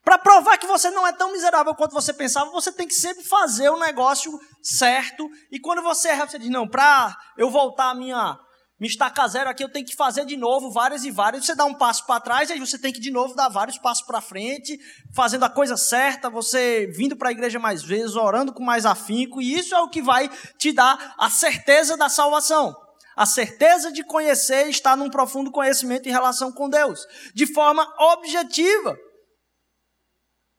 Para 0.03 0.17
provar 0.17 0.57
que 0.57 0.65
você 0.65 0.89
não 0.89 1.05
é 1.05 1.13
tão 1.13 1.31
miserável 1.31 1.75
quanto 1.75 1.93
você 1.93 2.11
pensava, 2.11 2.49
você 2.49 2.71
tem 2.71 2.87
que 2.87 2.93
sempre 2.93 3.23
fazer 3.23 3.69
o 3.69 3.77
negócio 3.77 4.31
certo. 4.63 5.29
E 5.51 5.59
quando 5.59 5.83
você 5.83 6.09
erra, 6.09 6.27
você 6.27 6.39
diz: 6.39 6.49
não, 6.49 6.67
para 6.67 7.15
eu 7.37 7.51
voltar 7.51 7.91
a 7.91 7.95
minha 7.95 8.35
me 8.81 8.87
estaca 8.87 9.27
zero 9.27 9.47
aqui, 9.47 9.63
eu 9.63 9.69
tenho 9.69 9.85
que 9.85 9.95
fazer 9.95 10.25
de 10.25 10.35
novo 10.35 10.71
várias 10.71 11.05
e 11.05 11.11
várias. 11.11 11.45
Você 11.45 11.53
dá 11.53 11.65
um 11.65 11.73
passo 11.75 12.03
para 12.03 12.19
trás, 12.19 12.49
aí 12.49 12.59
você 12.59 12.79
tem 12.79 12.91
que 12.91 12.99
de 12.99 13.11
novo 13.11 13.35
dar 13.35 13.47
vários 13.47 13.77
passos 13.77 14.03
para 14.03 14.19
frente, 14.19 14.75
fazendo 15.13 15.45
a 15.45 15.49
coisa 15.49 15.77
certa, 15.77 16.31
você 16.31 16.87
vindo 16.87 17.15
para 17.15 17.29
a 17.29 17.31
igreja 17.31 17.59
mais 17.59 17.83
vezes, 17.83 18.15
orando 18.15 18.51
com 18.51 18.63
mais 18.63 18.83
afinco, 18.83 19.39
e 19.39 19.53
isso 19.53 19.75
é 19.75 19.79
o 19.79 19.87
que 19.87 20.01
vai 20.01 20.27
te 20.57 20.71
dar 20.73 21.13
a 21.19 21.29
certeza 21.29 21.95
da 21.95 22.09
salvação. 22.09 22.75
A 23.15 23.27
certeza 23.27 23.91
de 23.91 24.03
conhecer 24.03 24.67
está 24.67 24.95
num 24.95 25.11
profundo 25.11 25.51
conhecimento 25.51 26.09
em 26.09 26.11
relação 26.11 26.51
com 26.51 26.67
Deus, 26.67 27.05
de 27.35 27.45
forma 27.53 27.87
objetiva. 28.15 28.97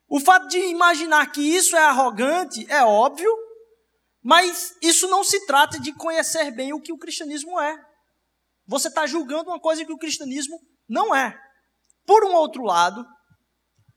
O 0.08 0.20
fato 0.20 0.46
de 0.46 0.58
imaginar 0.58 1.26
que 1.32 1.40
isso 1.40 1.74
é 1.74 1.82
arrogante 1.82 2.64
é 2.70 2.84
óbvio, 2.84 3.36
mas 4.22 4.76
isso 4.80 5.08
não 5.08 5.24
se 5.24 5.44
trata 5.44 5.80
de 5.80 5.92
conhecer 5.92 6.52
bem 6.52 6.72
o 6.72 6.80
que 6.80 6.92
o 6.92 6.98
cristianismo 6.98 7.60
é. 7.60 7.91
Você 8.72 8.88
está 8.88 9.06
julgando 9.06 9.50
uma 9.50 9.60
coisa 9.60 9.84
que 9.84 9.92
o 9.92 9.98
cristianismo 9.98 10.58
não 10.88 11.14
é. 11.14 11.38
Por 12.06 12.24
um 12.24 12.34
outro 12.34 12.62
lado, 12.62 13.04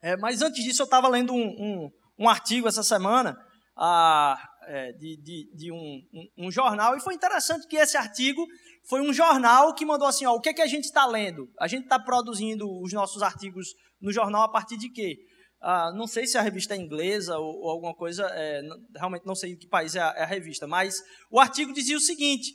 é, 0.02 0.18
mas 0.18 0.42
antes 0.42 0.62
disso, 0.62 0.82
eu 0.82 0.84
estava 0.84 1.08
lendo 1.08 1.32
um, 1.32 1.46
um, 1.46 1.90
um, 2.18 2.28
artigo 2.28 2.68
essa 2.68 2.82
semana 2.82 3.34
ah, 3.74 4.38
é, 4.66 4.92
de, 4.92 5.16
de, 5.22 5.50
de 5.56 5.72
um, 5.72 6.02
um, 6.38 6.50
jornal, 6.50 6.94
e 6.94 7.00
foi 7.00 7.14
interessante 7.14 7.66
que 7.66 7.76
esse 7.76 7.96
artigo 7.96 8.46
foi 8.86 9.00
um 9.00 9.14
jornal 9.14 9.74
que 9.74 9.86
mandou 9.86 10.06
assim: 10.06 10.26
ó, 10.26 10.34
o 10.34 10.40
que, 10.42 10.50
é 10.50 10.54
que 10.54 10.60
a 10.60 10.66
gente 10.66 10.84
está 10.84 11.06
lendo? 11.06 11.48
A 11.58 11.66
gente 11.66 11.84
está 11.84 11.98
produzindo 11.98 12.66
os 12.82 12.92
nossos 12.92 13.22
artigos 13.22 13.68
no 13.98 14.12
jornal 14.12 14.42
a 14.42 14.52
partir 14.52 14.76
de 14.76 14.90
quê? 14.90 15.16
Ah, 15.58 15.90
não 15.96 16.06
sei 16.06 16.26
se 16.26 16.36
a 16.36 16.42
revista 16.42 16.74
é 16.74 16.76
inglesa 16.76 17.38
ou, 17.38 17.62
ou 17.62 17.70
alguma 17.70 17.94
coisa, 17.94 18.26
é, 18.30 18.60
realmente 18.94 19.24
não 19.24 19.34
sei 19.34 19.52
em 19.52 19.56
que 19.56 19.66
país 19.66 19.96
é 19.96 20.00
a, 20.00 20.12
é 20.18 20.22
a 20.22 20.26
revista, 20.26 20.66
mas 20.66 21.02
o 21.30 21.40
artigo 21.40 21.72
dizia 21.72 21.96
o 21.96 22.00
seguinte: 22.00 22.52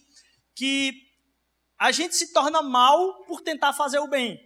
que 0.55 1.09
a 1.81 1.91
gente 1.91 2.15
se 2.15 2.31
torna 2.31 2.61
mal 2.61 3.25
por 3.25 3.41
tentar 3.41 3.73
fazer 3.73 3.97
o 3.97 4.07
bem. 4.07 4.37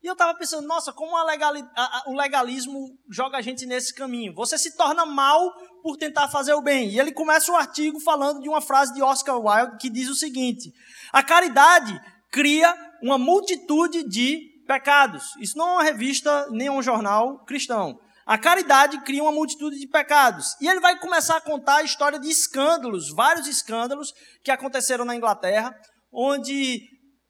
E 0.00 0.06
eu 0.06 0.12
estava 0.12 0.38
pensando, 0.38 0.68
nossa, 0.68 0.92
como 0.92 1.20
legali 1.24 1.60
a, 1.74 1.82
a, 1.82 2.04
o 2.06 2.14
legalismo 2.14 2.96
joga 3.10 3.38
a 3.38 3.42
gente 3.42 3.66
nesse 3.66 3.92
caminho. 3.92 4.32
Você 4.36 4.56
se 4.56 4.76
torna 4.76 5.04
mal 5.04 5.52
por 5.82 5.96
tentar 5.96 6.28
fazer 6.28 6.54
o 6.54 6.62
bem. 6.62 6.90
E 6.90 7.00
ele 7.00 7.10
começa 7.10 7.50
o 7.50 7.56
artigo 7.56 7.98
falando 7.98 8.40
de 8.40 8.48
uma 8.48 8.60
frase 8.60 8.94
de 8.94 9.02
Oscar 9.02 9.36
Wilde 9.36 9.78
que 9.78 9.90
diz 9.90 10.08
o 10.08 10.14
seguinte: 10.14 10.72
A 11.12 11.24
caridade 11.24 12.00
cria 12.30 12.72
uma 13.02 13.18
multitude 13.18 14.08
de 14.08 14.40
pecados. 14.64 15.34
Isso 15.40 15.58
não 15.58 15.68
é 15.68 15.72
uma 15.72 15.82
revista 15.82 16.46
nem 16.52 16.70
um 16.70 16.80
jornal 16.80 17.44
cristão. 17.46 17.98
A 18.24 18.38
caridade 18.38 19.00
cria 19.00 19.24
uma 19.24 19.32
multitude 19.32 19.76
de 19.80 19.88
pecados. 19.88 20.54
E 20.60 20.68
ele 20.68 20.78
vai 20.78 20.96
começar 21.00 21.36
a 21.36 21.40
contar 21.40 21.78
a 21.78 21.82
história 21.82 22.20
de 22.20 22.30
escândalos, 22.30 23.12
vários 23.12 23.48
escândalos 23.48 24.12
que 24.44 24.52
aconteceram 24.52 25.04
na 25.04 25.16
Inglaterra, 25.16 25.76
onde, 26.12 26.80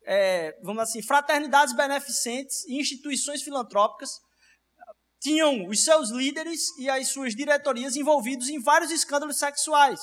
é, 0.06 0.52
vamos 0.62 0.82
assim, 0.82 1.02
fraternidades 1.02 1.74
beneficentes 1.74 2.64
e 2.68 2.80
instituições 2.80 3.42
filantrópicas 3.42 4.10
tinham 5.20 5.66
os 5.66 5.82
seus 5.82 6.10
líderes 6.10 6.60
e 6.78 6.88
as 6.88 7.08
suas 7.08 7.34
diretorias 7.34 7.96
envolvidos 7.96 8.48
em 8.48 8.62
vários 8.62 8.90
escândalos 8.90 9.38
sexuais. 9.38 10.00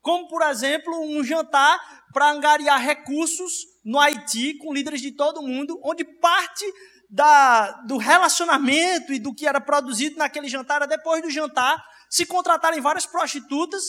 Como, 0.00 0.28
por 0.28 0.40
exemplo, 0.42 0.98
um 1.00 1.22
jantar 1.24 1.78
para 2.12 2.30
angariar 2.30 2.80
recursos 2.80 3.52
no 3.84 3.98
Haiti 3.98 4.56
com 4.58 4.72
líderes 4.72 5.00
de 5.00 5.12
todo 5.12 5.42
mundo, 5.42 5.78
onde 5.84 6.04
parte 6.20 6.64
da, 7.10 7.72
do 7.82 7.96
relacionamento 7.96 9.12
e 9.12 9.18
do 9.18 9.34
que 9.34 9.46
era 9.46 9.60
produzido 9.60 10.16
naquele 10.16 10.48
jantar 10.48 10.76
era 10.76 10.86
depois 10.86 11.22
do 11.22 11.30
jantar 11.30 11.84
se 12.08 12.24
contratarem 12.24 12.80
várias 12.80 13.04
prostitutas 13.04 13.82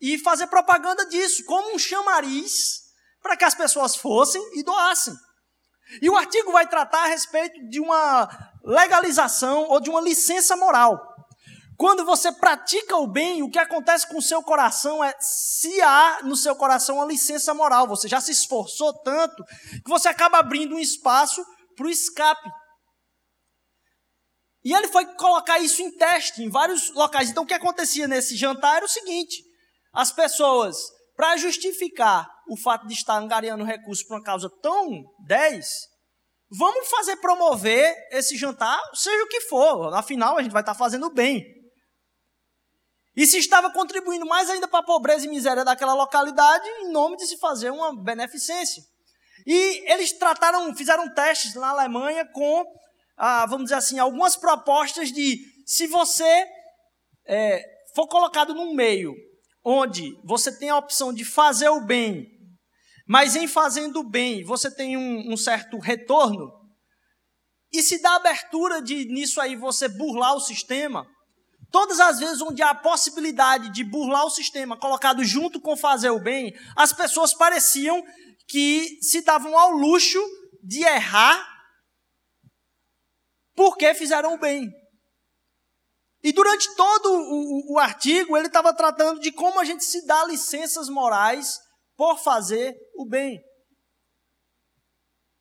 e 0.00 0.18
fazer 0.18 0.48
propaganda 0.48 1.06
disso, 1.06 1.44
como 1.44 1.74
um 1.74 1.78
chamariz 1.78 2.81
para 3.22 3.36
que 3.36 3.44
as 3.44 3.54
pessoas 3.54 3.96
fossem 3.96 4.42
e 4.58 4.62
doassem. 4.62 5.14
E 6.00 6.08
o 6.08 6.16
artigo 6.16 6.52
vai 6.52 6.66
tratar 6.66 7.04
a 7.04 7.08
respeito 7.08 7.68
de 7.68 7.80
uma 7.80 8.28
legalização 8.64 9.68
ou 9.68 9.80
de 9.80 9.90
uma 9.90 10.00
licença 10.00 10.56
moral. 10.56 11.00
Quando 11.76 12.04
você 12.04 12.30
pratica 12.30 12.96
o 12.96 13.06
bem, 13.06 13.42
o 13.42 13.50
que 13.50 13.58
acontece 13.58 14.06
com 14.06 14.18
o 14.18 14.22
seu 14.22 14.42
coração 14.42 15.02
é 15.02 15.14
se 15.18 15.80
há 15.82 16.20
no 16.22 16.36
seu 16.36 16.54
coração 16.54 16.96
uma 16.96 17.06
licença 17.06 17.52
moral. 17.52 17.88
Você 17.88 18.08
já 18.08 18.20
se 18.20 18.30
esforçou 18.30 18.92
tanto 19.02 19.44
que 19.44 19.90
você 19.90 20.08
acaba 20.08 20.38
abrindo 20.38 20.74
um 20.74 20.78
espaço 20.78 21.44
para 21.76 21.86
o 21.86 21.90
escape. 21.90 22.48
E 24.64 24.72
ele 24.72 24.86
foi 24.88 25.04
colocar 25.16 25.58
isso 25.58 25.82
em 25.82 25.90
teste 25.96 26.42
em 26.42 26.48
vários 26.48 26.90
locais. 26.94 27.30
Então, 27.30 27.42
o 27.42 27.46
que 27.46 27.54
acontecia 27.54 28.06
nesse 28.06 28.36
jantar 28.36 28.76
era 28.76 28.84
o 28.84 28.88
seguinte: 28.88 29.42
as 29.92 30.12
pessoas, 30.12 30.76
para 31.16 31.36
justificar 31.36 32.31
o 32.52 32.56
fato 32.56 32.86
de 32.86 32.92
estar 32.92 33.16
angariando 33.16 33.64
recursos 33.64 34.04
para 34.04 34.18
uma 34.18 34.22
causa 34.22 34.50
tão 34.60 35.02
10, 35.26 35.66
vamos 36.50 36.86
fazer 36.90 37.16
promover 37.16 37.94
esse 38.10 38.36
jantar, 38.36 38.78
seja 38.92 39.24
o 39.24 39.28
que 39.28 39.40
for, 39.42 39.94
afinal 39.94 40.36
a 40.36 40.42
gente 40.42 40.52
vai 40.52 40.60
estar 40.60 40.74
fazendo 40.74 41.08
bem. 41.10 41.42
E 43.16 43.26
se 43.26 43.38
estava 43.38 43.72
contribuindo 43.72 44.26
mais 44.26 44.50
ainda 44.50 44.68
para 44.68 44.80
a 44.80 44.84
pobreza 44.84 45.24
e 45.24 45.30
miséria 45.30 45.64
daquela 45.64 45.94
localidade, 45.94 46.68
em 46.68 46.92
nome 46.92 47.16
de 47.16 47.26
se 47.26 47.38
fazer 47.38 47.70
uma 47.70 47.94
beneficência. 48.02 48.82
E 49.46 49.90
eles 49.90 50.12
trataram, 50.12 50.74
fizeram 50.76 51.12
testes 51.14 51.54
na 51.54 51.70
Alemanha 51.70 52.26
com, 52.32 52.64
ah, 53.16 53.46
vamos 53.46 53.64
dizer 53.64 53.76
assim, 53.76 53.98
algumas 53.98 54.36
propostas 54.36 55.10
de 55.10 55.38
se 55.66 55.86
você 55.86 56.46
é, 57.26 57.62
for 57.94 58.06
colocado 58.08 58.54
num 58.54 58.74
meio 58.74 59.14
onde 59.64 60.10
você 60.24 60.56
tem 60.58 60.70
a 60.70 60.78
opção 60.78 61.12
de 61.12 61.24
fazer 61.24 61.68
o 61.68 61.84
bem, 61.84 62.26
mas 63.06 63.36
em 63.36 63.46
fazendo 63.46 64.00
o 64.00 64.08
bem 64.08 64.44
você 64.44 64.70
tem 64.70 64.96
um, 64.96 65.32
um 65.32 65.36
certo 65.36 65.78
retorno, 65.78 66.50
e 67.72 67.82
se 67.82 68.00
dá 68.02 68.16
abertura 68.16 68.82
de 68.82 69.06
nisso 69.06 69.40
aí 69.40 69.56
você 69.56 69.88
burlar 69.88 70.34
o 70.34 70.40
sistema, 70.40 71.06
todas 71.70 71.98
as 72.00 72.20
vezes 72.20 72.42
onde 72.42 72.62
há 72.62 72.70
a 72.70 72.74
possibilidade 72.74 73.70
de 73.70 73.82
burlar 73.82 74.26
o 74.26 74.30
sistema 74.30 74.76
colocado 74.76 75.24
junto 75.24 75.58
com 75.58 75.76
fazer 75.76 76.10
o 76.10 76.20
bem, 76.20 76.54
as 76.76 76.92
pessoas 76.92 77.32
pareciam 77.32 78.04
que 78.46 78.98
se 79.00 79.22
davam 79.22 79.58
ao 79.58 79.70
luxo 79.70 80.22
de 80.62 80.82
errar 80.82 81.48
porque 83.54 83.94
fizeram 83.94 84.34
o 84.34 84.38
bem. 84.38 84.70
E 86.22 86.30
durante 86.30 86.74
todo 86.76 87.10
o, 87.10 87.72
o, 87.72 87.74
o 87.74 87.78
artigo, 87.78 88.36
ele 88.36 88.46
estava 88.46 88.74
tratando 88.74 89.18
de 89.20 89.32
como 89.32 89.58
a 89.58 89.64
gente 89.64 89.84
se 89.84 90.06
dá 90.06 90.24
licenças 90.26 90.88
morais 90.88 91.58
por 91.96 92.18
fazer 92.18 92.74
o 92.96 93.06
bem, 93.06 93.40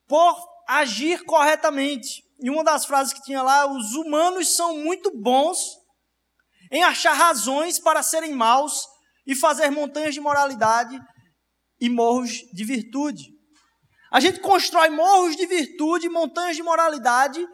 por 0.07 0.35
agir 0.67 1.23
corretamente. 1.25 2.23
E 2.39 2.49
uma 2.49 2.63
das 2.63 2.85
frases 2.85 3.13
que 3.13 3.21
tinha 3.21 3.41
lá, 3.41 3.71
os 3.71 3.93
humanos 3.93 4.55
são 4.55 4.77
muito 4.77 5.11
bons 5.21 5.57
em 6.71 6.83
achar 6.83 7.13
razões 7.13 7.79
para 7.79 8.01
serem 8.01 8.33
maus 8.33 8.85
e 9.27 9.35
fazer 9.35 9.69
montanhas 9.69 10.13
de 10.13 10.21
moralidade 10.21 10.99
e 11.79 11.89
morros 11.89 12.31
de 12.53 12.63
virtude. 12.63 13.29
A 14.11 14.19
gente 14.19 14.39
constrói 14.39 14.89
morros 14.89 15.35
de 15.35 15.45
virtude, 15.45 16.09
montanhas 16.09 16.55
de 16.55 16.63
moralidade 16.63 17.45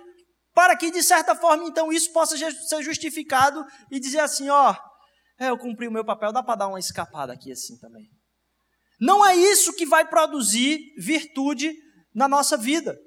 para 0.54 0.76
que, 0.76 0.90
de 0.90 1.04
certa 1.04 1.36
forma, 1.36 1.66
então, 1.66 1.92
isso 1.92 2.12
possa 2.12 2.36
ser 2.36 2.82
justificado 2.82 3.64
e 3.92 4.00
dizer 4.00 4.20
assim: 4.20 4.50
ó, 4.50 4.76
é, 5.40 5.50
eu 5.50 5.58
cumpri 5.58 5.88
o 5.88 5.92
meu 5.92 6.04
papel, 6.04 6.34
dá 6.34 6.42
para 6.42 6.56
dar 6.56 6.68
uma 6.68 6.80
escapada 6.80 7.32
aqui 7.34 7.52
assim 7.52 7.78
também. 7.78 8.10
Não 9.00 9.26
é 9.26 9.36
isso 9.36 9.74
que 9.74 9.86
vai 9.86 10.08
produzir 10.08 10.94
virtude 10.98 11.74
na 12.14 12.28
nossa 12.28 12.58
vida. 12.58 12.98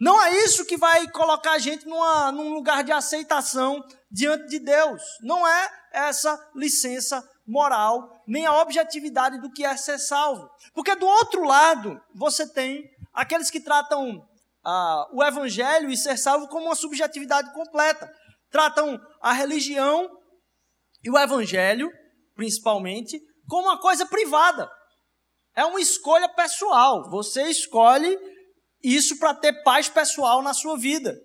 Não 0.00 0.22
é 0.22 0.44
isso 0.44 0.64
que 0.64 0.76
vai 0.76 1.08
colocar 1.10 1.52
a 1.52 1.58
gente 1.58 1.86
numa, 1.86 2.30
num 2.30 2.52
lugar 2.54 2.84
de 2.84 2.92
aceitação 2.92 3.82
diante 4.10 4.46
de 4.48 4.58
Deus. 4.58 5.02
Não 5.22 5.46
é 5.46 5.70
essa 5.92 6.38
licença 6.54 7.26
moral, 7.46 8.10
nem 8.26 8.46
a 8.46 8.60
objetividade 8.60 9.40
do 9.40 9.50
que 9.50 9.64
é 9.64 9.76
ser 9.76 9.98
salvo. 9.98 10.48
Porque 10.74 10.94
do 10.94 11.06
outro 11.06 11.44
lado, 11.44 12.00
você 12.14 12.46
tem 12.46 12.84
aqueles 13.12 13.50
que 13.50 13.60
tratam 13.60 14.22
ah, 14.64 15.08
o 15.12 15.24
evangelho 15.24 15.90
e 15.90 15.96
ser 15.96 16.18
salvo 16.18 16.46
como 16.48 16.66
uma 16.66 16.74
subjetividade 16.74 17.52
completa. 17.54 18.12
Tratam 18.50 19.00
a 19.22 19.32
religião 19.32 20.08
e 21.02 21.10
o 21.10 21.18
evangelho, 21.18 21.90
principalmente, 22.34 23.18
como 23.48 23.68
uma 23.68 23.80
coisa 23.80 24.04
privada. 24.04 24.70
É 25.58 25.64
uma 25.64 25.80
escolha 25.80 26.28
pessoal. 26.28 27.10
Você 27.10 27.42
escolhe 27.48 28.16
isso 28.80 29.18
para 29.18 29.34
ter 29.34 29.64
paz 29.64 29.88
pessoal 29.88 30.40
na 30.40 30.54
sua 30.54 30.78
vida. 30.78 31.20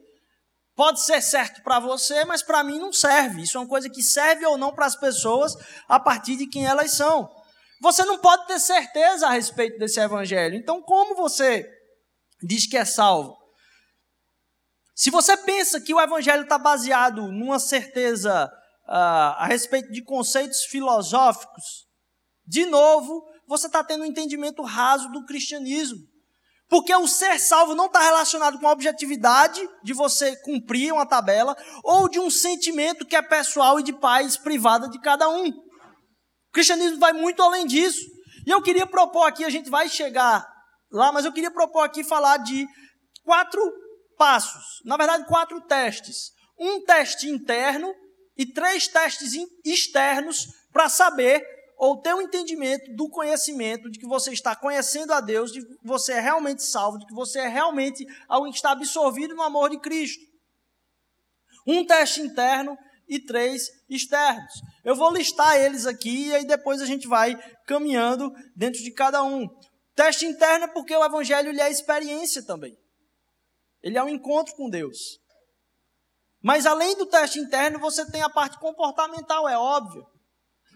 Pode 0.75 1.01
ser 1.01 1.21
certo 1.21 1.61
para 1.61 1.79
você, 1.79 2.25
mas 2.25 2.41
para 2.41 2.63
mim 2.63 2.79
não 2.79 2.91
serve. 2.91 3.43
Isso 3.43 3.59
é 3.59 3.61
uma 3.61 3.67
coisa 3.67 3.87
que 3.87 4.01
serve 4.01 4.43
ou 4.47 4.57
não 4.57 4.73
para 4.73 4.87
as 4.87 4.95
pessoas 4.95 5.53
a 5.87 5.99
partir 5.99 6.35
de 6.35 6.47
quem 6.47 6.65
elas 6.65 6.93
são. 6.93 7.29
Você 7.79 8.03
não 8.05 8.17
pode 8.17 8.47
ter 8.47 8.59
certeza 8.59 9.27
a 9.27 9.29
respeito 9.29 9.77
desse 9.77 9.99
evangelho. 9.99 10.55
Então, 10.55 10.81
como 10.81 11.13
você 11.13 11.63
diz 12.41 12.65
que 12.65 12.75
é 12.75 12.85
salvo. 12.85 13.37
Se 14.95 15.11
você 15.11 15.37
pensa 15.37 15.79
que 15.79 15.93
o 15.93 16.01
evangelho 16.01 16.41
está 16.41 16.57
baseado 16.57 17.31
numa 17.31 17.59
certeza 17.59 18.51
uh, 18.87 19.37
a 19.37 19.45
respeito 19.45 19.91
de 19.91 20.03
conceitos 20.03 20.63
filosóficos, 20.63 21.85
de 22.47 22.65
novo, 22.65 23.31
você 23.47 23.67
está 23.67 23.83
tendo 23.83 24.03
um 24.03 24.07
entendimento 24.07 24.61
raso 24.61 25.09
do 25.11 25.25
cristianismo. 25.25 25.99
Porque 26.69 26.95
o 26.95 27.07
ser 27.07 27.39
salvo 27.39 27.75
não 27.75 27.85
está 27.85 28.01
relacionado 28.01 28.59
com 28.59 28.67
a 28.67 28.71
objetividade 28.71 29.61
de 29.83 29.93
você 29.93 30.35
cumprir 30.37 30.91
uma 30.91 31.05
tabela 31.05 31.55
ou 31.83 32.09
de 32.09 32.19
um 32.19 32.31
sentimento 32.31 33.05
que 33.05 33.15
é 33.15 33.21
pessoal 33.21 33.79
e 33.79 33.83
de 33.83 33.93
paz 33.93 34.37
privada 34.37 34.89
de 34.89 34.99
cada 34.99 35.29
um. 35.29 35.49
O 35.49 36.51
cristianismo 36.53 36.99
vai 36.99 37.13
muito 37.13 37.43
além 37.43 37.65
disso. 37.65 38.01
E 38.45 38.49
eu 38.49 38.61
queria 38.61 38.87
propor 38.87 39.27
aqui, 39.27 39.43
a 39.43 39.49
gente 39.49 39.69
vai 39.69 39.87
chegar 39.87 40.45
lá, 40.91 41.11
mas 41.11 41.25
eu 41.25 41.31
queria 41.31 41.51
propor 41.51 41.81
aqui 41.81 42.03
falar 42.03 42.37
de 42.37 42.67
quatro 43.23 43.61
passos, 44.17 44.81
na 44.85 44.97
verdade, 44.97 45.25
quatro 45.27 45.59
testes. 45.61 46.31
Um 46.59 46.83
teste 46.83 47.27
interno 47.27 47.93
e 48.37 48.45
três 48.45 48.87
testes 48.87 49.33
externos 49.65 50.47
para 50.71 50.89
saber 50.89 51.45
ou 51.83 51.97
ter 51.97 52.15
um 52.15 52.21
entendimento 52.21 52.95
do 52.95 53.09
conhecimento 53.09 53.91
de 53.91 53.99
que 53.99 54.07
você 54.07 54.31
está 54.31 54.55
conhecendo 54.55 55.11
a 55.11 55.19
Deus, 55.19 55.51
de 55.51 55.61
que 55.61 55.77
você 55.83 56.13
é 56.13 56.19
realmente 56.21 56.63
salvo, 56.63 56.97
de 56.97 57.05
que 57.05 57.13
você 57.13 57.39
é 57.39 57.47
realmente 57.49 58.05
alguém 58.25 58.53
que 58.53 58.57
está 58.57 58.71
absorvido 58.71 59.35
no 59.35 59.41
amor 59.41 59.69
de 59.69 59.77
Cristo. 59.77 60.23
Um 61.67 61.85
teste 61.85 62.21
interno 62.21 62.77
e 63.05 63.19
três 63.19 63.69
externos. 63.89 64.53
Eu 64.81 64.95
vou 64.95 65.11
listar 65.11 65.59
eles 65.59 65.85
aqui 65.85 66.27
e 66.27 66.33
aí 66.33 66.47
depois 66.47 66.81
a 66.81 66.85
gente 66.85 67.05
vai 67.05 67.35
caminhando 67.67 68.33
dentro 68.55 68.81
de 68.81 68.91
cada 68.91 69.21
um. 69.21 69.45
Teste 69.93 70.25
interno 70.25 70.63
é 70.63 70.67
porque 70.69 70.95
o 70.95 71.03
evangelho 71.03 71.49
ele 71.49 71.59
é 71.59 71.69
experiência 71.69 72.41
também. 72.41 72.77
Ele 73.81 73.97
é 73.97 74.03
um 74.03 74.07
encontro 74.07 74.55
com 74.55 74.69
Deus. 74.69 75.19
Mas 76.41 76.65
além 76.65 76.95
do 76.95 77.05
teste 77.05 77.39
interno, 77.39 77.77
você 77.77 78.09
tem 78.09 78.21
a 78.21 78.29
parte 78.29 78.57
comportamental, 78.57 79.49
é 79.49 79.57
óbvio. 79.57 80.12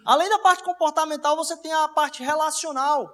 Além 0.08 0.30
da 0.30 0.40
parte 0.40 0.64
comportamental, 0.64 1.36
você 1.36 1.58
tem 1.58 1.74
a 1.74 1.90
parte 1.90 2.24
relacional. 2.24 3.14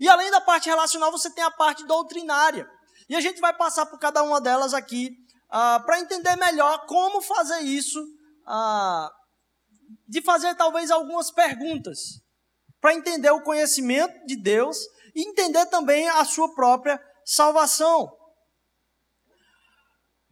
E 0.00 0.08
além 0.08 0.28
da 0.28 0.40
parte 0.40 0.68
relacional, 0.68 1.12
você 1.12 1.30
tem 1.30 1.44
a 1.44 1.52
parte 1.52 1.86
doutrinária. 1.86 2.68
E 3.08 3.14
a 3.14 3.20
gente 3.20 3.40
vai 3.40 3.54
passar 3.54 3.86
por 3.86 3.96
cada 4.00 4.20
uma 4.24 4.40
delas 4.40 4.74
aqui 4.74 5.16
uh, 5.46 5.86
para 5.86 6.00
entender 6.00 6.34
melhor 6.34 6.84
como 6.86 7.22
fazer 7.22 7.60
isso, 7.60 8.02
uh, 8.02 9.08
de 10.08 10.20
fazer 10.20 10.56
talvez 10.56 10.90
algumas 10.90 11.30
perguntas, 11.30 12.20
para 12.80 12.92
entender 12.92 13.30
o 13.30 13.44
conhecimento 13.44 14.26
de 14.26 14.34
Deus 14.34 14.76
e 15.14 15.28
entender 15.28 15.66
também 15.66 16.08
a 16.08 16.24
sua 16.24 16.52
própria 16.56 17.00
salvação. 17.24 18.12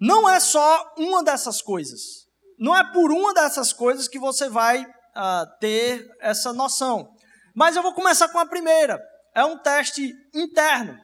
Não 0.01 0.29
é 0.29 0.41
só 0.41 0.93
uma 0.99 1.23
dessas 1.23 1.63
coisas. 1.63 2.27
Não 2.59 2.77
é 2.77 2.83
por 2.93 3.13
uma 3.13 3.33
dessas 3.33 3.73
coisas 3.73 4.09
que 4.09 4.19
você 4.19 4.49
vai 4.49 4.85
uh, 5.17 5.59
ter 5.59 6.09
essa 6.21 6.53
noção. 6.53 7.09
Mas 7.55 7.77
eu 7.77 7.83
vou 7.83 7.95
começar 7.95 8.29
com 8.29 8.39
a 8.39 8.47
primeira. 8.47 9.01
É 9.35 9.45
um 9.45 9.59
teste 9.59 10.13
interno. 10.35 10.99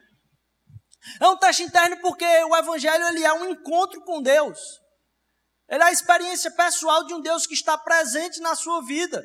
É 1.21 1.29
um 1.29 1.37
teste 1.37 1.62
interno 1.62 1.97
porque 2.01 2.25
o 2.25 2.57
evangelho 2.57 3.07
ele 3.09 3.25
é 3.25 3.33
um 3.33 3.51
encontro 3.51 4.01
com 4.03 4.21
Deus. 4.21 4.59
Ele 5.68 5.83
é 5.83 5.87
a 5.87 5.92
experiência 5.92 6.51
pessoal 6.51 7.05
de 7.05 7.14
um 7.14 7.21
Deus 7.21 7.47
que 7.47 7.55
está 7.55 7.77
presente 7.77 8.40
na 8.40 8.55
sua 8.55 8.83
vida. 8.85 9.25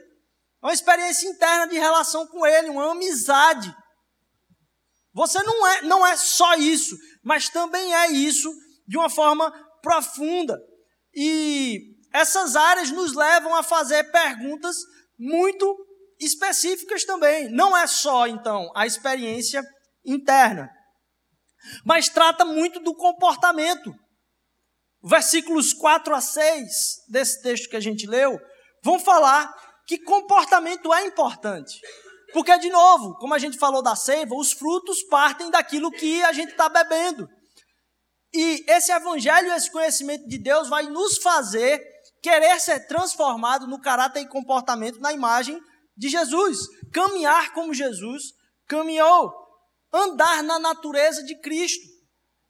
É 0.62 0.68
uma 0.68 0.74
experiência 0.74 1.28
interna 1.28 1.68
de 1.68 1.78
relação 1.78 2.28
com 2.28 2.46
Ele, 2.46 2.70
uma 2.70 2.92
amizade. 2.92 3.74
Você 5.14 5.42
não 5.44 5.68
é, 5.68 5.82
não 5.84 6.06
é 6.06 6.18
só 6.18 6.56
isso, 6.56 6.98
mas 7.24 7.50
também 7.50 7.94
é 7.96 8.12
isso 8.12 8.52
de 8.88 8.98
uma 8.98 9.10
forma 9.10 9.52
profunda. 9.82 10.60
E 11.14 11.93
essas 12.14 12.56
áreas 12.56 12.92
nos 12.92 13.16
levam 13.16 13.56
a 13.56 13.64
fazer 13.64 14.04
perguntas 14.12 14.78
muito 15.18 15.76
específicas 16.20 17.04
também. 17.04 17.50
Não 17.50 17.76
é 17.76 17.88
só, 17.88 18.28
então, 18.28 18.72
a 18.76 18.86
experiência 18.86 19.64
interna, 20.06 20.70
mas 21.84 22.10
trata 22.10 22.46
muito 22.46 22.80
do 22.80 22.96
comportamento. 22.96 23.92
Versículos 25.04 25.74
4 25.74 26.16
a 26.16 26.22
6 26.22 26.72
desse 27.10 27.42
texto 27.42 27.70
que 27.70 27.76
a 27.76 27.82
gente 27.82 28.08
leu 28.08 28.40
vão 28.84 29.00
falar 29.00 29.54
que 29.86 29.98
comportamento 29.98 30.94
é 30.94 31.06
importante. 31.06 31.80
Porque, 32.32 32.58
de 32.58 32.70
novo, 32.70 33.16
como 33.18 33.34
a 33.34 33.40
gente 33.40 33.58
falou 33.58 33.82
da 33.82 33.96
seiva, 33.96 34.36
os 34.36 34.54
frutos 34.54 35.04
partem 35.04 35.52
daquilo 35.52 35.92
que 35.92 36.24
a 36.24 36.32
gente 36.32 36.52
está 36.52 36.70
bebendo. 36.70 37.28
E 38.34 38.66
esse 38.68 38.92
evangelho, 38.92 39.54
esse 39.54 39.72
conhecimento 39.72 40.28
de 40.28 40.38
Deus 40.38 40.68
vai 40.68 40.84
nos 40.84 41.18
fazer 41.18 41.93
querer 42.24 42.58
ser 42.62 42.88
transformado 42.88 43.68
no 43.68 43.82
caráter 43.82 44.22
e 44.22 44.28
comportamento 44.28 45.00
na 45.00 45.12
imagem 45.12 45.62
de 45.96 46.08
Jesus. 46.08 46.58
Caminhar 46.92 47.54
como 47.54 47.74
Jesus 47.74 48.24
caminhou. 48.66 49.32
Andar 49.94 50.42
na 50.42 50.58
natureza 50.58 51.22
de 51.24 51.38
Cristo. 51.42 51.86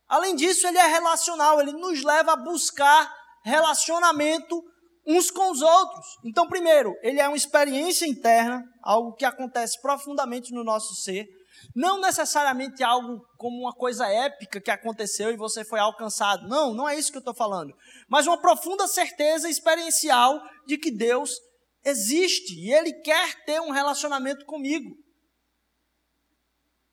Além 0.07 0.36
disso, 0.36 0.67
ele 0.67 0.77
é 0.77 0.86
relacional, 0.88 1.59
ele 1.59 1.73
nos 1.73 2.03
leva 2.03 2.33
a 2.33 2.38
buscar 2.38 3.12
relacionamento 3.43 4.63
uns 5.05 5.31
com 5.31 5.51
os 5.51 5.62
outros. 5.62 6.05
Então, 6.23 6.47
primeiro, 6.47 6.95
ele 7.01 7.19
é 7.19 7.27
uma 7.27 7.36
experiência 7.36 8.05
interna, 8.05 8.63
algo 8.81 9.15
que 9.15 9.25
acontece 9.25 9.81
profundamente 9.81 10.53
no 10.53 10.63
nosso 10.63 10.93
ser. 10.95 11.27
Não 11.76 11.99
necessariamente 11.99 12.84
algo 12.84 13.26
como 13.38 13.62
uma 13.62 13.73
coisa 13.73 14.08
épica 14.08 14.62
que 14.62 14.71
aconteceu 14.71 15.32
e 15.32 15.38
você 15.38 15.63
foi 15.63 15.80
alcançado. 15.80 16.47
Não, 16.47 16.73
não 16.73 16.88
é 16.88 16.97
isso 16.97 17.12
que 17.12 17.17
eu 17.17 17.19
estou 17.19 17.34
falando. 17.34 17.73
Mas 18.08 18.28
uma 18.28 18.39
profunda 18.39 18.88
certeza 18.88 19.49
experiencial 19.49 20.41
de 20.65 20.78
que 20.78 20.91
Deus 20.91 21.32
existe 21.84 22.54
e 22.60 22.73
Ele 22.73 22.93
quer 23.02 23.43
ter 23.45 23.60
um 23.60 23.71
relacionamento 23.71 24.45
comigo. 24.45 24.95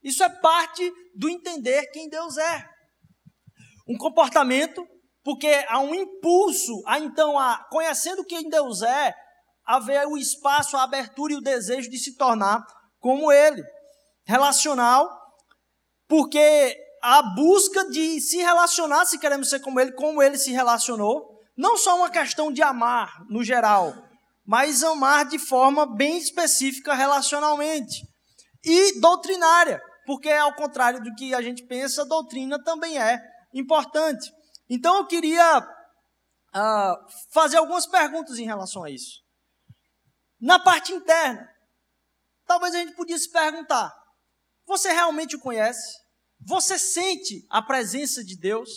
Isso 0.03 0.23
é 0.23 0.29
parte 0.29 0.91
do 1.15 1.29
entender 1.29 1.91
quem 1.91 2.09
Deus 2.09 2.37
é. 2.39 2.67
Um 3.89 3.99
comportamento, 3.99 4.87
porque 5.23 5.49
há 5.69 5.79
um 5.81 5.95
impulso, 5.95 6.83
a 6.87 6.99
então, 6.99 7.39
a, 7.39 7.67
conhecendo 7.71 8.25
quem 8.25 8.49
Deus 8.49 8.83
é, 8.83 9.15
haver 9.65 10.07
o 10.07 10.17
espaço, 10.17 10.77
a 10.77 10.85
abertura 10.85 11.35
e 11.35 11.37
o 11.37 11.43
desejo 11.43 11.91
de 11.91 11.99
se 11.99 12.17
tornar 12.17 12.65
como 12.99 13.31
Ele. 13.31 13.63
Relacional, 14.31 15.11
porque 16.07 16.77
a 17.03 17.21
busca 17.35 17.91
de 17.91 18.21
se 18.21 18.37
relacionar, 18.37 19.05
se 19.05 19.19
queremos 19.19 19.51
ser 19.51 19.59
como 19.59 19.81
Ele, 19.81 19.91
como 19.91 20.23
Ele 20.23 20.39
se 20.39 20.53
relacionou, 20.53 21.41
não 21.57 21.77
só 21.77 21.97
uma 21.97 22.09
questão 22.09 22.53
de 22.53 22.63
amar 22.63 23.25
no 23.29 23.43
geral, 23.43 23.93
mas 24.47 24.85
amar 24.85 25.25
de 25.25 25.37
forma 25.37 25.85
bem 25.85 26.17
específica 26.17 26.95
relacionalmente. 26.95 28.07
E 28.65 29.01
doutrinária, 29.01 29.83
porque 30.07 30.31
ao 30.31 30.55
contrário 30.55 31.03
do 31.03 31.13
que 31.17 31.35
a 31.35 31.43
gente 31.43 31.67
pensa, 31.67 32.05
doutrina 32.05 32.63
também 32.63 33.03
é 33.03 33.21
importante. 33.53 34.31
Então 34.69 34.99
eu 34.99 35.07
queria 35.09 35.59
uh, 35.59 36.97
fazer 37.33 37.57
algumas 37.57 37.85
perguntas 37.85 38.39
em 38.39 38.45
relação 38.45 38.85
a 38.85 38.91
isso. 38.91 39.25
Na 40.41 40.61
parte 40.61 40.93
interna, 40.93 41.49
talvez 42.47 42.77
a 42.77 42.79
gente 42.79 42.95
podia 42.95 43.19
se 43.19 43.29
perguntar: 43.29 44.00
você 44.71 44.93
realmente 44.93 45.35
o 45.35 45.41
conhece? 45.41 45.99
Você 46.47 46.79
sente 46.79 47.45
a 47.51 47.61
presença 47.61 48.25
de 48.25 48.37
Deus? 48.37 48.71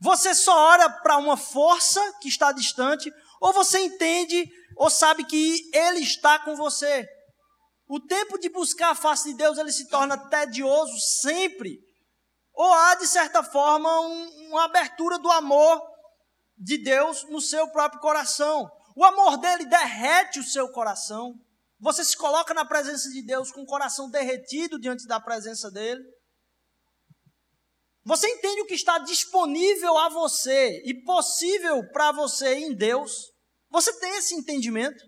Você 0.00 0.34
só 0.34 0.54
ora 0.54 0.90
para 0.90 1.16
uma 1.16 1.36
força 1.36 2.00
que 2.20 2.28
está 2.28 2.50
distante? 2.50 3.10
Ou 3.40 3.52
você 3.52 3.78
entende 3.78 4.50
ou 4.76 4.90
sabe 4.90 5.24
que 5.24 5.70
Ele 5.72 6.00
está 6.00 6.40
com 6.40 6.56
você? 6.56 7.08
O 7.86 8.00
tempo 8.00 8.36
de 8.36 8.48
buscar 8.48 8.90
a 8.90 8.94
face 8.94 9.30
de 9.30 9.36
Deus 9.36 9.58
ele 9.58 9.70
se 9.70 9.88
torna 9.88 10.18
tedioso 10.18 10.98
sempre 10.98 11.78
ou 12.52 12.72
há, 12.72 12.94
de 12.96 13.06
certa 13.06 13.42
forma, 13.42 14.00
um, 14.00 14.48
uma 14.48 14.64
abertura 14.64 15.18
do 15.18 15.30
amor 15.30 15.82
de 16.56 16.78
Deus 16.78 17.24
no 17.28 17.40
seu 17.40 17.68
próprio 17.68 18.00
coração. 18.00 18.70
O 18.96 19.04
amor 19.04 19.36
dele 19.38 19.66
derrete 19.66 20.38
o 20.38 20.44
seu 20.44 20.68
coração. 20.70 21.34
Você 21.84 22.02
se 22.02 22.16
coloca 22.16 22.54
na 22.54 22.64
presença 22.64 23.10
de 23.10 23.20
Deus 23.20 23.52
com 23.52 23.60
o 23.60 23.66
coração 23.66 24.08
derretido 24.08 24.80
diante 24.80 25.06
da 25.06 25.20
presença 25.20 25.70
dele. 25.70 26.02
Você 28.04 28.26
entende 28.26 28.62
o 28.62 28.66
que 28.66 28.72
está 28.72 28.96
disponível 29.00 29.98
a 29.98 30.08
você 30.08 30.80
e 30.86 31.04
possível 31.04 31.86
para 31.92 32.10
você 32.10 32.54
em 32.54 32.74
Deus? 32.74 33.30
Você 33.68 33.92
tem 34.00 34.16
esse 34.16 34.34
entendimento? 34.34 35.04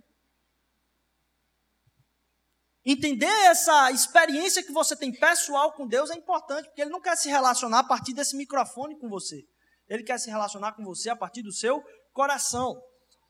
Entender 2.84 3.24
essa 3.46 3.90
experiência 3.90 4.62
que 4.62 4.72
você 4.72 4.94
tem 4.94 5.18
pessoal 5.18 5.72
com 5.72 5.88
Deus 5.88 6.10
é 6.10 6.14
importante, 6.14 6.66
porque 6.66 6.82
Ele 6.82 6.90
não 6.90 7.00
quer 7.00 7.16
se 7.16 7.30
relacionar 7.30 7.78
a 7.78 7.88
partir 7.88 8.12
desse 8.12 8.36
microfone 8.36 8.98
com 8.98 9.08
você. 9.08 9.42
Ele 9.88 10.02
quer 10.02 10.18
se 10.18 10.28
relacionar 10.28 10.74
com 10.74 10.84
você 10.84 11.08
a 11.08 11.16
partir 11.16 11.42
do 11.42 11.52
seu 11.52 11.82
coração. 12.12 12.78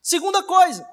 Segunda 0.02 0.42
coisa, 0.42 0.84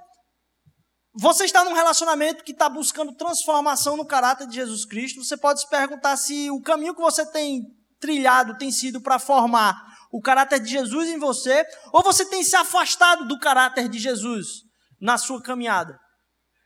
você 1.16 1.46
está 1.46 1.64
num 1.64 1.74
relacionamento 1.74 2.44
que 2.44 2.52
está 2.52 2.68
buscando 2.68 3.16
transformação 3.16 3.96
no 3.96 4.06
caráter 4.06 4.48
de 4.48 4.56
Jesus 4.56 4.84
Cristo. 4.84 5.24
Você 5.24 5.38
pode 5.38 5.62
se 5.62 5.70
perguntar 5.70 6.18
se 6.18 6.50
o 6.50 6.62
caminho 6.62 6.96
que 6.96 7.02
você 7.02 7.26
tem 7.26 7.62
trilhado 8.00 8.58
tem 8.58 8.72
sido 8.72 9.00
para 9.00 9.20
formar 9.20 9.76
o 10.12 10.22
caráter 10.22 10.60
de 10.60 10.70
Jesus 10.70 11.10
em 11.10 11.18
você, 11.18 11.66
ou 11.92 12.04
você 12.04 12.26
tem 12.26 12.44
se 12.44 12.56
afastado 12.56 13.28
do 13.28 13.40
caráter 13.40 13.88
de 13.90 13.98
Jesus 13.98 14.62
na 15.02 15.18
sua 15.18 15.42
caminhada. 15.42 15.98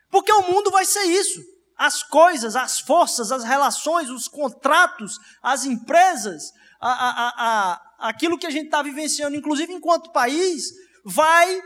Porque 0.09 0.31
o 0.31 0.51
mundo 0.51 0.71
vai 0.71 0.85
ser 0.85 1.03
isso 1.03 1.41
as 1.77 2.01
coisas, 2.01 2.55
as 2.55 2.79
forças, 2.79 3.31
as 3.31 3.43
relações, 3.43 4.09
os 4.09 4.27
contratos, 4.27 5.19
as 5.43 5.63
empresas, 5.63 6.51
a, 6.81 6.89
a, 6.89 7.33
a, 7.37 8.09
aquilo 8.09 8.37
que 8.37 8.47
a 8.47 8.49
gente 8.49 8.65
está 8.65 8.81
vivenciando, 8.81 9.35
inclusive 9.35 9.71
enquanto 9.71 10.11
país, 10.11 10.71
vai 11.05 11.61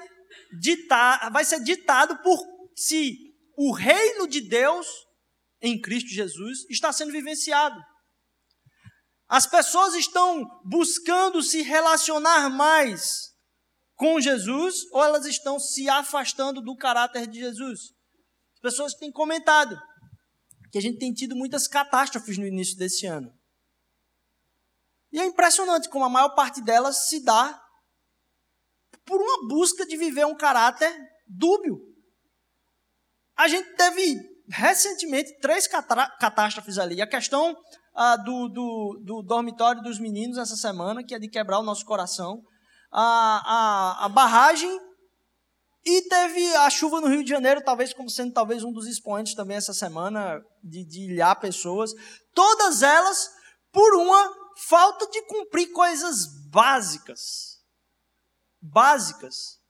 ditar, 0.59 1.31
vai 1.31 1.45
ser 1.45 1.63
ditado 1.63 2.17
por 2.17 2.39
se 2.81 3.35
o 3.55 3.71
reino 3.71 4.27
de 4.27 4.41
Deus 4.41 4.87
em 5.61 5.79
Cristo 5.79 6.09
Jesus 6.09 6.65
está 6.69 6.91
sendo 6.91 7.11
vivenciado. 7.11 7.79
As 9.29 9.45
pessoas 9.45 9.93
estão 9.93 10.43
buscando 10.65 11.43
se 11.43 11.61
relacionar 11.61 12.49
mais 12.49 13.35
com 13.95 14.19
Jesus 14.19 14.91
ou 14.91 15.03
elas 15.03 15.25
estão 15.25 15.59
se 15.59 15.87
afastando 15.87 16.59
do 16.59 16.75
caráter 16.75 17.27
de 17.27 17.39
Jesus? 17.39 17.93
As 18.55 18.59
pessoas 18.59 18.95
têm 18.95 19.11
comentado 19.11 19.79
que 20.71 20.77
a 20.77 20.81
gente 20.81 20.97
tem 20.97 21.13
tido 21.13 21.35
muitas 21.35 21.67
catástrofes 21.67 22.37
no 22.39 22.47
início 22.47 22.75
desse 22.77 23.05
ano. 23.05 23.31
E 25.11 25.19
é 25.19 25.25
impressionante 25.25 25.87
como 25.87 26.05
a 26.05 26.09
maior 26.09 26.29
parte 26.29 26.61
delas 26.61 27.07
se 27.07 27.23
dá 27.23 27.63
por 29.05 29.21
uma 29.21 29.47
busca 29.47 29.85
de 29.85 29.95
viver 29.97 30.25
um 30.25 30.35
caráter 30.35 30.91
dúbio. 31.27 31.90
A 33.37 33.47
gente 33.47 33.75
teve 33.75 34.19
recentemente 34.49 35.39
três 35.39 35.67
catástrofes 35.67 36.77
ali. 36.77 37.01
A 37.01 37.07
questão 37.07 37.55
ah, 37.95 38.17
do, 38.17 38.47
do, 38.49 39.01
do, 39.03 39.21
dormitório 39.21 39.81
dos 39.81 39.99
meninos 39.99 40.37
essa 40.37 40.55
semana, 40.55 41.03
que 41.03 41.15
é 41.15 41.19
de 41.19 41.29
quebrar 41.29 41.59
o 41.59 41.63
nosso 41.63 41.85
coração. 41.85 42.41
A, 42.91 44.01
a, 44.01 44.05
a 44.05 44.09
barragem 44.09 44.79
e 45.83 46.01
teve 46.03 46.55
a 46.57 46.69
chuva 46.69 47.01
no 47.01 47.07
Rio 47.07 47.23
de 47.23 47.29
Janeiro, 47.29 47.63
talvez 47.63 47.93
como 47.93 48.09
sendo 48.09 48.33
talvez 48.33 48.63
um 48.63 48.71
dos 48.71 48.87
expoentes 48.87 49.33
também 49.33 49.57
essa 49.57 49.73
semana, 49.73 50.39
de, 50.63 50.85
de 50.85 51.11
ilhar 51.11 51.39
pessoas. 51.39 51.91
Todas 52.33 52.83
elas 52.83 53.29
por 53.71 53.95
uma 53.95 54.41
falta 54.67 55.07
de 55.09 55.21
cumprir 55.23 55.71
coisas 55.71 56.27
básicas. 56.49 57.59
Básicas. 58.61 59.60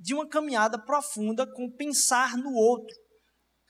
De 0.00 0.14
uma 0.14 0.26
caminhada 0.26 0.78
profunda 0.78 1.46
com 1.46 1.70
pensar 1.70 2.36
no 2.36 2.52
outro 2.52 2.94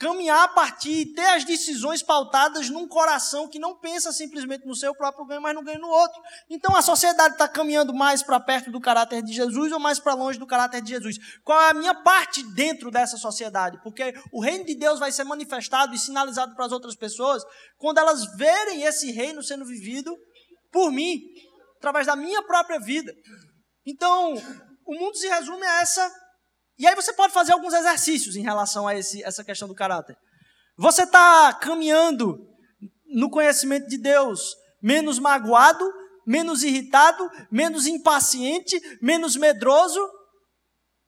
caminhar 0.01 0.45
a 0.45 0.49
partir 0.49 1.03
e 1.03 1.13
ter 1.13 1.27
as 1.27 1.45
decisões 1.45 2.03
pautadas 2.03 2.71
num 2.71 2.89
coração 2.89 3.47
que 3.47 3.59
não 3.59 3.79
pensa 3.79 4.11
simplesmente 4.11 4.67
no 4.67 4.75
seu 4.75 4.95
próprio 4.95 5.27
ganho, 5.27 5.43
mas 5.43 5.55
no 5.55 5.63
ganho 5.63 5.79
no 5.79 5.89
outro. 5.89 6.19
Então 6.49 6.75
a 6.75 6.81
sociedade 6.81 7.35
está 7.35 7.47
caminhando 7.47 7.93
mais 7.93 8.23
para 8.23 8.41
perto 8.41 8.71
do 8.71 8.81
caráter 8.81 9.23
de 9.23 9.35
Jesus 9.35 9.71
ou 9.71 9.79
mais 9.79 10.01
para 10.01 10.15
longe 10.15 10.39
do 10.39 10.47
caráter 10.47 10.81
de 10.81 10.89
Jesus? 10.89 11.19
Qual 11.45 11.61
é 11.61 11.69
a 11.69 11.75
minha 11.75 11.95
parte 11.95 12.43
dentro 12.55 12.91
dessa 12.91 13.19
sociedade? 13.19 13.79
Porque 13.83 14.15
o 14.33 14.41
reino 14.41 14.65
de 14.65 14.75
Deus 14.75 14.99
vai 14.99 15.13
ser 15.13 15.25
manifestado 15.25 15.95
e 15.95 15.99
sinalizado 15.99 16.55
para 16.55 16.65
as 16.65 16.73
outras 16.73 16.97
pessoas 16.97 17.45
quando 17.77 17.99
elas 17.99 18.25
verem 18.37 18.85
esse 18.85 19.13
reino 19.13 19.43
sendo 19.43 19.67
vivido 19.67 20.17
por 20.73 20.91
mim, 20.91 21.21
através 21.77 22.07
da 22.07 22.17
minha 22.17 22.43
própria 22.43 22.81
vida. 22.81 23.13
Então, 23.85 24.35
o 24.91 24.99
mundo 24.99 25.17
se 25.17 25.29
resume 25.29 25.65
a 25.65 25.83
essa 25.83 26.13
e 26.77 26.85
aí 26.85 26.97
você 26.97 27.13
pode 27.13 27.33
fazer 27.33 27.53
alguns 27.53 27.73
exercícios 27.73 28.35
em 28.35 28.43
relação 28.43 28.89
a 28.89 28.97
esse, 28.97 29.23
essa 29.23 29.45
questão 29.45 29.69
do 29.69 29.75
caráter. 29.75 30.17
Você 30.77 31.05
está 31.05 31.55
caminhando 31.55 32.37
no 33.07 33.31
conhecimento 33.31 33.87
de 33.87 33.97
Deus 33.97 34.57
menos 34.83 35.21
magoado, 35.21 35.85
menos 36.27 36.65
irritado, 36.65 37.31
menos 37.53 37.87
impaciente, 37.87 38.81
menos 39.01 39.37
medroso, 39.37 40.01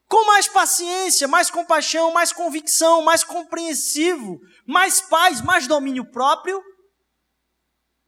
com 0.07 0.27
mais 0.27 0.47
paciência, 0.47 1.27
mais 1.27 1.51
compaixão, 1.51 2.13
mais 2.13 2.33
convicção, 2.33 3.03
mais 3.03 3.25
compreensivo, 3.25 4.39
mais 4.65 5.01
paz, 5.01 5.41
mais 5.41 5.67
domínio 5.67 6.09
próprio. 6.13 6.63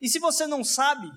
E 0.01 0.09
se 0.09 0.21
você 0.21 0.47
não 0.47 0.63
sabe, 0.63 1.11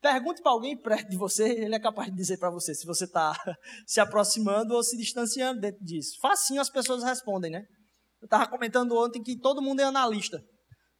pergunte 0.00 0.42
para 0.42 0.52
alguém 0.52 0.76
perto 0.76 1.08
de 1.08 1.16
você, 1.16 1.48
ele 1.50 1.74
é 1.74 1.80
capaz 1.80 2.08
de 2.10 2.16
dizer 2.16 2.38
para 2.38 2.50
você 2.50 2.74
se 2.74 2.86
você 2.86 3.04
está 3.04 3.32
se 3.86 4.00
aproximando 4.00 4.74
ou 4.74 4.82
se 4.82 4.96
distanciando 4.96 5.60
dentro 5.60 5.84
disso. 5.84 6.18
Facinho 6.20 6.60
as 6.60 6.70
pessoas 6.70 7.02
respondem, 7.02 7.50
né? 7.50 7.62
Eu 8.20 8.26
estava 8.26 8.46
comentando 8.48 8.96
ontem 8.96 9.22
que 9.22 9.38
todo 9.38 9.62
mundo 9.62 9.80
é 9.80 9.84
analista. 9.84 10.42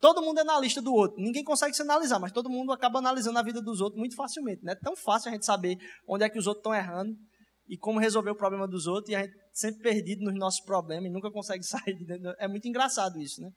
Todo 0.01 0.23
mundo 0.23 0.39
é 0.39 0.41
analista 0.41 0.81
do 0.81 0.95
outro. 0.95 1.21
Ninguém 1.21 1.45
consegue 1.45 1.75
se 1.75 1.83
analisar, 1.83 2.19
mas 2.19 2.33
todo 2.33 2.49
mundo 2.49 2.73
acaba 2.73 2.99
analisando 2.99 3.39
a 3.39 3.43
vida 3.43 3.61
dos 3.61 3.83
outros 3.83 3.99
muito 3.99 4.17
facilmente. 4.17 4.63
Não 4.63 4.73
é 4.73 4.77
tão 4.77 4.97
fácil 4.97 5.29
a 5.29 5.33
gente 5.33 5.45
saber 5.45 5.77
onde 6.09 6.25
é 6.25 6.31
que 6.31 6.39
os 6.39 6.47
outros 6.47 6.61
estão 6.61 6.75
errando 6.75 7.15
e 7.69 7.77
como 7.77 8.01
resolver 8.01 8.31
o 8.31 8.37
problema 8.37 8.67
dos 8.67 8.87
outros, 8.87 9.11
e 9.11 9.15
a 9.15 9.23
gente 9.23 9.33
sempre 9.53 9.83
perdido 9.83 10.25
nos 10.25 10.35
nossos 10.35 10.61
problemas 10.65 11.05
e 11.05 11.13
nunca 11.13 11.31
consegue 11.31 11.63
sair 11.65 11.95
de 11.95 12.07
dentro. 12.07 12.35
É 12.39 12.49
muito 12.49 12.67
engraçado 12.67 13.21
isso, 13.21 13.41
né? 13.43 13.51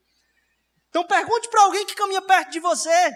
Então 0.89 1.07
pergunte 1.07 1.49
para 1.49 1.63
alguém 1.63 1.85
que 1.85 1.95
caminha 1.95 2.21
perto 2.21 2.51
de 2.51 2.59
você. 2.59 3.11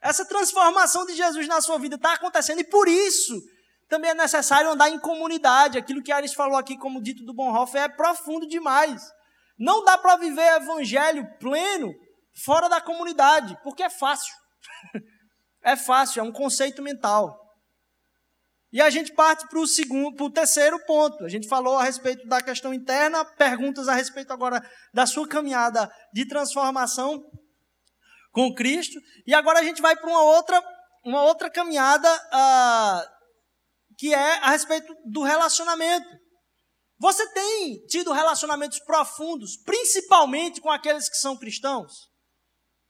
Essa 0.00 0.24
transformação 0.24 1.04
de 1.04 1.14
Jesus 1.14 1.46
na 1.46 1.60
sua 1.60 1.78
vida 1.78 1.96
está 1.96 2.14
acontecendo 2.14 2.60
e 2.60 2.64
por 2.64 2.88
isso 2.88 3.40
também 3.88 4.10
é 4.10 4.14
necessário 4.14 4.70
andar 4.70 4.88
em 4.88 4.98
comunidade. 4.98 5.76
Aquilo 5.76 6.02
que 6.02 6.12
Aris 6.12 6.32
falou 6.32 6.56
aqui, 6.56 6.78
como 6.78 7.02
dito 7.02 7.24
do 7.24 7.34
Bonhoeffer, 7.34 7.82
é 7.82 7.88
profundo 7.88 8.46
demais. 8.46 9.02
Não 9.58 9.84
dá 9.84 9.98
para 9.98 10.16
viver 10.16 10.56
evangelho 10.56 11.28
pleno 11.38 11.92
fora 12.32 12.68
da 12.68 12.80
comunidade, 12.80 13.58
porque 13.62 13.82
é 13.82 13.90
fácil. 13.90 14.32
é 15.62 15.76
fácil, 15.76 16.20
é 16.20 16.22
um 16.22 16.32
conceito 16.32 16.80
mental. 16.80 17.38
E 18.72 18.80
a 18.80 18.88
gente 18.88 19.12
parte 19.12 19.48
para 19.48 19.58
o 19.58 19.66
segundo, 19.66 20.16
para 20.16 20.26
o 20.26 20.30
terceiro 20.30 20.78
ponto. 20.86 21.24
A 21.24 21.28
gente 21.28 21.48
falou 21.48 21.76
a 21.76 21.82
respeito 21.82 22.26
da 22.28 22.40
questão 22.40 22.72
interna, 22.72 23.24
perguntas 23.24 23.88
a 23.88 23.94
respeito 23.94 24.32
agora 24.32 24.64
da 24.94 25.06
sua 25.06 25.28
caminhada 25.28 25.92
de 26.12 26.24
transformação 26.26 27.20
com 28.30 28.54
Cristo. 28.54 28.98
E 29.26 29.34
agora 29.34 29.60
a 29.60 29.62
gente 29.62 29.82
vai 29.82 29.96
para 29.96 30.08
uma 30.08 30.22
outra, 30.22 30.62
uma 31.04 31.22
outra 31.22 31.50
caminhada 31.50 32.08
uh, 32.08 33.08
que 33.98 34.14
é 34.14 34.38
a 34.38 34.50
respeito 34.50 34.94
do 35.04 35.22
relacionamento. 35.22 36.08
Você 36.98 37.26
tem 37.32 37.84
tido 37.86 38.12
relacionamentos 38.12 38.78
profundos, 38.80 39.56
principalmente 39.64 40.60
com 40.60 40.70
aqueles 40.70 41.08
que 41.08 41.16
são 41.16 41.36
cristãos? 41.36 41.92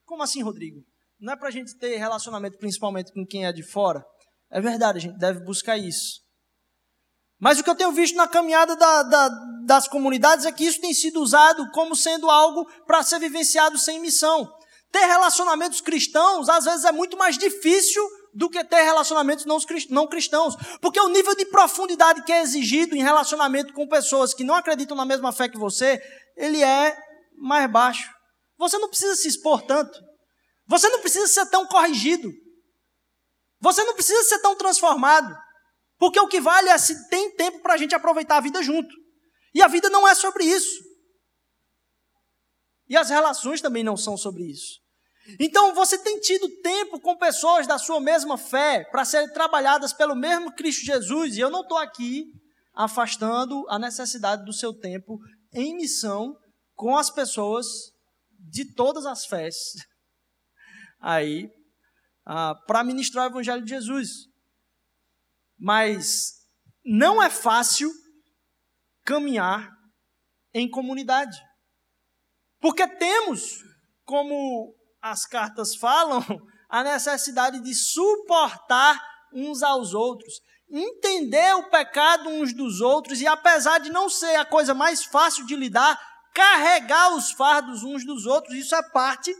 Como 0.04 0.22
assim, 0.22 0.42
Rodrigo? 0.42 0.80
Não 1.20 1.32
é 1.32 1.36
para 1.36 1.48
a 1.48 1.52
gente 1.52 1.76
ter 1.78 1.96
relacionamento 1.96 2.58
principalmente 2.58 3.12
com 3.12 3.24
quem 3.24 3.46
é 3.46 3.52
de 3.52 3.62
fora? 3.62 4.04
É 4.50 4.60
verdade, 4.60 4.98
a 4.98 5.00
gente 5.00 5.18
deve 5.18 5.44
buscar 5.44 5.78
isso. 5.78 6.20
Mas 7.40 7.58
o 7.58 7.64
que 7.64 7.70
eu 7.70 7.74
tenho 7.74 7.92
visto 7.92 8.16
na 8.16 8.26
caminhada 8.26 8.74
da, 8.74 9.02
da, 9.02 9.28
das 9.64 9.88
comunidades 9.88 10.44
é 10.44 10.52
que 10.52 10.64
isso 10.64 10.80
tem 10.80 10.92
sido 10.92 11.20
usado 11.20 11.70
como 11.70 11.94
sendo 11.94 12.28
algo 12.28 12.68
para 12.86 13.02
ser 13.02 13.18
vivenciado 13.18 13.78
sem 13.78 14.00
missão. 14.00 14.50
Ter 14.90 15.06
relacionamentos 15.06 15.80
cristãos, 15.80 16.48
às 16.48 16.64
vezes, 16.64 16.84
é 16.84 16.92
muito 16.92 17.16
mais 17.16 17.38
difícil 17.38 18.02
do 18.32 18.48
que 18.48 18.62
ter 18.64 18.82
relacionamentos 18.82 19.44
não 19.44 20.06
cristãos. 20.06 20.56
Porque 20.80 21.00
o 21.00 21.08
nível 21.08 21.34
de 21.34 21.46
profundidade 21.46 22.22
que 22.24 22.32
é 22.32 22.42
exigido 22.42 22.94
em 22.94 23.02
relacionamento 23.02 23.72
com 23.72 23.88
pessoas 23.88 24.34
que 24.34 24.44
não 24.44 24.54
acreditam 24.54 24.96
na 24.96 25.04
mesma 25.04 25.32
fé 25.32 25.48
que 25.48 25.58
você, 25.58 26.00
ele 26.36 26.62
é 26.62 26.96
mais 27.36 27.70
baixo. 27.70 28.10
Você 28.58 28.78
não 28.78 28.88
precisa 28.88 29.16
se 29.16 29.28
expor 29.28 29.62
tanto. 29.62 29.98
Você 30.66 30.88
não 30.88 31.00
precisa 31.00 31.26
ser 31.26 31.46
tão 31.46 31.66
corrigido. 31.66 32.30
Você 33.60 33.82
não 33.84 33.94
precisa 33.94 34.22
ser 34.24 34.38
tão 34.40 34.56
transformado. 34.56 35.34
Porque 35.98 36.18
o 36.18 36.28
que 36.28 36.40
vale 36.40 36.68
é 36.68 36.78
se 36.78 37.08
tem 37.08 37.34
tempo 37.36 37.60
para 37.60 37.74
a 37.74 37.76
gente 37.76 37.94
aproveitar 37.94 38.38
a 38.38 38.40
vida 38.40 38.62
junto. 38.62 38.94
E 39.54 39.62
a 39.62 39.68
vida 39.68 39.90
não 39.90 40.06
é 40.06 40.14
sobre 40.14 40.44
isso. 40.44 40.82
E 42.88 42.96
as 42.96 43.10
relações 43.10 43.60
também 43.60 43.84
não 43.84 43.96
são 43.96 44.16
sobre 44.16 44.44
isso. 44.44 44.79
Então 45.38 45.74
você 45.74 45.98
tem 45.98 46.18
tido 46.20 46.48
tempo 46.60 47.00
com 47.00 47.16
pessoas 47.16 47.66
da 47.66 47.78
sua 47.78 48.00
mesma 48.00 48.36
fé 48.36 48.84
para 48.90 49.04
serem 49.04 49.32
trabalhadas 49.32 49.92
pelo 49.92 50.14
mesmo 50.14 50.52
Cristo 50.54 50.84
Jesus. 50.84 51.36
E 51.36 51.40
eu 51.40 51.50
não 51.50 51.62
estou 51.62 51.78
aqui 51.78 52.26
afastando 52.74 53.66
a 53.68 53.78
necessidade 53.78 54.44
do 54.44 54.52
seu 54.52 54.72
tempo 54.72 55.18
em 55.52 55.76
missão 55.76 56.36
com 56.74 56.96
as 56.96 57.10
pessoas 57.10 57.66
de 58.38 58.64
todas 58.74 59.04
as 59.06 59.26
fés. 59.26 59.54
Aí 61.00 61.50
ah, 62.24 62.54
para 62.66 62.84
ministrar 62.84 63.26
o 63.26 63.30
Evangelho 63.30 63.64
de 63.64 63.70
Jesus. 63.70 64.28
Mas 65.58 66.40
não 66.84 67.22
é 67.22 67.28
fácil 67.28 67.90
caminhar 69.04 69.68
em 70.54 70.68
comunidade. 70.68 71.36
Porque 72.60 72.86
temos, 72.86 73.62
como 74.04 74.74
as 75.02 75.26
cartas 75.26 75.74
falam, 75.74 76.24
a 76.68 76.84
necessidade 76.84 77.60
de 77.60 77.74
suportar 77.74 79.00
uns 79.32 79.62
aos 79.62 79.94
outros, 79.94 80.40
entender 80.68 81.54
o 81.54 81.68
pecado 81.70 82.28
uns 82.28 82.54
dos 82.54 82.80
outros 82.80 83.20
e, 83.20 83.26
apesar 83.26 83.78
de 83.78 83.90
não 83.90 84.08
ser 84.08 84.36
a 84.36 84.44
coisa 84.44 84.72
mais 84.72 85.04
fácil 85.04 85.46
de 85.46 85.56
lidar, 85.56 86.00
carregar 86.34 87.14
os 87.14 87.32
fardos 87.32 87.82
uns 87.82 88.04
dos 88.04 88.24
outros, 88.26 88.54
isso 88.54 88.74
é 88.74 88.82
parte 88.90 89.34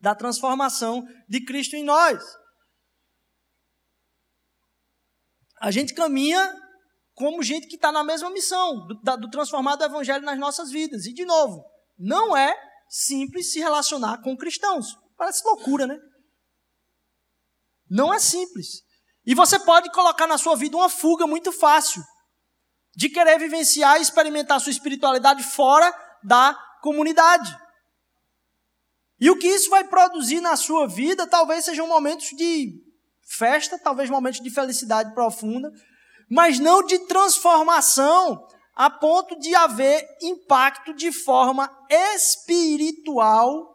da 0.00 0.14
transformação 0.14 1.06
de 1.28 1.44
Cristo 1.44 1.76
em 1.76 1.84
nós. 1.84 2.22
A 5.60 5.70
gente 5.70 5.94
caminha 5.94 6.52
como 7.14 7.42
gente 7.42 7.66
que 7.68 7.76
está 7.76 7.92
na 7.92 8.02
mesma 8.02 8.28
missão, 8.30 8.86
do, 8.86 9.16
do 9.18 9.30
transformar 9.30 9.76
do 9.76 9.84
Evangelho 9.84 10.24
nas 10.24 10.38
nossas 10.38 10.70
vidas. 10.70 11.06
E, 11.06 11.14
de 11.14 11.24
novo, 11.24 11.64
não 11.98 12.36
é 12.36 12.54
simples 12.94 13.50
se 13.50 13.58
relacionar 13.58 14.22
com 14.22 14.36
cristãos. 14.36 14.96
Parece 15.16 15.42
loucura, 15.44 15.84
né? 15.84 15.98
Não 17.90 18.14
é 18.14 18.20
simples. 18.20 18.84
E 19.26 19.34
você 19.34 19.58
pode 19.58 19.90
colocar 19.90 20.28
na 20.28 20.38
sua 20.38 20.54
vida 20.54 20.76
uma 20.76 20.88
fuga 20.88 21.26
muito 21.26 21.50
fácil 21.50 22.00
de 22.94 23.08
querer 23.08 23.36
vivenciar 23.36 23.98
e 23.98 24.02
experimentar 24.02 24.60
sua 24.60 24.70
espiritualidade 24.70 25.42
fora 25.42 25.92
da 26.22 26.56
comunidade. 26.82 27.52
E 29.18 29.28
o 29.28 29.38
que 29.38 29.48
isso 29.48 29.70
vai 29.70 29.82
produzir 29.82 30.40
na 30.40 30.54
sua 30.54 30.86
vida 30.86 31.26
talvez 31.26 31.64
sejam 31.64 31.88
momentos 31.88 32.28
de 32.28 32.80
festa, 33.26 33.76
talvez 33.76 34.08
momentos 34.08 34.40
de 34.40 34.50
felicidade 34.50 35.12
profunda, 35.14 35.72
mas 36.30 36.60
não 36.60 36.84
de 36.86 37.00
transformação 37.06 38.46
a 38.74 38.90
ponto 38.90 39.38
de 39.38 39.54
haver 39.54 40.06
impacto 40.20 40.94
de 40.94 41.12
forma 41.12 41.70
espiritual 41.90 43.74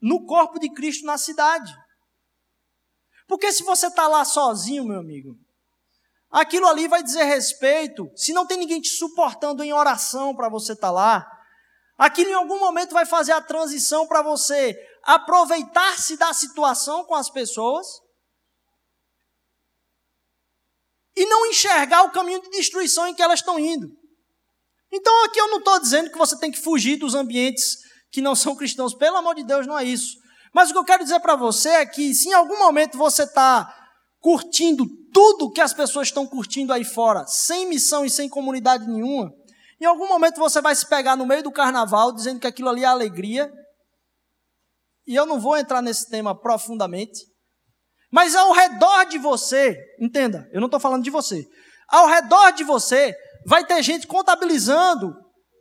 no 0.00 0.26
corpo 0.26 0.58
de 0.58 0.70
Cristo 0.72 1.06
na 1.06 1.18
cidade. 1.18 1.74
Porque 3.26 3.52
se 3.52 3.62
você 3.62 3.86
está 3.86 4.06
lá 4.06 4.24
sozinho, 4.24 4.84
meu 4.84 5.00
amigo, 5.00 5.36
aquilo 6.30 6.66
ali 6.66 6.86
vai 6.86 7.02
dizer 7.02 7.24
respeito, 7.24 8.10
se 8.14 8.32
não 8.32 8.46
tem 8.46 8.58
ninguém 8.58 8.80
te 8.80 8.90
suportando 8.90 9.62
em 9.62 9.72
oração 9.72 10.36
para 10.36 10.48
você 10.48 10.74
estar 10.74 10.88
tá 10.88 10.92
lá, 10.92 11.34
Aquilo 11.96 12.30
em 12.30 12.34
algum 12.34 12.58
momento 12.58 12.92
vai 12.92 13.06
fazer 13.06 13.32
a 13.32 13.40
transição 13.40 14.06
para 14.06 14.22
você 14.22 14.76
aproveitar-se 15.04 16.16
da 16.16 16.32
situação 16.32 17.04
com 17.04 17.14
as 17.14 17.30
pessoas 17.30 17.86
e 21.16 21.26
não 21.26 21.46
enxergar 21.46 22.02
o 22.02 22.10
caminho 22.10 22.42
de 22.42 22.50
destruição 22.50 23.06
em 23.06 23.14
que 23.14 23.22
elas 23.22 23.40
estão 23.40 23.58
indo. 23.58 23.88
Então 24.92 25.24
aqui 25.24 25.40
eu 25.40 25.48
não 25.48 25.58
estou 25.58 25.78
dizendo 25.80 26.10
que 26.10 26.18
você 26.18 26.38
tem 26.38 26.50
que 26.50 26.60
fugir 26.60 26.96
dos 26.96 27.14
ambientes 27.14 27.78
que 28.10 28.20
não 28.20 28.34
são 28.34 28.54
cristãos, 28.54 28.94
pelo 28.94 29.16
amor 29.16 29.34
de 29.34 29.42
Deus, 29.42 29.66
não 29.66 29.76
é 29.76 29.84
isso. 29.84 30.16
Mas 30.54 30.70
o 30.70 30.72
que 30.72 30.78
eu 30.78 30.84
quero 30.84 31.02
dizer 31.02 31.18
para 31.18 31.34
você 31.34 31.68
é 31.68 31.86
que 31.86 32.14
se 32.14 32.28
em 32.28 32.32
algum 32.32 32.58
momento 32.58 32.96
você 32.96 33.24
está 33.24 33.72
curtindo 34.20 34.86
tudo 35.12 35.50
que 35.50 35.60
as 35.60 35.74
pessoas 35.74 36.08
estão 36.08 36.26
curtindo 36.26 36.72
aí 36.72 36.84
fora, 36.84 37.26
sem 37.26 37.68
missão 37.68 38.04
e 38.04 38.10
sem 38.10 38.28
comunidade 38.28 38.86
nenhuma, 38.86 39.32
em 39.80 39.84
algum 39.84 40.08
momento 40.08 40.38
você 40.38 40.60
vai 40.60 40.74
se 40.76 40.88
pegar 40.88 41.16
no 41.16 41.26
meio 41.26 41.42
do 41.42 41.50
carnaval 41.50 42.12
dizendo 42.12 42.38
que 42.38 42.46
aquilo 42.46 42.68
ali 42.68 42.84
é 42.84 42.86
alegria. 42.86 43.52
E 45.06 45.14
eu 45.14 45.26
não 45.26 45.40
vou 45.40 45.56
entrar 45.56 45.82
nesse 45.82 46.08
tema 46.08 46.40
profundamente. 46.40 47.20
Mas 48.14 48.36
ao 48.36 48.52
redor 48.52 49.06
de 49.06 49.18
você, 49.18 49.76
entenda, 49.98 50.48
eu 50.52 50.60
não 50.60 50.68
estou 50.68 50.78
falando 50.78 51.02
de 51.02 51.10
você. 51.10 51.44
Ao 51.88 52.06
redor 52.06 52.52
de 52.52 52.62
você 52.62 53.12
vai 53.44 53.66
ter 53.66 53.82
gente 53.82 54.06
contabilizando 54.06 55.12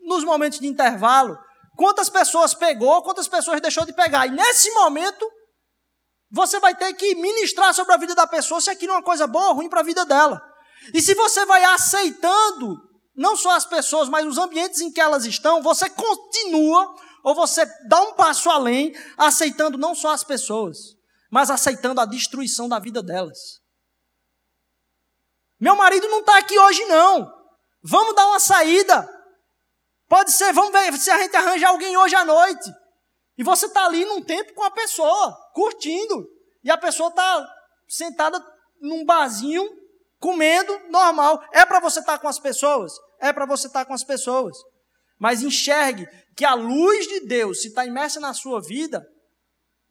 nos 0.03 0.23
momentos 0.23 0.59
de 0.59 0.67
intervalo 0.67 1.35
quantas 1.75 2.09
pessoas 2.09 2.53
pegou, 2.53 3.01
quantas 3.01 3.27
pessoas 3.27 3.59
deixou 3.59 3.87
de 3.87 3.93
pegar. 3.93 4.27
E 4.27 4.29
nesse 4.29 4.69
momento, 4.69 5.27
você 6.31 6.59
vai 6.59 6.75
ter 6.75 6.93
que 6.93 7.15
ministrar 7.15 7.73
sobre 7.73 7.95
a 7.95 7.97
vida 7.97 8.13
da 8.13 8.27
pessoa 8.27 8.61
se 8.61 8.69
aquilo 8.69 8.93
é 8.93 8.97
uma 8.97 9.03
coisa 9.03 9.25
boa 9.25 9.47
ou 9.47 9.55
ruim 9.55 9.67
para 9.67 9.79
a 9.79 9.83
vida 9.83 10.05
dela. 10.05 10.39
E 10.93 11.01
se 11.01 11.15
você 11.15 11.47
vai 11.47 11.63
aceitando 11.63 12.77
não 13.15 13.35
só 13.35 13.55
as 13.55 13.65
pessoas, 13.65 14.07
mas 14.07 14.27
os 14.27 14.37
ambientes 14.37 14.79
em 14.79 14.91
que 14.91 15.01
elas 15.01 15.25
estão, 15.25 15.59
você 15.63 15.89
continua 15.89 16.93
Ou 17.23 17.33
você 17.33 17.65
dá 17.87 17.99
um 18.01 18.13
passo 18.13 18.49
além, 18.49 18.93
aceitando 19.17 19.75
não 19.77 19.95
só 19.95 20.11
as 20.11 20.23
pessoas, 20.23 20.77
mas 21.33 21.49
aceitando 21.49 21.99
a 21.99 22.05
destruição 22.05 22.69
da 22.69 22.77
vida 22.77 23.01
delas. 23.01 23.59
Meu 25.59 25.75
marido 25.75 26.07
não 26.07 26.19
está 26.19 26.37
aqui 26.37 26.59
hoje, 26.59 26.85
não. 26.85 27.27
Vamos 27.81 28.13
dar 28.13 28.27
uma 28.27 28.39
saída. 28.39 29.09
Pode 30.07 30.31
ser, 30.31 30.53
vamos 30.53 30.71
ver 30.71 30.95
se 30.95 31.09
a 31.09 31.17
gente 31.17 31.35
arranja 31.35 31.69
alguém 31.69 31.97
hoje 31.97 32.13
à 32.15 32.23
noite. 32.23 32.71
E 33.35 33.41
você 33.41 33.65
está 33.65 33.83
ali 33.83 34.05
num 34.05 34.21
tempo 34.21 34.53
com 34.53 34.63
a 34.63 34.69
pessoa, 34.69 35.35
curtindo. 35.55 36.29
E 36.63 36.69
a 36.69 36.77
pessoa 36.77 37.09
está 37.09 37.51
sentada 37.89 38.39
num 38.79 39.03
barzinho, 39.03 39.67
comendo, 40.19 40.79
normal. 40.91 41.43
É 41.51 41.65
para 41.65 41.79
você 41.79 41.99
estar 41.99 42.13
tá 42.13 42.19
com 42.19 42.27
as 42.27 42.37
pessoas? 42.37 42.93
É 43.19 43.33
para 43.33 43.47
você 43.47 43.65
estar 43.65 43.79
tá 43.79 43.85
com 43.87 43.93
as 43.95 44.03
pessoas. 44.03 44.55
Mas 45.17 45.41
enxergue 45.41 46.07
que 46.37 46.45
a 46.45 46.53
luz 46.53 47.07
de 47.07 47.21
Deus, 47.21 47.63
se 47.63 47.69
está 47.69 47.87
imersa 47.87 48.19
na 48.19 48.35
sua 48.35 48.61
vida, 48.61 49.03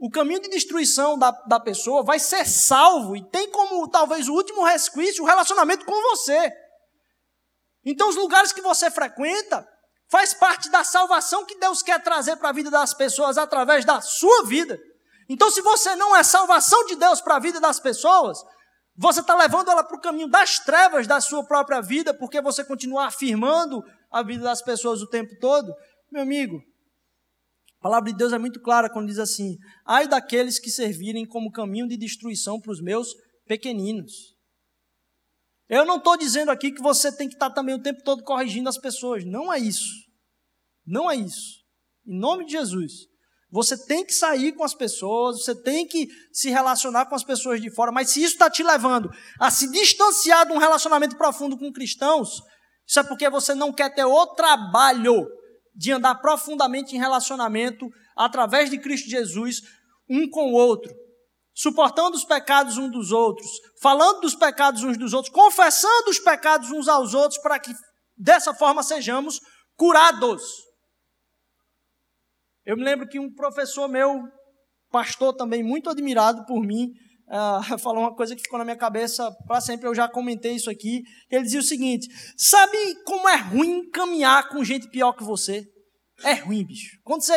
o 0.02 0.10
caminho 0.10 0.40
de 0.40 0.48
destruição 0.48 1.16
da, 1.16 1.30
da 1.46 1.60
pessoa 1.60 2.02
vai 2.02 2.18
ser 2.18 2.44
salvo 2.44 3.14
e 3.14 3.22
tem 3.30 3.48
como 3.52 3.88
talvez 3.88 4.28
o 4.28 4.32
último 4.32 4.64
resquício 4.64 5.22
o 5.22 5.26
relacionamento 5.26 5.86
com 5.86 5.92
você. 6.10 6.52
Então, 7.84 8.08
os 8.08 8.16
lugares 8.16 8.52
que 8.52 8.60
você 8.60 8.90
frequenta 8.90 9.64
faz 10.10 10.34
parte 10.34 10.68
da 10.72 10.82
salvação 10.82 11.46
que 11.46 11.54
Deus 11.54 11.84
quer 11.84 12.02
trazer 12.02 12.34
para 12.34 12.48
a 12.48 12.52
vida 12.52 12.68
das 12.68 12.92
pessoas 12.92 13.38
através 13.38 13.84
da 13.84 14.00
sua 14.00 14.44
vida. 14.44 14.76
Então, 15.28 15.52
se 15.52 15.62
você 15.62 15.94
não 15.94 16.16
é 16.16 16.24
salvação 16.24 16.84
de 16.86 16.96
Deus 16.96 17.20
para 17.20 17.36
a 17.36 17.40
vida 17.40 17.60
das 17.60 17.78
pessoas, 17.78 18.42
você 18.96 19.20
está 19.20 19.36
levando 19.36 19.70
ela 19.70 19.84
para 19.84 19.96
o 19.96 20.00
caminho 20.00 20.26
das 20.26 20.58
trevas 20.58 21.06
da 21.06 21.20
sua 21.20 21.44
própria 21.46 21.80
vida, 21.80 22.12
porque 22.12 22.40
você 22.40 22.64
continua 22.64 23.06
afirmando 23.06 23.80
a 24.10 24.20
vida 24.24 24.42
das 24.42 24.62
pessoas 24.62 25.00
o 25.00 25.08
tempo 25.08 25.30
todo. 25.40 25.72
Meu 26.10 26.22
amigo, 26.22 26.60
a 27.82 27.90
palavra 27.90 28.12
de 28.12 28.16
Deus 28.16 28.32
é 28.32 28.38
muito 28.38 28.60
clara 28.60 28.88
quando 28.88 29.08
diz 29.08 29.18
assim: 29.18 29.58
ai 29.84 30.06
daqueles 30.06 30.60
que 30.60 30.70
servirem 30.70 31.26
como 31.26 31.50
caminho 31.50 31.88
de 31.88 31.96
destruição 31.96 32.60
para 32.60 32.70
os 32.70 32.80
meus 32.80 33.08
pequeninos. 33.44 34.36
Eu 35.68 35.84
não 35.84 35.96
estou 35.96 36.16
dizendo 36.16 36.52
aqui 36.52 36.70
que 36.70 36.80
você 36.80 37.10
tem 37.10 37.28
que 37.28 37.34
estar 37.34 37.50
também 37.50 37.74
o 37.74 37.82
tempo 37.82 38.00
todo 38.04 38.22
corrigindo 38.22 38.68
as 38.68 38.78
pessoas. 38.78 39.24
Não 39.24 39.52
é 39.52 39.58
isso. 39.58 39.90
Não 40.86 41.10
é 41.10 41.16
isso. 41.16 41.64
Em 42.06 42.16
nome 42.20 42.46
de 42.46 42.52
Jesus. 42.52 42.92
Você 43.50 43.76
tem 43.84 44.06
que 44.06 44.14
sair 44.14 44.52
com 44.52 44.62
as 44.62 44.74
pessoas, 44.74 45.42
você 45.42 45.60
tem 45.60 45.84
que 45.84 46.06
se 46.32 46.50
relacionar 46.50 47.06
com 47.06 47.16
as 47.16 47.24
pessoas 47.24 47.60
de 47.60 47.68
fora, 47.68 47.90
mas 47.90 48.10
se 48.10 48.22
isso 48.22 48.34
está 48.34 48.48
te 48.48 48.62
levando 48.62 49.10
a 49.40 49.50
se 49.50 49.68
distanciar 49.72 50.46
de 50.46 50.52
um 50.52 50.58
relacionamento 50.58 51.18
profundo 51.18 51.58
com 51.58 51.72
cristãos, 51.72 52.40
isso 52.86 53.00
é 53.00 53.02
porque 53.02 53.28
você 53.28 53.56
não 53.56 53.72
quer 53.72 53.92
ter 53.92 54.04
o 54.04 54.26
trabalho 54.28 55.26
de 55.74 55.92
andar 55.92 56.16
profundamente 56.16 56.94
em 56.94 56.98
relacionamento 56.98 57.88
através 58.16 58.70
de 58.70 58.78
Cristo 58.78 59.08
Jesus, 59.08 59.60
um 60.08 60.28
com 60.28 60.52
o 60.52 60.54
outro, 60.54 60.92
suportando 61.54 62.16
os 62.16 62.24
pecados 62.24 62.76
uns 62.76 62.90
dos 62.90 63.12
outros, 63.12 63.48
falando 63.80 64.20
dos 64.20 64.34
pecados 64.34 64.84
uns 64.84 64.98
dos 64.98 65.12
outros, 65.12 65.32
confessando 65.32 66.10
os 66.10 66.18
pecados 66.18 66.70
uns 66.70 66.88
aos 66.88 67.14
outros, 67.14 67.40
para 67.40 67.58
que 67.58 67.72
dessa 68.16 68.54
forma 68.54 68.82
sejamos 68.82 69.40
curados. 69.76 70.42
Eu 72.64 72.76
me 72.76 72.84
lembro 72.84 73.08
que 73.08 73.18
um 73.18 73.32
professor 73.32 73.88
meu, 73.88 74.22
pastor 74.90 75.34
também, 75.34 75.62
muito 75.62 75.90
admirado 75.90 76.44
por 76.46 76.60
mim, 76.60 76.92
uh, 77.28 77.78
falou 77.80 78.02
uma 78.02 78.14
coisa 78.14 78.34
que 78.34 78.42
ficou 78.42 78.58
na 78.58 78.64
minha 78.64 78.76
cabeça 78.76 79.30
para 79.46 79.60
sempre, 79.60 79.86
eu 79.86 79.94
já 79.94 80.08
comentei 80.08 80.54
isso 80.54 80.70
aqui. 80.70 81.02
Ele 81.30 81.44
dizia 81.44 81.60
o 81.60 81.64
seguinte: 81.64 82.08
Sabe 82.36 82.76
como 83.04 83.28
é 83.28 83.36
ruim 83.36 83.88
caminhar 83.90 84.48
com 84.48 84.64
gente 84.64 84.88
pior 84.88 85.12
que 85.12 85.24
você? 85.24 85.66
É 86.22 86.34
ruim, 86.34 86.64
bicho. 86.64 86.98
Quando 87.02 87.22
você 87.22 87.34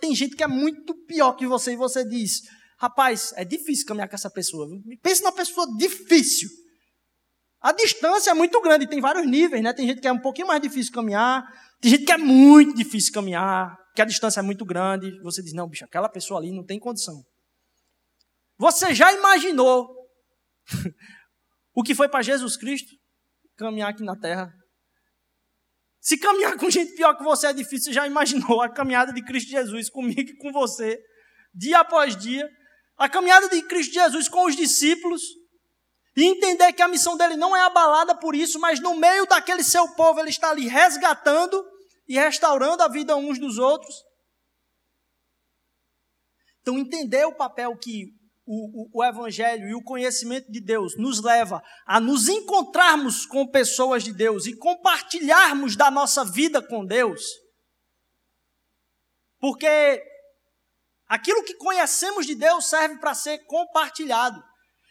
tem 0.00 0.14
gente 0.14 0.36
que 0.36 0.42
é 0.42 0.48
muito 0.48 0.94
pior 1.06 1.32
que 1.32 1.46
você 1.46 1.72
e 1.72 1.76
você 1.76 2.04
diz: 2.06 2.42
Rapaz, 2.78 3.32
é 3.36 3.44
difícil 3.44 3.86
caminhar 3.86 4.08
com 4.08 4.14
essa 4.14 4.30
pessoa. 4.30 4.68
Pense 5.02 5.22
numa 5.22 5.32
pessoa 5.32 5.66
difícil. 5.76 6.48
A 7.60 7.72
distância 7.72 8.30
é 8.30 8.34
muito 8.34 8.60
grande, 8.60 8.86
tem 8.86 9.00
vários 9.00 9.26
níveis, 9.26 9.62
né? 9.62 9.72
Tem 9.72 9.86
gente 9.86 10.00
que 10.00 10.06
é 10.06 10.12
um 10.12 10.20
pouquinho 10.20 10.46
mais 10.46 10.60
difícil 10.60 10.92
caminhar, 10.92 11.44
tem 11.80 11.90
gente 11.90 12.04
que 12.04 12.12
é 12.12 12.16
muito 12.16 12.76
difícil 12.76 13.12
caminhar, 13.12 13.76
que 13.96 14.02
a 14.02 14.04
distância 14.04 14.38
é 14.38 14.42
muito 14.42 14.64
grande. 14.64 15.20
Você 15.22 15.42
diz, 15.42 15.52
não, 15.52 15.68
bicho, 15.68 15.84
aquela 15.84 16.08
pessoa 16.08 16.38
ali 16.38 16.52
não 16.52 16.64
tem 16.64 16.78
condição. 16.78 17.20
Você 18.58 18.92
já 18.94 19.12
imaginou 19.12 19.88
o 21.74 21.82
que 21.82 21.94
foi 21.94 22.08
para 22.08 22.22
Jesus 22.22 22.56
Cristo 22.56 22.90
caminhar 23.56 23.90
aqui 23.90 24.02
na 24.02 24.18
terra? 24.18 24.52
Se 26.00 26.18
caminhar 26.18 26.56
com 26.56 26.68
gente 26.68 26.94
pior 26.94 27.14
que 27.16 27.22
você 27.22 27.48
é 27.48 27.52
difícil, 27.52 27.86
você 27.86 27.92
já 27.92 28.06
imaginou 28.06 28.60
a 28.60 28.68
caminhada 28.68 29.12
de 29.12 29.24
Cristo 29.24 29.50
Jesus 29.50 29.88
comigo 29.88 30.30
e 30.30 30.36
com 30.36 30.52
você, 30.52 31.00
dia 31.54 31.80
após 31.80 32.16
dia, 32.16 32.48
a 32.96 33.08
caminhada 33.08 33.48
de 33.48 33.62
Cristo 33.62 33.94
Jesus 33.94 34.28
com 34.28 34.46
os 34.46 34.56
discípulos, 34.56 35.22
e 36.16 36.24
entender 36.24 36.72
que 36.72 36.82
a 36.82 36.88
missão 36.88 37.16
dele 37.16 37.36
não 37.36 37.54
é 37.54 37.60
abalada 37.60 38.12
por 38.12 38.34
isso, 38.34 38.58
mas 38.58 38.80
no 38.80 38.96
meio 38.96 39.24
daquele 39.26 39.62
seu 39.62 39.86
povo 39.94 40.18
ele 40.18 40.30
está 40.30 40.50
ali 40.50 40.66
resgatando 40.66 41.64
e 42.08 42.18
restaurando 42.18 42.82
a 42.82 42.88
vida 42.88 43.14
uns 43.14 43.38
dos 43.38 43.56
outros. 43.56 43.94
Então, 46.60 46.76
entender 46.76 47.24
o 47.24 47.36
papel 47.36 47.76
que 47.76 48.17
o, 48.50 48.84
o, 48.84 48.90
o, 48.94 49.04
Evangelho 49.04 49.68
e 49.68 49.74
o 49.74 49.82
conhecimento 49.82 50.50
de 50.50 50.58
Deus 50.58 50.96
nos 50.96 51.22
leva 51.22 51.62
a 51.86 52.00
nos 52.00 52.28
encontrarmos 52.28 53.26
com 53.26 53.46
pessoas 53.46 54.02
de 54.02 54.10
Deus 54.10 54.46
e 54.46 54.56
compartilharmos 54.56 55.76
da 55.76 55.90
nossa 55.90 56.24
vida 56.24 56.62
com 56.66 56.86
Deus. 56.86 57.22
Porque 59.38 60.02
aquilo 61.06 61.44
que 61.44 61.54
conhecemos 61.56 62.24
de 62.24 62.34
Deus 62.34 62.64
serve 62.64 62.96
para 62.96 63.12
ser 63.12 63.44
compartilhado. 63.44 64.42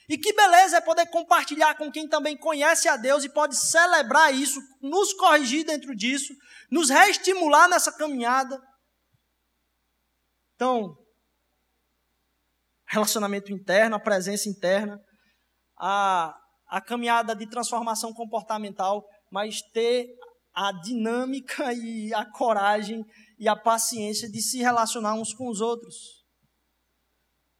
E 0.08 0.20
que 0.20 0.32
beleza 0.34 0.78
é 0.78 0.82
poder 0.82 1.08
compartilhar 1.08 1.76
com 1.76 1.92
quem 1.92 2.08
também 2.08 2.38
conhece 2.38 2.88
a 2.88 2.96
Deus 2.96 3.24
e 3.24 3.30
pode 3.30 3.58
celebrar 3.58 4.34
isso, 4.34 4.62
nos 4.82 5.14
corrigir 5.14 5.66
dentro 5.66 5.96
disso, 5.96 6.32
nos 6.70 6.90
reestimular 6.90 7.68
nessa 7.68 7.92
caminhada. 7.92 8.62
Então, 10.54 10.96
relacionamento 12.88 13.52
interno, 13.52 13.96
a 13.96 14.00
presença 14.00 14.50
interna, 14.50 15.00
a, 15.78 16.34
a 16.68 16.82
caminhada 16.82 17.36
de 17.36 17.48
transformação 17.48 18.14
comportamental, 18.14 19.04
mas 19.32 19.62
ter 19.74 20.08
a 20.54 20.72
dinâmica 20.72 21.72
e 21.74 22.14
a 22.14 22.26
coragem 22.26 23.04
e 23.38 23.48
a 23.48 23.56
paciência 23.56 24.30
de 24.30 24.42
se 24.42 24.60
relacionar 24.60 25.14
uns 25.14 25.34
com 25.34 25.48
os 25.50 25.62
outros. 25.62 26.18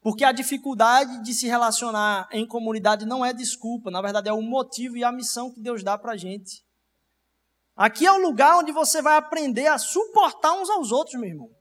Porque 0.02 0.24
a 0.24 0.32
dificuldade 0.32 1.22
de 1.24 1.34
se 1.34 1.48
relacionar 1.48 2.28
em 2.32 2.48
comunidade 2.48 3.06
não 3.06 3.26
é 3.26 3.34
desculpa, 3.34 3.92
na 3.92 4.02
verdade 4.02 4.30
é 4.30 4.34
o 4.34 4.42
motivo 4.42 4.96
e 4.96 5.04
a 5.04 5.12
missão 5.12 5.54
que 5.54 5.62
Deus 5.62 5.84
dá 5.84 5.98
para 5.98 6.14
a 6.14 6.18
gente. 6.18 6.64
Aqui 7.76 8.06
é 8.06 8.12
o 8.12 8.18
lugar 8.18 8.58
onde 8.58 8.72
você 8.72 9.02
vai 9.02 9.18
aprender 9.18 9.68
a 9.68 9.78
suportar 9.78 10.54
uns 10.54 10.70
aos 10.70 10.92
outros, 10.92 11.20
meu 11.20 11.30
irmão. 11.30 11.57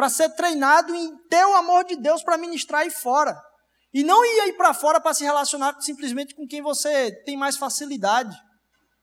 Para 0.00 0.08
ser 0.08 0.30
treinado 0.30 0.94
em 0.94 1.14
ter 1.28 1.44
o 1.44 1.54
amor 1.56 1.84
de 1.84 1.94
Deus 1.94 2.22
para 2.22 2.38
ministrar 2.38 2.80
aí 2.80 2.90
fora. 2.90 3.38
E 3.92 4.02
não 4.02 4.24
ir 4.24 4.40
aí 4.40 4.54
para 4.54 4.72
fora 4.72 4.98
para 4.98 5.12
se 5.12 5.22
relacionar 5.22 5.78
simplesmente 5.82 6.34
com 6.34 6.46
quem 6.46 6.62
você 6.62 7.12
tem 7.24 7.36
mais 7.36 7.58
facilidade. 7.58 8.34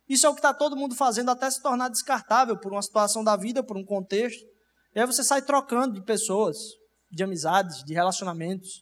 Isso 0.10 0.26
é 0.26 0.30
o 0.30 0.34
que 0.34 0.40
está 0.40 0.56
todo 0.56 0.76
mundo 0.76 0.96
fazendo 0.96 1.30
até 1.30 1.52
se 1.52 1.62
tornar 1.62 1.90
descartável 1.90 2.60
por 2.60 2.72
uma 2.72 2.82
situação 2.82 3.24
da 3.24 3.38
vida, 3.38 3.64
por 3.64 3.78
um 3.78 3.86
contexto. 3.86 4.44
E 4.96 5.00
aí 5.00 5.06
você 5.06 5.24
sai 5.24 5.40
trocando 5.44 5.94
de 5.94 6.04
pessoas 6.04 6.58
de 7.12 7.24
amizades, 7.24 7.84
de 7.84 7.94
relacionamentos. 7.94 8.82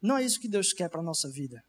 Não 0.00 0.16
é 0.16 0.22
isso 0.22 0.38
que 0.38 0.48
Deus 0.48 0.72
quer 0.72 0.88
para 0.88 1.00
a 1.00 1.04
nossa 1.04 1.28
vida. 1.28 1.60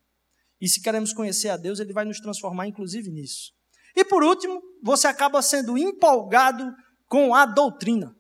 E 0.62 0.70
se 0.70 0.84
queremos 0.84 1.14
conhecer 1.14 1.50
a 1.50 1.58
Deus, 1.58 1.80
Ele 1.80 1.94
vai 1.94 2.06
nos 2.06 2.20
transformar, 2.20 2.68
inclusive, 2.68 3.10
nisso. 3.10 3.52
E 3.96 4.06
por 4.06 4.24
último, 4.24 4.62
você 4.84 5.08
acaba 5.08 5.42
sendo 5.42 5.76
empolgado 5.76 6.72
com 7.08 7.34
a 7.34 7.48
doutrina. 7.48 8.19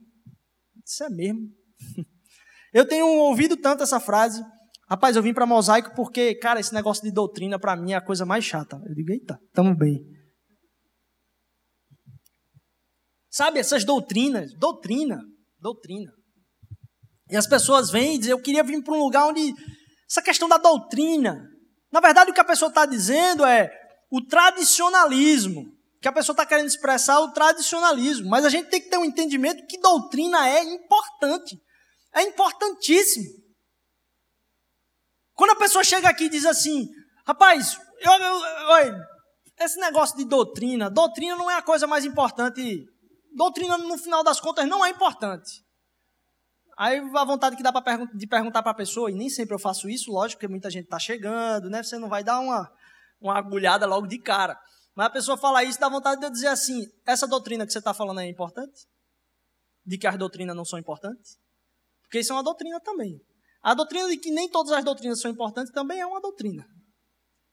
Isso 0.89 1.03
é 1.03 1.09
mesmo. 1.09 1.47
Eu 2.73 2.87
tenho 2.87 3.05
ouvido 3.05 3.55
tanto 3.55 3.83
essa 3.83 3.99
frase. 3.99 4.43
Rapaz, 4.89 5.15
eu 5.15 5.21
vim 5.21 5.33
para 5.33 5.45
Mosaico 5.45 5.93
porque, 5.95 6.33
cara, 6.35 6.59
esse 6.59 6.73
negócio 6.73 7.03
de 7.03 7.11
doutrina 7.11 7.59
para 7.59 7.75
mim 7.75 7.91
é 7.91 7.95
a 7.95 8.01
coisa 8.03 8.25
mais 8.25 8.43
chata. 8.43 8.81
Eu 8.87 8.95
digo, 8.95 9.11
eita, 9.11 9.39
tamo 9.53 9.75
bem. 9.75 10.03
Sabe, 13.29 13.59
essas 13.59 13.83
doutrinas, 13.83 14.51
doutrina, 14.55 15.19
doutrina. 15.59 16.11
E 17.29 17.37
as 17.37 17.45
pessoas 17.45 17.91
vêm 17.91 18.15
e 18.15 18.17
dizem: 18.17 18.31
Eu 18.31 18.41
queria 18.41 18.63
vir 18.63 18.83
para 18.83 18.95
um 18.95 19.03
lugar 19.03 19.27
onde. 19.27 19.53
Essa 20.09 20.23
questão 20.23 20.49
da 20.49 20.57
doutrina. 20.57 21.47
Na 21.91 21.99
verdade, 21.99 22.31
o 22.31 22.33
que 22.33 22.39
a 22.39 22.45
pessoa 22.45 22.69
está 22.69 22.87
dizendo 22.87 23.45
é 23.45 23.69
o 24.11 24.25
tradicionalismo. 24.25 25.78
Que 26.01 26.07
a 26.07 26.11
pessoa 26.11 26.33
está 26.33 26.45
querendo 26.45 26.67
expressar 26.67 27.19
o 27.19 27.31
tradicionalismo. 27.31 28.29
Mas 28.29 28.45
a 28.45 28.49
gente 28.49 28.69
tem 28.69 28.81
que 28.81 28.89
ter 28.89 28.97
um 28.97 29.05
entendimento 29.05 29.65
que 29.67 29.77
doutrina 29.79 30.47
é 30.47 30.63
importante. 30.63 31.61
É 32.13 32.23
importantíssimo. 32.23 33.27
Quando 35.33 35.51
a 35.51 35.55
pessoa 35.55 35.83
chega 35.83 36.09
aqui 36.09 36.25
e 36.25 36.29
diz 36.29 36.45
assim: 36.45 36.87
Rapaz, 37.25 37.79
eu, 37.99 38.11
eu, 38.11 38.35
eu, 38.45 38.95
esse 39.59 39.79
negócio 39.79 40.17
de 40.17 40.25
doutrina, 40.25 40.89
doutrina 40.89 41.35
não 41.35 41.51
é 41.51 41.55
a 41.55 41.61
coisa 41.61 41.85
mais 41.85 42.05
importante 42.05 42.87
doutrina, 43.33 43.77
no 43.77 43.97
final 43.97 44.23
das 44.23 44.39
contas, 44.39 44.67
não 44.67 44.85
é 44.85 44.89
importante. 44.89 45.63
Aí 46.77 46.99
a 46.99 47.25
vontade 47.25 47.55
que 47.55 47.63
dá 47.63 47.71
pergun 47.81 48.07
de 48.13 48.27
perguntar 48.27 48.63
para 48.63 48.71
a 48.71 48.75
pessoa, 48.75 49.11
e 49.11 49.15
nem 49.15 49.29
sempre 49.29 49.53
eu 49.53 49.59
faço 49.59 49.89
isso, 49.89 50.11
lógico, 50.11 50.39
porque 50.39 50.47
muita 50.47 50.69
gente 50.69 50.85
está 50.85 50.97
chegando, 50.99 51.69
né? 51.69 51.83
Você 51.83 51.97
não 51.97 52.07
vai 52.07 52.23
dar 52.23 52.39
uma, 52.39 52.71
uma 53.19 53.37
agulhada 53.37 53.85
logo 53.85 54.07
de 54.07 54.17
cara. 54.17 54.57
Mas 54.99 55.07
a 55.07 55.11
pessoa 55.11 55.37
fala 55.37 55.63
isso, 55.63 55.79
dá 55.79 55.87
vontade 55.87 56.19
de 56.19 56.27
eu 56.27 56.29
dizer 56.29 56.47
assim: 56.47 56.85
essa 57.07 57.25
doutrina 57.25 57.65
que 57.65 57.71
você 57.71 57.79
está 57.79 57.93
falando 57.93 58.19
é 58.19 58.27
importante? 58.27 58.85
De 59.85 59.97
que 59.97 60.05
as 60.05 60.17
doutrinas 60.17 60.53
não 60.53 60.65
são 60.65 60.77
importantes? 60.77 61.37
Porque 62.01 62.19
isso 62.19 62.33
é 62.33 62.35
uma 62.35 62.43
doutrina 62.43 62.81
também. 62.81 63.17
A 63.63 63.73
doutrina 63.73 64.09
de 64.09 64.17
que 64.17 64.29
nem 64.29 64.49
todas 64.49 64.73
as 64.73 64.83
doutrinas 64.83 65.21
são 65.21 65.31
importantes 65.31 65.71
também 65.71 66.01
é 66.01 66.05
uma 66.05 66.19
doutrina. 66.19 66.65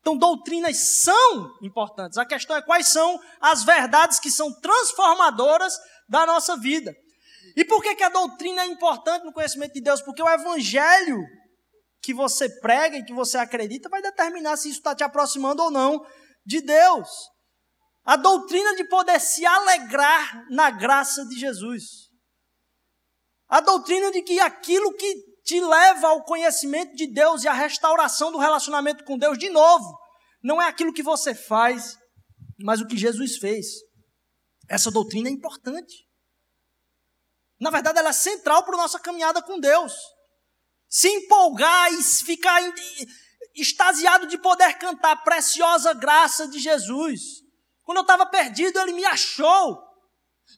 Então, 0.01 0.19
doutrinas 0.19 0.77
são 1.05 1.57
importantes. 1.63 2.19
A 2.19 2.27
questão 2.27 2.57
é 2.57 2.63
quais 2.63 2.89
são 2.89 3.17
as 3.41 3.63
verdades 3.63 4.19
que 4.19 4.31
são 4.31 4.53
transformadoras 4.61 5.73
da 6.09 6.27
nossa 6.27 6.57
vida. 6.57 6.93
E 7.57 7.65
por 7.65 7.81
que, 7.81 7.95
que 7.95 8.03
a 8.03 8.09
doutrina 8.09 8.63
é 8.63 8.67
importante 8.67 9.25
no 9.25 9.33
conhecimento 9.33 9.75
de 9.75 9.83
Deus? 9.83 10.03
Porque 10.03 10.21
o 10.21 10.29
evangelho 10.29 11.23
que 12.03 12.13
você 12.13 12.49
prega 12.59 12.97
e 12.99 13.05
que 13.05 13.15
você 13.15 13.39
acredita 13.39 13.89
vai 13.89 14.03
determinar 14.03 14.57
se 14.57 14.69
isso 14.69 14.79
está 14.79 14.97
te 14.97 15.05
aproximando 15.05 15.63
ou 15.63 15.71
não 15.71 16.05
de 16.45 16.61
Deus. 16.61 17.36
A 18.07 18.15
doutrina 18.15 18.77
de 18.77 18.85
poder 18.85 19.21
se 19.21 19.45
alegrar 19.45 20.47
na 20.49 20.71
graça 20.71 21.27
de 21.27 21.37
Jesus. 21.37 22.09
A 23.49 23.61
doutrina 23.61 24.13
de 24.13 24.23
que 24.23 24.39
aquilo 24.39 24.95
que 24.95 25.15
te 25.45 25.61
leva 25.61 26.09
ao 26.09 26.25
conhecimento 26.25 26.95
de 26.95 27.07
Deus 27.13 27.43
e 27.43 27.49
à 27.49 27.53
restauração 27.53 28.31
do 28.31 28.39
relacionamento 28.39 29.05
com 29.05 29.19
Deus 29.19 29.37
de 29.37 29.49
novo, 29.49 29.99
não 30.43 30.63
é 30.63 30.69
aquilo 30.69 30.93
que 30.93 31.03
você 31.03 31.35
faz, 31.35 31.97
mas 32.61 32.81
o 32.81 32.87
que 32.87 32.97
Jesus 32.97 33.39
fez. 33.39 33.67
Essa 34.69 34.91
doutrina 34.91 35.29
é 35.29 35.33
importante. 35.33 36.07
Na 37.61 37.71
verdade, 37.71 37.99
ela 37.99 38.11
é 38.11 38.13
central 38.13 38.65
para 38.65 38.75
a 38.75 38.83
nossa 38.83 39.01
caminhada 39.01 39.43
com 39.43 39.59
Deus. 39.59 39.93
Se 40.89 41.09
empolgar 41.09 41.93
e 41.93 42.03
ficar 42.03 42.61
extasiado 43.55 44.29
de 44.29 44.39
poder 44.39 44.79
cantar 44.79 45.13
a 45.13 45.17
preciosa 45.17 45.93
graça 45.93 46.47
de 46.47 46.61
Jesus. 46.61 47.46
Quando 47.87 47.99
eu 47.99 48.03
estava 48.03 48.27
perdido, 48.27 48.81
ele 48.81 48.93
me 48.93 49.05
achou. 49.05 49.81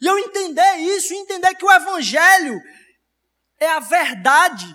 E 0.01 0.07
eu 0.07 0.19
entender 0.19 0.77
isso, 0.79 1.13
entender 1.13 1.55
que 1.55 1.65
o 1.65 1.71
Evangelho 1.71 2.59
é 3.61 3.69
a 3.69 3.81
verdade 3.81 4.67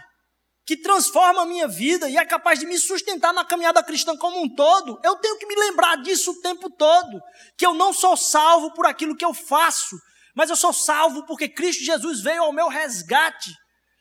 que 0.66 0.78
transforma 0.78 1.42
a 1.42 1.46
minha 1.46 1.68
vida 1.68 2.08
e 2.08 2.16
é 2.16 2.24
capaz 2.24 2.60
de 2.60 2.68
me 2.68 2.78
sustentar 2.78 3.34
na 3.34 3.44
caminhada 3.44 3.84
cristã 3.84 4.16
como 4.16 4.40
um 4.40 4.48
todo, 4.48 5.00
eu 5.04 5.16
tenho 5.18 5.38
que 5.38 5.48
me 5.48 5.56
lembrar 5.56 5.98
disso 5.98 6.32
o 6.32 6.42
tempo 6.42 6.70
todo. 6.70 7.20
Que 7.58 7.66
eu 7.66 7.74
não 7.74 7.92
sou 7.92 8.16
salvo 8.16 8.72
por 8.72 8.86
aquilo 8.86 9.18
que 9.18 9.26
eu 9.26 9.34
faço, 9.34 9.98
mas 10.36 10.52
eu 10.52 10.56
sou 10.56 10.72
salvo 10.72 11.26
porque 11.26 11.50
Cristo 11.50 11.84
Jesus 11.84 12.22
veio 12.22 12.44
ao 12.44 12.54
meu 12.54 12.70
resgate 12.70 13.52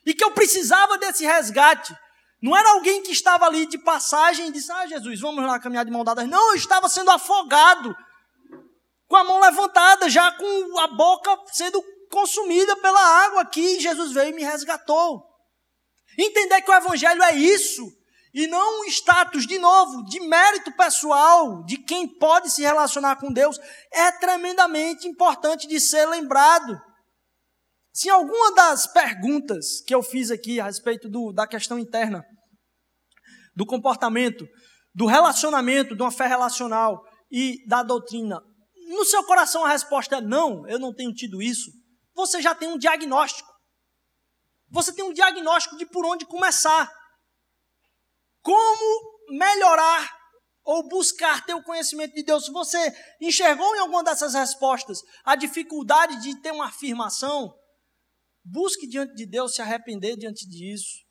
e 0.05 0.13
que 0.13 0.23
eu 0.23 0.31
precisava 0.31 0.95
desse 0.97 1.25
resgate. 1.25 1.93
Não 2.41 2.55
era 2.55 2.71
alguém 2.71 3.01
que 3.01 3.11
estava 3.11 3.45
ali 3.45 3.65
de 3.65 3.77
passagem 3.77 4.47
e 4.47 4.51
disse: 4.51 4.71
Ah, 4.71 4.85
Jesus, 4.85 5.19
vamos 5.19 5.43
lá 5.43 5.59
caminhar 5.59 5.85
de 5.85 5.91
mão 5.91 6.03
dadas. 6.03 6.27
Não, 6.27 6.51
eu 6.51 6.55
estava 6.55 6.87
sendo 6.87 7.09
afogado, 7.09 7.95
com 9.13 9.17
a 9.17 9.23
mão 9.23 9.39
levantada, 9.39 10.09
já 10.09 10.31
com 10.31 10.79
a 10.79 10.87
boca 10.87 11.37
sendo 11.51 11.79
consumida 12.09 12.75
pela 12.77 12.99
água 12.99 13.41
aqui. 13.41 13.79
Jesus 13.79 14.11
veio 14.11 14.31
e 14.31 14.33
me 14.33 14.43
resgatou. 14.43 15.23
Entender 16.17 16.63
que 16.63 16.71
o 16.71 16.73
Evangelho 16.73 17.21
é 17.21 17.35
isso, 17.35 17.83
e 18.33 18.47
não 18.47 18.81
um 18.81 18.85
status, 18.85 19.45
de 19.45 19.59
novo, 19.59 20.03
de 20.05 20.19
mérito 20.21 20.75
pessoal, 20.75 21.63
de 21.63 21.77
quem 21.77 22.07
pode 22.07 22.49
se 22.49 22.63
relacionar 22.63 23.17
com 23.17 23.31
Deus, 23.31 23.59
é 23.91 24.11
tremendamente 24.13 25.07
importante 25.07 25.67
de 25.67 25.79
ser 25.79 26.07
lembrado. 26.07 26.75
Se 27.93 28.09
alguma 28.09 28.55
das 28.55 28.87
perguntas 28.87 29.79
que 29.85 29.93
eu 29.93 30.01
fiz 30.01 30.31
aqui 30.31 30.59
a 30.59 30.63
respeito 30.63 31.07
do, 31.07 31.31
da 31.31 31.45
questão 31.45 31.77
interna, 31.77 32.25
do 33.55 33.63
comportamento, 33.63 34.43
do 34.91 35.05
relacionamento, 35.05 35.95
de 35.95 36.01
uma 36.01 36.11
fé 36.11 36.25
relacional 36.25 36.99
e 37.31 37.63
da 37.67 37.83
doutrina, 37.83 38.41
no 38.87 39.05
seu 39.05 39.23
coração 39.23 39.65
a 39.65 39.69
resposta 39.69 40.17
é 40.17 40.21
não, 40.21 40.67
eu 40.67 40.79
não 40.79 40.93
tenho 40.93 41.13
tido 41.13 41.41
isso, 41.41 41.71
você 42.13 42.41
já 42.41 42.53
tem 42.53 42.67
um 42.67 42.77
diagnóstico. 42.77 43.51
Você 44.69 44.93
tem 44.93 45.05
um 45.05 45.13
diagnóstico 45.13 45.77
de 45.77 45.85
por 45.85 46.05
onde 46.05 46.25
começar. 46.25 46.91
Como 48.41 49.19
melhorar 49.29 50.11
ou 50.63 50.87
buscar 50.87 51.45
ter 51.45 51.53
o 51.53 51.63
conhecimento 51.63 52.13
de 52.13 52.23
Deus? 52.23 52.45
Se 52.45 52.51
você 52.51 52.91
enxergou 53.21 53.75
em 53.75 53.79
alguma 53.79 54.03
dessas 54.03 54.33
respostas 54.33 54.99
a 55.23 55.35
dificuldade 55.35 56.21
de 56.21 56.41
ter 56.41 56.51
uma 56.51 56.67
afirmação, 56.67 57.53
busque 58.43 58.87
diante 58.87 59.13
de 59.13 59.25
Deus 59.25 59.53
se 59.53 59.61
arrepender 59.61 60.17
diante 60.17 60.47
disso. 60.47 61.03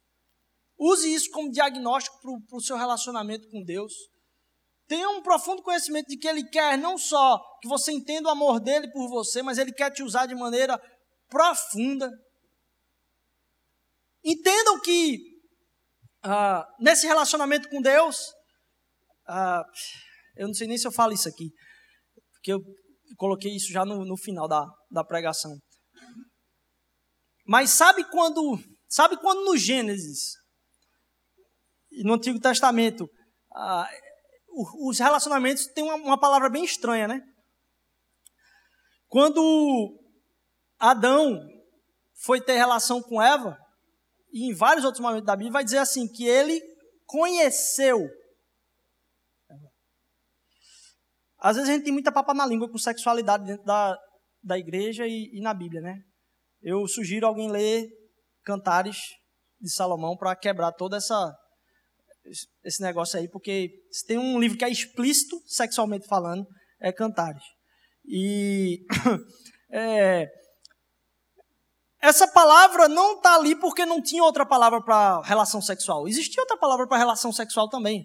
Use 0.77 1.13
isso 1.13 1.31
como 1.31 1.51
diagnóstico 1.51 2.19
para 2.21 2.57
o 2.57 2.61
seu 2.61 2.77
relacionamento 2.77 3.49
com 3.49 3.63
Deus. 3.63 3.93
Tenha 4.93 5.09
um 5.09 5.23
profundo 5.23 5.63
conhecimento 5.63 6.07
de 6.09 6.19
que 6.19 6.29
Ele 6.29 6.47
quer 6.51 6.77
não 6.77 6.99
só 6.99 7.43
que 7.63 7.67
você 7.67 7.91
entenda 7.91 8.29
o 8.29 8.31
amor 8.31 8.61
dele 8.61 8.93
por 8.93 9.09
você, 9.09 9.41
mas 9.41 9.57
Ele 9.57 9.73
quer 9.73 9.91
te 9.91 10.03
usar 10.03 10.27
de 10.27 10.35
maneira 10.35 10.79
profunda. 11.31 12.11
Entendam 14.23 14.79
que 14.83 15.19
ah, 16.23 16.69
nesse 16.79 17.07
relacionamento 17.07 17.71
com 17.71 17.81
Deus, 17.81 18.19
ah, 19.27 19.65
eu 20.37 20.47
não 20.47 20.53
sei 20.53 20.67
nem 20.67 20.77
se 20.77 20.87
eu 20.87 20.93
falo 20.93 21.15
isso 21.15 21.27
aqui, 21.27 21.49
porque 22.35 22.53
eu 22.53 22.61
coloquei 23.17 23.57
isso 23.57 23.73
já 23.73 23.87
no, 23.87 24.05
no 24.05 24.19
final 24.19 24.47
da, 24.47 24.63
da 24.91 25.03
pregação. 25.03 25.57
Mas 27.47 27.71
sabe 27.71 28.05
quando, 28.11 28.59
sabe 28.91 29.17
quando 29.17 29.43
no 29.43 29.57
Gênesis, 29.57 30.35
no 32.05 32.13
Antigo 32.13 32.39
Testamento, 32.39 33.09
ah, 33.57 33.89
os 34.55 34.99
relacionamentos 34.99 35.67
têm 35.67 35.85
uma, 35.85 35.95
uma 35.95 36.21
palavra 36.21 36.49
bem 36.49 36.65
estranha, 36.65 37.09
né? 37.09 37.23
Quando 39.09 39.99
Adão 40.79 41.41
foi 42.15 42.41
ter 42.41 42.57
relação 42.57 43.03
com 43.03 43.21
Eva, 43.21 43.59
e 44.33 44.51
em 44.51 44.55
vários 44.55 44.85
outros 44.85 45.03
momentos 45.03 45.27
da 45.27 45.37
Bíblia 45.37 45.53
vai 45.53 45.65
dizer 45.65 45.79
assim, 45.79 46.09
que 46.09 46.27
ele 46.27 46.61
conheceu. 47.07 48.09
Às 51.39 51.57
vezes 51.57 51.69
a 51.69 51.73
gente 51.75 51.85
tem 51.85 51.93
muita 51.93 52.13
papa 52.13 52.33
na 52.33 52.47
língua 52.47 52.71
com 52.71 52.79
sexualidade 52.79 53.45
dentro 53.45 53.65
da, 53.65 53.99
da 54.43 54.59
igreja 54.59 55.07
e, 55.07 55.31
e 55.35 55.41
na 55.41 55.53
Bíblia, 55.53 55.81
né? 55.81 55.99
Eu 56.63 56.87
sugiro 56.87 57.27
alguém 57.27 57.51
ler 57.51 57.89
Cantares 58.45 58.97
de 59.61 59.71
Salomão 59.71 60.17
para 60.17 60.35
quebrar 60.37 60.73
toda 60.73 60.97
essa 60.97 61.37
esse 62.65 62.81
negócio 62.83 63.19
aí, 63.19 63.29
porque 63.29 63.71
se 63.91 64.07
tem 64.07 64.19
um 64.19 64.39
livro 64.39 64.57
que 64.57 64.65
é 64.65 64.71
explícito 64.71 65.41
sexualmente 65.47 66.07
falando, 66.07 66.47
é 66.81 66.93
Cantares. 66.93 67.43
E 68.05 68.81
é, 69.73 70.29
essa 72.01 72.27
palavra 72.27 72.89
não 72.89 73.15
está 73.15 73.37
ali 73.37 73.55
porque 73.55 73.87
não 73.87 74.03
tinha 74.03 74.25
outra 74.25 74.45
palavra 74.45 74.83
para 74.83 75.23
relação 75.23 75.63
sexual. 75.63 76.09
Existia 76.09 76.43
outra 76.43 76.57
palavra 76.57 76.87
para 76.87 76.99
relação 76.99 77.33
sexual 77.33 77.69
também. 77.69 78.05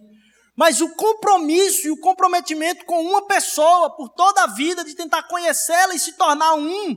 Mas 0.55 0.81
o 0.81 0.95
compromisso 0.95 1.87
e 1.87 1.91
o 1.91 1.99
comprometimento 1.99 2.85
com 2.85 3.01
uma 3.01 3.25
pessoa 3.27 3.95
por 3.95 4.09
toda 4.09 4.43
a 4.43 4.47
vida, 4.47 4.83
de 4.83 4.95
tentar 4.95 5.23
conhecê-la 5.23 5.93
e 5.93 5.99
se 5.99 6.13
tornar 6.13 6.55
um, 6.55 6.95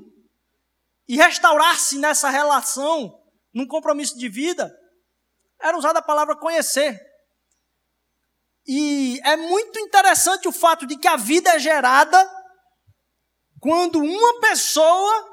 e 1.08 1.16
restaurar-se 1.16 1.98
nessa 1.98 2.30
relação, 2.30 3.12
num 3.52 3.66
compromisso 3.66 4.16
de 4.16 4.28
vida, 4.28 4.70
era 5.60 5.76
usada 5.76 5.98
a 5.98 6.02
palavra 6.02 6.36
conhecer. 6.36 6.98
E 8.72 9.18
é 9.24 9.34
muito 9.34 9.80
interessante 9.80 10.46
o 10.46 10.52
fato 10.52 10.86
de 10.86 10.96
que 10.96 11.08
a 11.08 11.16
vida 11.16 11.50
é 11.50 11.58
gerada 11.58 12.16
quando 13.60 13.98
uma 13.98 14.38
pessoa 14.38 15.28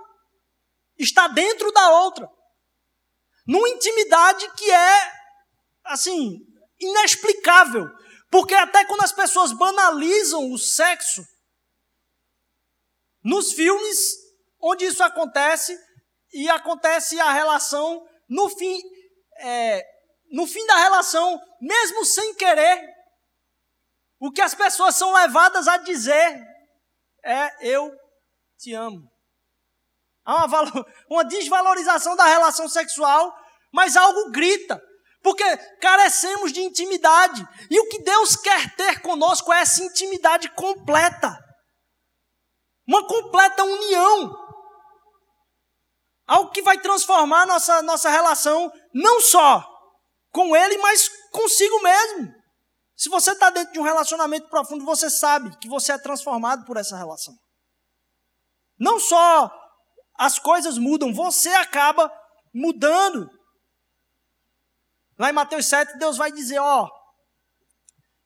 está 0.98 1.28
dentro 1.28 1.72
da 1.72 2.02
outra. 2.02 2.28
Numa 3.46 3.70
intimidade 3.70 4.52
que 4.56 4.72
é, 4.72 5.12
assim, 5.86 6.40
inexplicável. 6.80 7.88
Porque 8.32 8.56
até 8.56 8.84
quando 8.86 9.04
as 9.04 9.12
pessoas 9.12 9.52
banalizam 9.52 10.52
o 10.52 10.58
sexo, 10.58 11.24
nos 13.24 13.54
filmes 13.54 14.16
onde 14.60 14.84
isso 14.84 15.04
acontece, 15.04 15.80
e 16.34 16.50
acontece 16.50 17.20
a 17.20 17.32
relação, 17.34 18.04
no 18.28 18.50
fim, 18.50 18.82
é, 19.42 19.86
no 20.32 20.48
fim 20.48 20.66
da 20.66 20.78
relação, 20.78 21.40
mesmo 21.62 22.04
sem 22.04 22.34
querer, 22.34 22.97
o 24.20 24.32
que 24.32 24.42
as 24.42 24.56
pessoas 24.56 24.96
são 24.96 25.14
levadas 25.14 25.68
a 25.68 25.78
dizer 25.78 26.44
é: 27.24 27.70
Eu 27.70 27.92
te 28.58 28.74
amo. 28.74 29.08
Há 30.26 30.46
uma, 30.46 30.86
uma 31.10 31.26
desvalorização 31.26 32.16
da 32.16 32.26
relação 32.26 32.68
sexual, 32.68 33.34
mas 33.72 33.96
algo 33.96 34.32
grita. 34.32 34.82
Porque 35.24 35.58
carecemos 35.82 36.52
de 36.52 36.62
intimidade. 36.62 37.46
E 37.70 37.80
o 37.80 37.90
que 37.90 38.02
Deus 38.02 38.36
quer 38.36 38.76
ter 38.76 39.02
conosco 39.02 39.52
é 39.52 39.62
essa 39.62 39.84
intimidade 39.84 40.50
completa. 40.50 41.38
Uma 42.88 43.06
completa 43.08 43.64
união. 43.64 44.36
Algo 46.26 46.52
que 46.52 46.62
vai 46.62 46.80
transformar 46.80 47.46
nossa, 47.46 47.82
nossa 47.82 48.10
relação 48.10 48.72
não 48.94 49.22
só 49.22 49.66
com 50.32 50.56
Ele, 50.56 50.78
mas 50.78 51.10
consigo 51.32 51.82
mesmo. 51.82 52.37
Se 52.98 53.10
você 53.10 53.32
está 53.32 53.52
dentro 53.52 53.72
de 53.72 53.80
um 53.80 53.84
relacionamento 53.84 54.50
profundo, 54.50 54.84
você 54.84 55.08
sabe 55.08 55.56
que 55.60 55.70
você 55.70 55.92
é 55.92 56.00
transformado 56.00 56.66
por 56.66 56.78
essa 56.78 56.98
relação. 56.98 57.38
Não 58.80 59.00
só 59.00 59.52
as 60.18 60.40
coisas 60.40 60.80
mudam, 60.80 61.14
você 61.14 61.50
acaba 61.50 62.12
mudando. 62.52 63.30
Lá 65.20 65.30
em 65.30 65.34
Mateus 65.34 65.68
7, 65.68 66.00
Deus 66.00 66.18
vai 66.18 66.32
dizer: 66.32 66.58
Ó, 66.58 66.90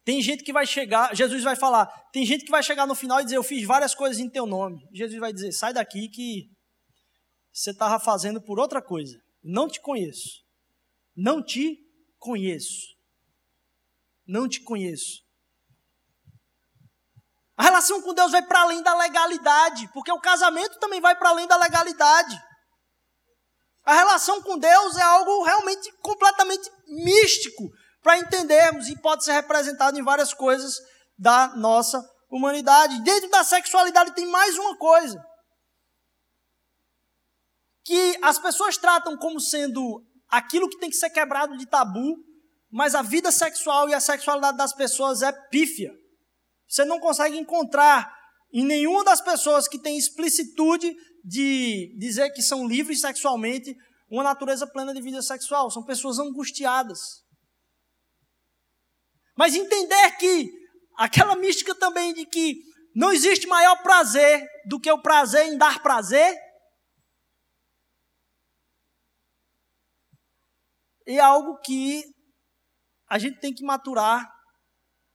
tem 0.05 0.21
gente 0.21 0.41
que 0.41 0.53
vai 0.53 0.65
chegar, 0.65 1.13
Jesus 1.13 1.43
vai 1.43 1.57
falar, 1.57 1.87
tem 2.13 2.25
gente 2.25 2.45
que 2.45 2.51
vai 2.51 2.63
chegar 2.63 2.87
no 2.87 2.95
final 2.95 3.19
e 3.19 3.25
dizer: 3.25 3.35
Eu 3.35 3.43
fiz 3.43 3.67
várias 3.67 3.93
coisas 3.93 4.19
em 4.19 4.29
teu 4.29 4.45
nome. 4.45 4.87
Jesus 4.93 5.19
vai 5.19 5.33
dizer: 5.33 5.51
Sai 5.51 5.73
daqui 5.73 6.07
que 6.07 6.49
você 7.51 7.71
estava 7.71 7.99
fazendo 7.99 8.41
por 8.41 8.57
outra 8.57 8.81
coisa. 8.81 9.19
Não 9.43 9.67
te 9.67 9.81
conheço. 9.81 10.45
Não 11.13 11.43
te 11.43 11.77
conheço. 12.17 13.00
Não 14.31 14.47
te 14.47 14.63
conheço. 14.63 15.19
A 17.57 17.63
relação 17.63 18.01
com 18.01 18.13
Deus 18.13 18.31
vai 18.31 18.41
para 18.41 18.61
além 18.61 18.81
da 18.81 18.95
legalidade, 18.95 19.89
porque 19.93 20.09
o 20.09 20.21
casamento 20.21 20.79
também 20.79 21.01
vai 21.01 21.17
para 21.17 21.29
além 21.29 21.45
da 21.47 21.57
legalidade. 21.57 22.41
A 23.83 23.93
relação 23.93 24.41
com 24.41 24.57
Deus 24.57 24.95
é 24.95 25.01
algo 25.01 25.43
realmente 25.43 25.91
completamente 25.97 26.71
místico 26.87 27.69
para 28.01 28.19
entendermos 28.19 28.87
e 28.87 28.97
pode 29.01 29.25
ser 29.25 29.33
representado 29.33 29.99
em 29.99 30.03
várias 30.03 30.33
coisas 30.33 30.75
da 31.17 31.49
nossa 31.57 32.01
humanidade. 32.29 33.03
Dentro 33.03 33.29
da 33.29 33.43
sexualidade 33.43 34.15
tem 34.15 34.27
mais 34.27 34.57
uma 34.57 34.77
coisa 34.77 35.21
que 37.83 38.17
as 38.21 38.39
pessoas 38.39 38.77
tratam 38.77 39.17
como 39.17 39.41
sendo 39.41 40.01
aquilo 40.29 40.69
que 40.69 40.79
tem 40.79 40.89
que 40.89 40.95
ser 40.95 41.09
quebrado 41.09 41.57
de 41.57 41.65
tabu, 41.65 42.30
mas 42.71 42.95
a 42.95 43.01
vida 43.01 43.31
sexual 43.31 43.89
e 43.89 43.93
a 43.93 43.99
sexualidade 43.99 44.57
das 44.57 44.73
pessoas 44.73 45.21
é 45.21 45.31
pífia. 45.49 45.91
Você 46.67 46.85
não 46.85 46.99
consegue 46.99 47.37
encontrar 47.37 48.09
em 48.53 48.65
nenhuma 48.65 49.03
das 49.03 49.19
pessoas 49.19 49.67
que 49.67 49.77
tem 49.77 49.97
explicitude 49.97 50.95
de 51.23 51.95
dizer 51.99 52.31
que 52.31 52.41
são 52.41 52.65
livres 52.65 53.01
sexualmente 53.01 53.75
uma 54.09 54.23
natureza 54.23 54.65
plena 54.65 54.93
de 54.93 55.01
vida 55.01 55.21
sexual. 55.21 55.69
São 55.69 55.83
pessoas 55.83 56.17
angustiadas. 56.17 56.99
Mas 59.37 59.53
entender 59.53 60.11
que 60.17 60.49
aquela 60.97 61.35
mística 61.35 61.75
também 61.75 62.13
de 62.13 62.25
que 62.25 62.55
não 62.95 63.11
existe 63.11 63.47
maior 63.47 63.81
prazer 63.81 64.45
do 64.65 64.79
que 64.79 64.91
o 64.91 65.01
prazer 65.01 65.47
em 65.47 65.57
dar 65.57 65.81
prazer. 65.81 66.37
É 71.05 71.19
algo 71.19 71.59
que 71.59 72.03
a 73.11 73.19
gente 73.19 73.41
tem 73.41 73.53
que 73.53 73.61
maturar 73.61 74.33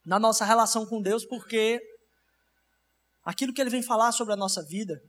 na 0.05 0.18
nossa 0.18 0.44
relação 0.44 0.84
com 0.84 1.01
Deus, 1.01 1.24
porque 1.24 1.80
aquilo 3.24 3.55
que 3.55 3.61
ele 3.62 3.70
vem 3.70 3.82
falar 3.82 4.12
sobre 4.12 4.34
a 4.34 4.36
nossa 4.36 4.62
vida 4.62 5.03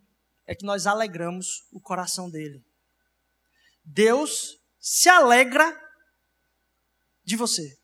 é 0.46 0.56
que 0.56 0.66
nós 0.66 0.88
alegramos 0.88 1.68
o 1.74 1.82
coração 1.82 2.30
dele. 2.30 2.66
Deus 3.84 4.58
se 4.80 5.10
alegra 5.10 5.78
de 7.26 7.36
você. 7.36 7.78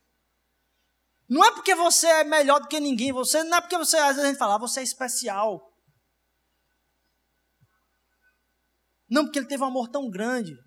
Não 1.27 1.43
é 1.43 1.51
porque 1.51 1.75
você 1.75 2.07
é 2.07 2.23
melhor 2.23 2.61
do 2.61 2.69
que 2.69 2.79
ninguém, 2.79 3.11
você 3.11 3.43
não 3.43 3.57
é 3.57 3.61
porque 3.61 3.77
você 3.77 3.97
às 3.97 4.15
vezes 4.15 4.23
a 4.23 4.27
gente 4.29 4.39
fala, 4.39 4.55
ah, 4.55 4.59
você 4.59 4.79
é 4.79 4.83
especial. 4.83 5.69
Não, 9.09 9.25
porque 9.25 9.39
ele 9.39 9.49
teve 9.49 9.63
um 9.63 9.67
amor 9.67 9.89
tão 9.89 10.09
grande 10.09 10.57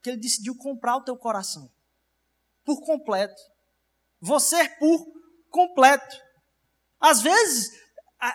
que 0.00 0.10
ele 0.10 0.20
decidiu 0.20 0.56
comprar 0.56 0.98
o 0.98 1.02
teu 1.02 1.16
coração 1.16 1.68
por 2.64 2.80
completo. 2.86 3.51
Você 4.22 4.68
por 4.78 5.04
completo. 5.50 6.16
Às 7.00 7.20
vezes, 7.20 7.72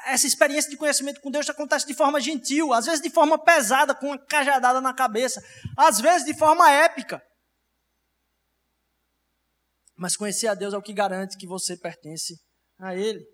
essa 0.05 0.27
experiência 0.27 0.69
de 0.69 0.75
conhecimento 0.75 1.21
com 1.21 1.31
Deus 1.31 1.49
acontece 1.49 1.87
de 1.87 1.93
forma 1.93 2.19
gentil, 2.19 2.73
às 2.73 2.85
vezes 2.85 3.01
de 3.01 3.09
forma 3.09 3.41
pesada, 3.41 3.95
com 3.95 4.07
uma 4.07 4.17
cajadada 4.17 4.81
na 4.81 4.93
cabeça, 4.93 5.41
às 5.77 6.01
vezes 6.01 6.25
de 6.25 6.37
forma 6.37 6.69
épica. 6.69 7.23
Mas 9.95 10.17
conhecer 10.17 10.47
a 10.47 10.53
Deus 10.53 10.73
é 10.73 10.77
o 10.77 10.81
que 10.81 10.93
garante 10.93 11.37
que 11.37 11.47
você 11.47 11.77
pertence 11.77 12.35
a 12.77 12.93
Ele. 12.93 13.25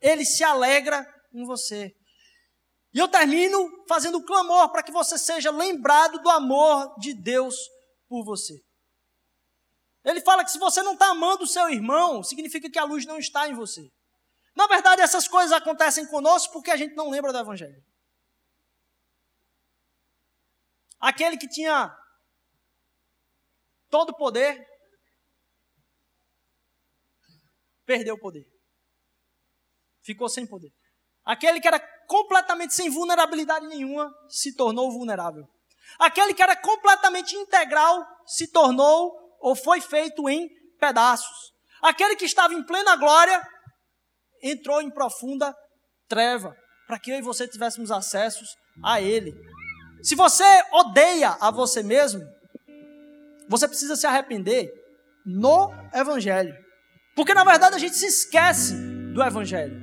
Ele 0.00 0.24
se 0.24 0.44
alegra 0.44 1.04
em 1.32 1.44
você. 1.44 1.92
E 2.92 2.98
eu 3.00 3.08
termino 3.08 3.84
fazendo 3.88 4.18
um 4.18 4.24
clamor 4.24 4.70
para 4.70 4.84
que 4.84 4.92
você 4.92 5.18
seja 5.18 5.50
lembrado 5.50 6.22
do 6.22 6.30
amor 6.30 6.94
de 7.00 7.12
Deus 7.12 7.56
por 8.08 8.24
você. 8.24 8.54
Ele 10.04 10.20
fala 10.20 10.44
que 10.44 10.50
se 10.50 10.58
você 10.58 10.82
não 10.82 10.92
está 10.92 11.10
amando 11.10 11.44
o 11.44 11.46
seu 11.46 11.68
irmão, 11.70 12.22
significa 12.22 12.70
que 12.70 12.78
a 12.78 12.84
luz 12.84 13.06
não 13.06 13.18
está 13.18 13.48
em 13.48 13.54
você. 13.54 13.90
Na 14.54 14.66
verdade, 14.66 15.00
essas 15.00 15.26
coisas 15.26 15.52
acontecem 15.52 16.06
conosco 16.06 16.52
porque 16.52 16.70
a 16.70 16.76
gente 16.76 16.94
não 16.94 17.10
lembra 17.10 17.32
do 17.32 17.38
Evangelho. 17.38 17.82
Aquele 21.00 21.36
que 21.36 21.48
tinha 21.48 21.96
todo 23.90 24.10
o 24.10 24.16
poder, 24.16 24.66
perdeu 27.84 28.14
o 28.14 28.20
poder. 28.20 28.46
Ficou 30.02 30.28
sem 30.28 30.46
poder. 30.46 30.72
Aquele 31.24 31.60
que 31.60 31.68
era 31.68 31.80
completamente 32.06 32.74
sem 32.74 32.90
vulnerabilidade 32.90 33.66
nenhuma, 33.66 34.14
se 34.28 34.54
tornou 34.54 34.92
vulnerável. 34.92 35.48
Aquele 35.98 36.34
que 36.34 36.42
era 36.42 36.56
completamente 36.56 37.34
integral, 37.34 38.06
se 38.26 38.50
tornou 38.50 39.23
ou 39.44 39.54
foi 39.54 39.78
feito 39.78 40.26
em 40.26 40.48
pedaços. 40.80 41.52
Aquele 41.82 42.16
que 42.16 42.24
estava 42.24 42.54
em 42.54 42.62
plena 42.62 42.96
glória 42.96 43.46
entrou 44.42 44.80
em 44.80 44.90
profunda 44.90 45.54
treva, 46.08 46.56
para 46.86 46.98
que 46.98 47.10
eu 47.10 47.18
e 47.18 47.22
você 47.22 47.46
tivéssemos 47.46 47.90
acessos 47.90 48.48
a 48.82 49.02
Ele. 49.02 49.34
Se 50.02 50.14
você 50.14 50.44
odeia 50.72 51.36
a 51.38 51.50
você 51.50 51.82
mesmo, 51.82 52.22
você 53.46 53.68
precisa 53.68 53.96
se 53.96 54.06
arrepender 54.06 54.72
no 55.26 55.70
Evangelho. 55.92 56.56
Porque 57.14 57.34
na 57.34 57.44
verdade 57.44 57.76
a 57.76 57.78
gente 57.78 57.96
se 57.96 58.06
esquece 58.06 58.74
do 59.12 59.22
Evangelho. 59.22 59.78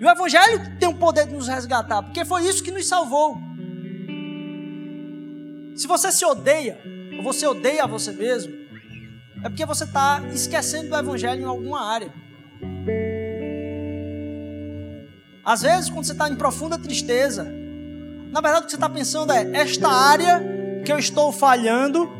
E 0.00 0.04
o 0.04 0.08
Evangelho 0.08 0.78
tem 0.78 0.88
o 0.88 0.98
poder 0.98 1.26
de 1.26 1.34
nos 1.34 1.46
resgatar, 1.46 2.02
porque 2.02 2.24
foi 2.24 2.48
isso 2.48 2.64
que 2.64 2.72
nos 2.72 2.88
salvou. 2.88 3.36
Se 5.76 5.86
você 5.86 6.10
se 6.10 6.24
odeia, 6.24 6.93
você 7.24 7.46
odeia 7.46 7.86
você 7.86 8.12
mesmo, 8.12 8.52
é 9.42 9.48
porque 9.48 9.64
você 9.64 9.84
está 9.84 10.22
esquecendo 10.32 10.90
do 10.90 10.96
Evangelho 10.96 11.40
em 11.40 11.46
alguma 11.46 11.82
área. 11.82 12.12
Às 15.44 15.62
vezes, 15.62 15.90
quando 15.90 16.04
você 16.04 16.12
está 16.12 16.28
em 16.28 16.36
profunda 16.36 16.78
tristeza, 16.78 17.44
na 18.30 18.40
verdade 18.40 18.62
o 18.62 18.64
que 18.66 18.70
você 18.70 18.76
está 18.76 18.88
pensando 18.88 19.32
é: 19.32 19.50
esta 19.54 19.88
área 19.88 20.42
que 20.84 20.92
eu 20.92 20.98
estou 20.98 21.32
falhando 21.32 22.10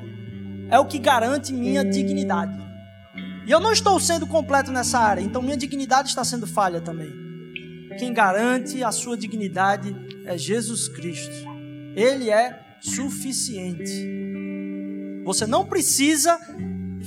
é 0.71 0.79
o 0.79 0.87
que 0.87 0.99
garante 0.99 1.53
minha 1.53 1.85
dignidade. 1.85 2.59
E 3.47 3.51
eu 3.51 3.61
não 3.61 3.73
estou 3.73 4.01
sendo 4.01 4.27
completo 4.27 4.73
nessa 4.73 4.99
área, 4.99 5.21
então 5.21 5.43
minha 5.43 5.57
dignidade 5.57 6.09
está 6.09 6.25
sendo 6.25 6.47
falha 6.47 6.81
também. 6.81 7.13
Quem 7.99 8.13
garante 8.13 8.83
a 8.83 8.91
sua 8.91 9.17
dignidade 9.17 9.95
é 10.25 10.37
Jesus 10.37 10.89
Cristo. 10.89 11.47
Ele 11.95 12.31
é 12.31 12.59
suficiente. 12.81 14.44
Você 15.25 15.47
não 15.47 15.65
precisa 15.65 16.39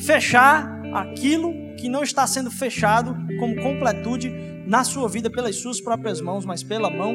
fechar 0.05 0.82
aquilo 0.93 1.53
que 1.78 1.88
não 1.88 2.03
está 2.03 2.26
sendo 2.26 2.49
fechado 2.49 3.15
como 3.39 3.61
completude 3.61 4.30
na 4.65 4.84
sua 4.84 5.07
vida 5.07 5.30
pelas 5.30 5.55
suas 5.55 5.80
próprias 5.80 6.20
mãos, 6.20 6.45
mas 6.45 6.63
pela 6.63 6.89
mão 6.89 7.13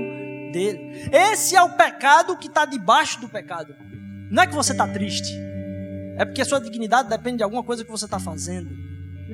dele. 0.53 1.09
Esse 1.13 1.57
é 1.57 1.63
o 1.63 1.71
pecado 1.71 2.37
que 2.37 2.47
está 2.47 2.65
debaixo 2.65 3.21
do 3.21 3.29
pecado. 3.29 3.75
Não 4.31 4.43
é 4.43 4.47
que 4.47 4.55
você 4.55 4.73
está 4.73 4.89
triste, 4.89 5.33
é 6.17 6.25
porque 6.25 6.41
a 6.41 6.45
sua 6.45 6.61
dignidade 6.61 7.09
depende 7.09 7.39
de 7.39 7.43
alguma 7.43 7.63
coisa 7.63 7.85
que 7.85 7.91
você 7.91 8.05
está 8.05 8.19
fazendo 8.19 8.71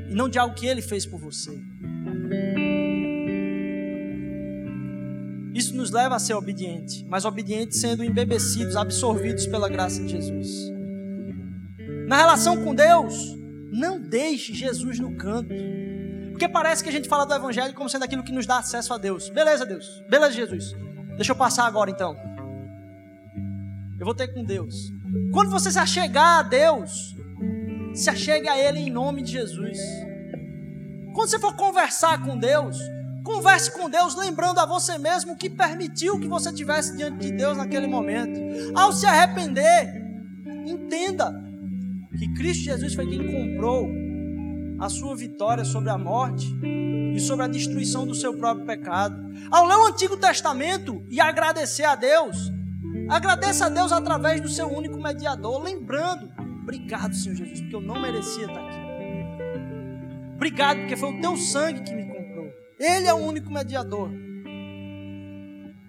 e 0.09 0.15
não 0.15 0.29
de 0.29 0.39
algo 0.39 0.55
que 0.55 0.67
ele 0.67 0.83
fez 0.83 1.07
por 1.07 1.21
você. 1.21 1.53
Isso 5.55 5.75
nos 5.75 5.91
leva 5.91 6.17
a 6.17 6.19
ser 6.19 6.35
obediente, 6.35 7.05
mas 7.09 7.25
obediente 7.25 7.77
sendo 7.77 8.05
embebecidos, 8.05 8.77
absorvidos 8.77 9.47
pela 9.47 9.69
graça 9.69 10.01
de 10.03 10.09
Jesus. 10.09 10.78
Na 12.09 12.17
relação 12.17 12.65
com 12.65 12.75
Deus, 12.75 13.37
não 13.71 14.01
deixe 14.01 14.55
Jesus 14.55 14.99
no 14.99 15.15
canto. 15.17 15.55
Porque 16.31 16.49
parece 16.49 16.83
que 16.83 16.89
a 16.89 16.93
gente 16.93 17.09
fala 17.09 17.27
do 17.27 17.35
Evangelho 17.35 17.75
como 17.75 17.89
sendo 17.89 18.05
aquilo 18.05 18.23
que 18.23 18.33
nos 18.33 18.47
dá 18.47 18.59
acesso 18.59 18.95
a 18.95 18.99
Deus. 18.99 19.29
Beleza, 19.29 19.67
Deus. 19.67 20.03
Beleza, 20.09 20.33
Jesus. 20.33 20.75
Deixa 21.17 21.33
eu 21.33 21.37
passar 21.37 21.67
agora 21.67 21.91
então. 21.91 22.17
Eu 24.01 24.07
vou 24.07 24.15
ter 24.15 24.29
com 24.29 24.43
Deus. 24.43 24.91
Quando 25.33 25.51
você 25.51 25.71
se 25.71 25.79
achegar 25.79 26.39
a 26.39 26.43
Deus, 26.43 27.15
se 27.95 28.09
achegue 28.09 28.49
a 28.49 28.59
Ele 28.59 28.79
em 28.79 28.91
nome 28.91 29.23
de 29.23 29.33
Jesus. 29.33 29.79
Quando 31.15 31.29
você 31.29 31.39
for 31.39 31.55
conversar 31.57 32.25
com 32.25 32.39
Deus, 32.39 32.79
Converse 33.29 33.71
com 33.73 33.91
Deus, 33.91 34.15
lembrando 34.15 34.59
a 34.59 34.65
você 34.65 34.97
mesmo 34.97 35.37
que 35.37 35.51
permitiu 35.51 36.19
que 36.19 36.27
você 36.27 36.51
tivesse 36.51 36.97
diante 36.97 37.19
de 37.19 37.33
Deus 37.33 37.59
naquele 37.59 37.87
momento. 37.87 38.41
Ao 38.75 38.91
se 38.91 39.05
arrepender, 39.05 40.03
entenda 40.67 41.48
que 42.19 42.35
Cristo 42.35 42.65
Jesus 42.65 42.95
foi 42.95 43.07
quem 43.07 43.25
comprou 43.27 43.89
a 44.81 44.89
sua 44.89 45.17
vitória 45.17 45.65
sobre 45.65 45.91
a 45.91 45.99
morte 45.99 46.47
e 47.15 47.21
sobre 47.21 47.45
a 47.45 47.49
destruição 47.49 48.07
do 48.07 48.15
seu 48.15 48.37
próprio 48.37 48.67
pecado. 48.67 49.17
Ao 49.51 49.67
ler 49.67 49.77
o 49.77 49.87
Antigo 49.87 50.17
Testamento 50.17 51.03
e 51.09 51.21
agradecer 51.21 51.85
a 51.85 51.95
Deus, 51.95 52.53
agradeça 53.09 53.67
a 53.67 53.69
Deus 53.69 53.93
através 53.93 54.41
do 54.41 54.49
seu 54.49 54.69
único 54.69 55.01
mediador, 55.01 55.63
lembrando: 55.63 56.31
obrigado, 56.63 57.15
Senhor 57.15 57.37
Jesus, 57.37 57.61
porque 57.61 57.77
eu 57.77 57.81
não 57.81 58.01
merecia 58.01 58.47
estar 58.47 58.67
aqui. 58.67 58.79
Obrigado, 60.35 60.79
porque 60.79 60.97
foi 60.97 61.13
o 61.13 61.21
teu 61.21 61.37
sangue 61.37 61.81
que 61.81 61.95
me 61.95 62.07
comprou. 62.07 62.47
Ele 62.79 63.07
é 63.07 63.15
o 63.15 63.17
único 63.17 63.51
mediador. 63.51 64.11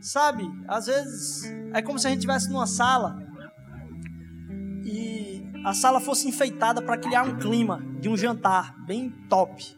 Sabe, 0.02 0.44
às 0.68 0.86
vezes 0.86 1.44
é 1.74 1.82
como 1.82 2.00
se 2.00 2.08
a 2.08 2.10
gente 2.10 2.20
estivesse 2.20 2.50
numa 2.50 2.66
sala 2.66 3.22
e 4.84 5.19
a 5.70 5.74
sala 5.74 6.02
fosse 6.02 6.28
enfeitada 6.28 6.82
para 6.82 6.98
criar 6.98 7.24
um 7.24 7.38
clima 7.38 7.86
de 8.00 8.10
um 8.10 8.18
jantar 8.18 8.76
bem 8.86 9.12
top. 9.30 9.78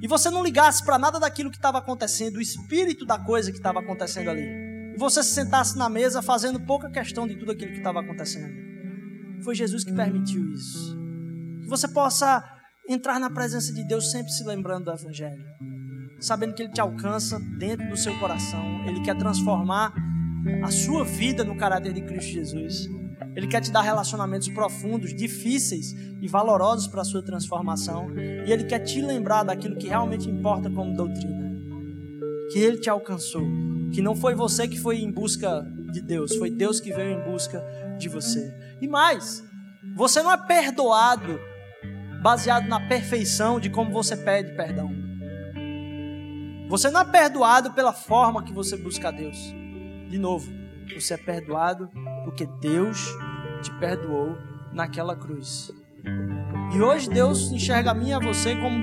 E 0.00 0.06
você 0.06 0.30
não 0.30 0.42
ligasse 0.42 0.84
para 0.84 0.98
nada 0.98 1.18
daquilo 1.18 1.50
que 1.50 1.56
estava 1.56 1.78
acontecendo, 1.78 2.36
o 2.36 2.40
espírito 2.40 3.04
da 3.04 3.18
coisa 3.18 3.50
que 3.50 3.56
estava 3.56 3.80
acontecendo 3.80 4.30
ali, 4.30 4.42
e 4.94 4.96
você 4.96 5.22
se 5.22 5.34
sentasse 5.34 5.76
na 5.76 5.88
mesa 5.88 6.22
fazendo 6.22 6.60
pouca 6.60 6.88
questão 6.90 7.26
de 7.26 7.34
tudo 7.36 7.50
aquilo 7.50 7.72
que 7.72 7.78
estava 7.78 8.00
acontecendo, 8.00 8.54
foi 9.42 9.54
Jesus 9.56 9.82
que 9.82 9.92
permitiu 9.92 10.48
isso. 10.52 10.96
Que 11.62 11.68
você 11.68 11.88
possa 11.88 12.44
entrar 12.88 13.18
na 13.18 13.30
presença 13.30 13.72
de 13.72 13.82
Deus 13.84 14.12
sempre 14.12 14.30
se 14.30 14.44
lembrando 14.44 14.84
do 14.84 14.92
Evangelho, 14.92 15.44
sabendo 16.20 16.54
que 16.54 16.62
Ele 16.62 16.72
te 16.72 16.80
alcança 16.80 17.40
dentro 17.58 17.88
do 17.88 17.96
seu 17.96 18.16
coração, 18.20 18.84
Ele 18.86 19.02
quer 19.02 19.16
transformar 19.16 19.92
a 20.62 20.70
sua 20.70 21.04
vida 21.04 21.42
no 21.42 21.56
caráter 21.56 21.92
de 21.92 22.02
Cristo 22.02 22.30
Jesus. 22.30 23.01
Ele 23.34 23.46
quer 23.46 23.60
te 23.60 23.70
dar 23.70 23.82
relacionamentos 23.82 24.48
profundos, 24.48 25.14
difíceis 25.14 25.92
e 26.20 26.28
valorosos 26.28 26.86
para 26.86 27.02
a 27.02 27.04
sua 27.04 27.22
transformação. 27.22 28.10
E 28.16 28.52
Ele 28.52 28.64
quer 28.64 28.80
te 28.80 29.00
lembrar 29.00 29.42
daquilo 29.42 29.76
que 29.76 29.88
realmente 29.88 30.28
importa 30.28 30.70
como 30.70 30.94
doutrina. 30.94 31.50
Que 32.52 32.58
Ele 32.58 32.78
te 32.78 32.90
alcançou. 32.90 33.46
Que 33.92 34.02
não 34.02 34.14
foi 34.14 34.34
você 34.34 34.68
que 34.68 34.78
foi 34.78 34.98
em 34.98 35.10
busca 35.10 35.66
de 35.92 36.00
Deus, 36.00 36.34
foi 36.36 36.50
Deus 36.50 36.80
que 36.80 36.92
veio 36.92 37.18
em 37.18 37.30
busca 37.30 37.62
de 37.98 38.08
você. 38.08 38.52
E 38.80 38.88
mais, 38.88 39.44
você 39.94 40.22
não 40.22 40.32
é 40.32 40.36
perdoado 40.46 41.38
baseado 42.22 42.66
na 42.68 42.80
perfeição 42.88 43.60
de 43.60 43.68
como 43.68 43.92
você 43.92 44.16
pede 44.16 44.56
perdão. 44.56 44.90
Você 46.68 46.90
não 46.90 47.00
é 47.00 47.04
perdoado 47.04 47.72
pela 47.72 47.92
forma 47.92 48.42
que 48.42 48.52
você 48.52 48.76
busca 48.76 49.08
a 49.08 49.10
Deus. 49.10 49.36
De 50.08 50.18
novo, 50.18 50.50
você 50.94 51.14
é 51.14 51.16
perdoado 51.18 51.90
porque 52.24 52.46
Deus 52.60 53.16
te 53.62 53.70
perdoou 53.78 54.36
naquela 54.72 55.14
cruz. 55.16 55.72
E 56.74 56.80
hoje 56.80 57.08
Deus 57.08 57.52
enxerga 57.52 57.90
a 57.90 57.94
mim 57.94 58.08
e 58.08 58.12
a 58.12 58.18
você 58.18 58.56
como 58.56 58.76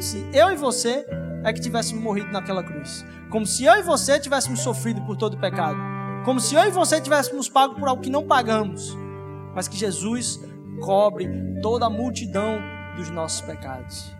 se 0.00 0.28
eu 0.32 0.50
e 0.50 0.56
você 0.56 1.04
é 1.44 1.52
que 1.52 1.60
tivéssemos 1.60 2.02
morrido 2.02 2.30
naquela 2.30 2.62
cruz. 2.62 3.04
Como 3.30 3.46
se 3.46 3.64
eu 3.64 3.74
e 3.74 3.82
você 3.82 4.18
tivéssemos 4.18 4.60
sofrido 4.60 5.00
por 5.02 5.16
todo 5.16 5.34
o 5.34 5.40
pecado. 5.40 5.78
Como 6.24 6.38
se 6.38 6.54
eu 6.54 6.64
e 6.64 6.70
você 6.70 7.00
tivéssemos 7.00 7.48
pago 7.48 7.74
por 7.74 7.88
algo 7.88 8.02
que 8.02 8.10
não 8.10 8.26
pagamos. 8.26 8.96
Mas 9.54 9.66
que 9.66 9.76
Jesus 9.76 10.40
cobre 10.80 11.28
toda 11.62 11.86
a 11.86 11.90
multidão 11.90 12.58
dos 12.96 13.10
nossos 13.10 13.40
pecados. 13.40 14.14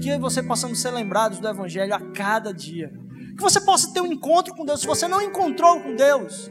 Que 0.00 0.08
eu 0.08 0.16
e 0.16 0.18
você 0.18 0.42
possamos 0.42 0.80
ser 0.80 0.90
lembrados 0.90 1.38
do 1.38 1.48
Evangelho 1.48 1.94
a 1.94 2.00
cada 2.00 2.52
dia. 2.52 2.92
Que 3.36 3.42
você 3.42 3.60
possa 3.60 3.92
ter 3.92 4.00
um 4.00 4.12
encontro 4.12 4.54
com 4.54 4.64
Deus. 4.64 4.80
Se 4.80 4.86
você 4.86 5.08
não 5.08 5.22
encontrou 5.22 5.80
com 5.80 5.94
Deus, 5.94 6.50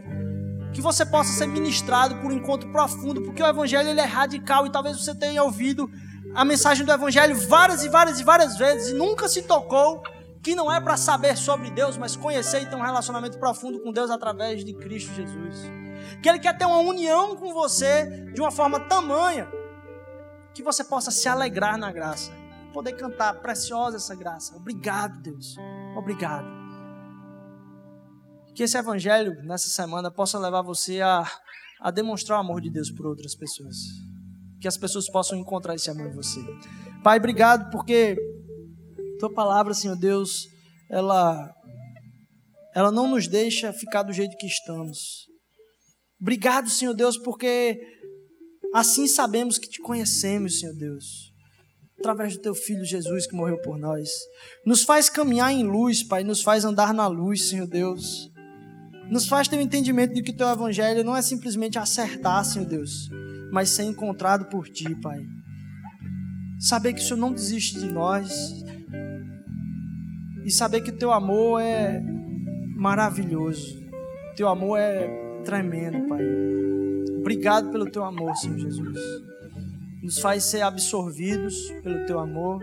que 0.74 0.82
você 0.82 1.06
possa 1.06 1.32
ser 1.32 1.48
ministrado 1.48 2.16
por 2.18 2.32
um 2.32 2.36
encontro 2.36 2.72
profundo, 2.72 3.22
porque 3.22 3.42
o 3.42 3.48
evangelho 3.48 3.90
ele 3.90 4.00
é 4.00 4.06
radical 4.06 4.66
e 4.66 4.72
talvez 4.72 4.98
você 4.98 5.16
tenha 5.16 5.44
ouvido 5.44 5.90
a 6.36 6.46
mensagem 6.46 6.86
do 6.86 6.92
evangelho 6.92 7.36
várias 7.48 7.84
e 7.84 7.90
várias 7.90 8.20
e 8.20 8.24
várias 8.24 8.58
vezes 8.58 8.90
e 8.90 8.94
nunca 8.94 9.28
se 9.28 9.44
tocou 9.44 10.04
que 10.42 10.56
não 10.56 10.72
é 10.72 10.80
para 10.80 10.96
saber 10.96 11.38
sobre 11.38 11.70
Deus, 11.70 11.98
mas 11.98 12.16
conhecer 12.16 12.62
e 12.62 12.66
ter 12.66 12.76
um 12.76 12.82
relacionamento 12.82 13.38
profundo 13.38 13.80
com 13.82 13.92
Deus 13.92 14.10
através 14.10 14.64
de 14.64 14.74
Cristo 14.74 15.14
Jesus. 15.14 15.64
Que 16.22 16.30
ele 16.30 16.40
quer 16.40 16.58
ter 16.58 16.66
uma 16.66 16.80
união 16.80 17.36
com 17.36 17.54
você 17.54 18.32
de 18.34 18.40
uma 18.40 18.52
forma 18.52 18.80
tamanha 18.80 19.48
que 20.54 20.64
você 20.64 20.84
possa 20.84 21.12
se 21.12 21.28
alegrar 21.28 21.78
na 21.78 21.92
graça, 21.92 22.32
poder 22.74 22.94
cantar 22.94 23.34
preciosa 23.36 23.98
essa 23.98 24.16
graça. 24.16 24.56
Obrigado, 24.56 25.20
Deus. 25.20 25.58
Obrigado. 25.96 26.59
Que 28.60 28.64
esse 28.64 28.78
evangelho 28.78 29.42
nessa 29.46 29.70
semana 29.70 30.12
possa 30.12 30.38
levar 30.38 30.62
você 30.62 31.00
a, 31.00 31.24
a 31.80 31.90
demonstrar 31.90 32.40
o 32.40 32.42
amor 32.42 32.60
de 32.60 32.70
Deus 32.70 32.92
por 32.92 33.06
outras 33.06 33.34
pessoas. 33.34 33.78
Que 34.60 34.68
as 34.68 34.76
pessoas 34.76 35.10
possam 35.10 35.40
encontrar 35.40 35.76
esse 35.76 35.90
amor 35.90 36.08
em 36.08 36.14
você. 36.14 36.42
Pai, 37.02 37.20
obrigado 37.20 37.72
porque 37.72 38.18
tua 39.18 39.34
palavra, 39.34 39.74
Senhor 39.74 39.96
Deus, 39.96 40.46
ela 40.90 41.56
ela 42.76 42.92
não 42.92 43.08
nos 43.10 43.30
deixa 43.30 43.72
ficar 43.72 44.04
do 44.04 44.12
jeito 44.12 44.36
que 44.36 44.46
estamos. 44.46 45.26
Obrigado, 46.20 46.70
Senhor 46.70 46.94
Deus, 46.94 47.18
porque 47.18 47.80
assim 48.74 49.08
sabemos 49.08 49.58
que 49.58 49.70
te 49.70 49.82
conhecemos, 49.82 50.60
Senhor 50.60 50.76
Deus 50.76 51.30
através 51.98 52.34
do 52.34 52.42
teu 52.42 52.56
filho 52.56 52.86
Jesus 52.86 53.28
que 53.28 53.36
morreu 53.36 53.62
por 53.62 53.78
nós. 53.78 54.10
Nos 54.66 54.84
faz 54.84 55.10
caminhar 55.10 55.52
em 55.52 55.64
luz, 55.64 56.02
Pai, 56.02 56.24
nos 56.24 56.42
faz 56.42 56.64
andar 56.64 56.94
na 56.94 57.08
luz, 57.08 57.50
Senhor 57.50 57.68
Deus. 57.68 58.30
Nos 59.10 59.28
faz 59.28 59.48
ter 59.48 59.56
o 59.56 59.60
um 59.60 59.62
entendimento 59.64 60.14
de 60.14 60.22
que 60.22 60.32
teu 60.32 60.48
evangelho 60.48 61.04
não 61.04 61.16
é 61.16 61.22
simplesmente 61.22 61.80
acertar, 61.80 62.46
Senhor 62.46 62.68
Deus, 62.68 63.10
mas 63.52 63.70
ser 63.72 63.84
encontrado 63.84 64.46
por 64.46 64.70
ti, 64.70 64.94
Pai. 64.96 65.26
Saber 66.60 66.94
que 66.94 67.00
o 67.00 67.04
Senhor 67.04 67.18
não 67.18 67.34
desiste 67.34 67.80
de 67.80 67.92
nós 67.92 68.64
e 70.46 70.52
saber 70.52 70.82
que 70.82 70.92
teu 70.92 71.12
amor 71.12 71.60
é 71.60 72.00
maravilhoso. 72.76 73.80
Teu 74.36 74.48
amor 74.48 74.78
é 74.78 75.08
tremendo, 75.44 76.08
Pai. 76.08 76.22
Obrigado 77.18 77.72
pelo 77.72 77.90
teu 77.90 78.04
amor, 78.04 78.36
Senhor 78.36 78.60
Jesus. 78.60 79.00
Nos 80.04 80.20
faz 80.20 80.44
ser 80.44 80.62
absorvidos 80.62 81.72
pelo 81.82 82.06
teu 82.06 82.20
amor, 82.20 82.62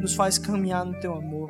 nos 0.00 0.14
faz 0.14 0.38
caminhar 0.38 0.84
no 0.84 0.98
teu 0.98 1.14
amor, 1.14 1.48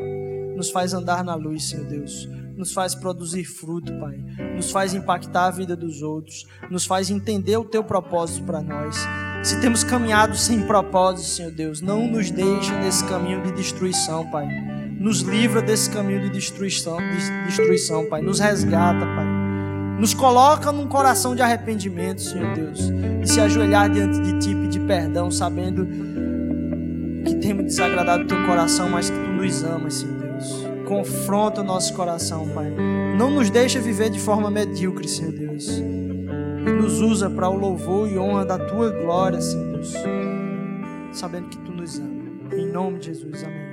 nos 0.55 0.71
faz 0.71 0.93
andar 0.93 1.25
na 1.25 1.35
luz, 1.35 1.71
Senhor 1.71 1.87
Deus 1.87 2.29
nos 2.57 2.73
faz 2.73 2.95
produzir 2.95 3.45
fruto, 3.45 3.93
Pai. 3.99 4.19
Nos 4.55 4.71
faz 4.71 4.95
impactar 4.95 5.47
a 5.47 5.51
vida 5.51 5.77
dos 5.77 6.03
outros, 6.03 6.47
nos 6.71 6.87
faz 6.87 7.11
entender 7.11 7.57
o 7.57 7.65
teu 7.65 7.83
propósito 7.83 8.45
para 8.45 8.63
nós. 8.63 8.97
Se 9.43 9.61
temos 9.61 9.85
caminhado 9.85 10.37
sem 10.37 10.63
propósito, 10.63 11.29
Senhor 11.29 11.53
Deus, 11.53 11.81
não 11.81 12.07
nos 12.07 12.31
deixe 12.31 12.73
nesse 12.77 13.05
caminho 13.05 13.43
de 13.43 13.53
destruição, 13.53 14.31
Pai. 14.31 14.47
Nos 14.99 15.21
livra 15.21 15.61
desse 15.61 15.91
caminho 15.91 16.23
de 16.23 16.31
destruição, 16.31 16.97
de 16.97 17.47
destruição, 17.47 18.09
Pai. 18.09 18.23
Nos 18.23 18.39
resgata, 18.39 19.05
Pai. 19.05 19.27
Nos 19.99 20.15
coloca 20.15 20.73
num 20.73 20.89
coração 20.89 21.37
de 21.37 21.43
arrependimento, 21.43 22.23
Senhor 22.23 22.55
Deus, 22.55 22.81
e 23.23 23.27
se 23.27 23.41
ajoelhar 23.41 23.91
diante 23.91 24.21
de 24.21 24.39
Ti, 24.39 24.55
pedir 24.55 24.81
perdão, 24.87 25.31
sabendo 25.31 25.87
que 27.25 27.35
temos 27.37 27.65
desagradado 27.65 28.25
o 28.25 28.27
Teu 28.27 28.45
coração, 28.47 28.89
mas 28.89 29.11
que 29.11 29.17
Tu 29.17 29.31
nos 29.31 29.63
amas, 29.63 29.95
Senhor 29.95 30.24
confronta 30.95 31.61
o 31.61 31.65
nosso 31.65 31.93
coração, 31.95 32.49
Pai. 32.51 32.71
Não 33.19 33.31
nos 33.31 33.51
deixa 33.51 33.81
viver 33.81 34.11
de 34.11 34.21
forma 34.21 34.51
medíocre, 34.51 35.09
Senhor 35.09 35.33
Deus. 35.33 35.69
E 35.69 36.71
nos 36.71 37.01
usa 37.01 37.29
para 37.29 37.49
o 37.49 37.57
louvor 37.57 38.09
e 38.09 38.17
honra 38.17 38.45
da 38.45 38.59
tua 38.59 38.91
glória, 38.91 39.41
Senhor 39.41 39.73
Deus. 39.73 39.93
Sabendo 41.13 41.49
que 41.49 41.59
tu 41.59 41.73
nos 41.73 41.99
ama. 41.99 42.25
Em 42.53 42.67
nome 42.67 42.99
de 42.99 43.07
Jesus, 43.07 43.43
amém. 43.43 43.64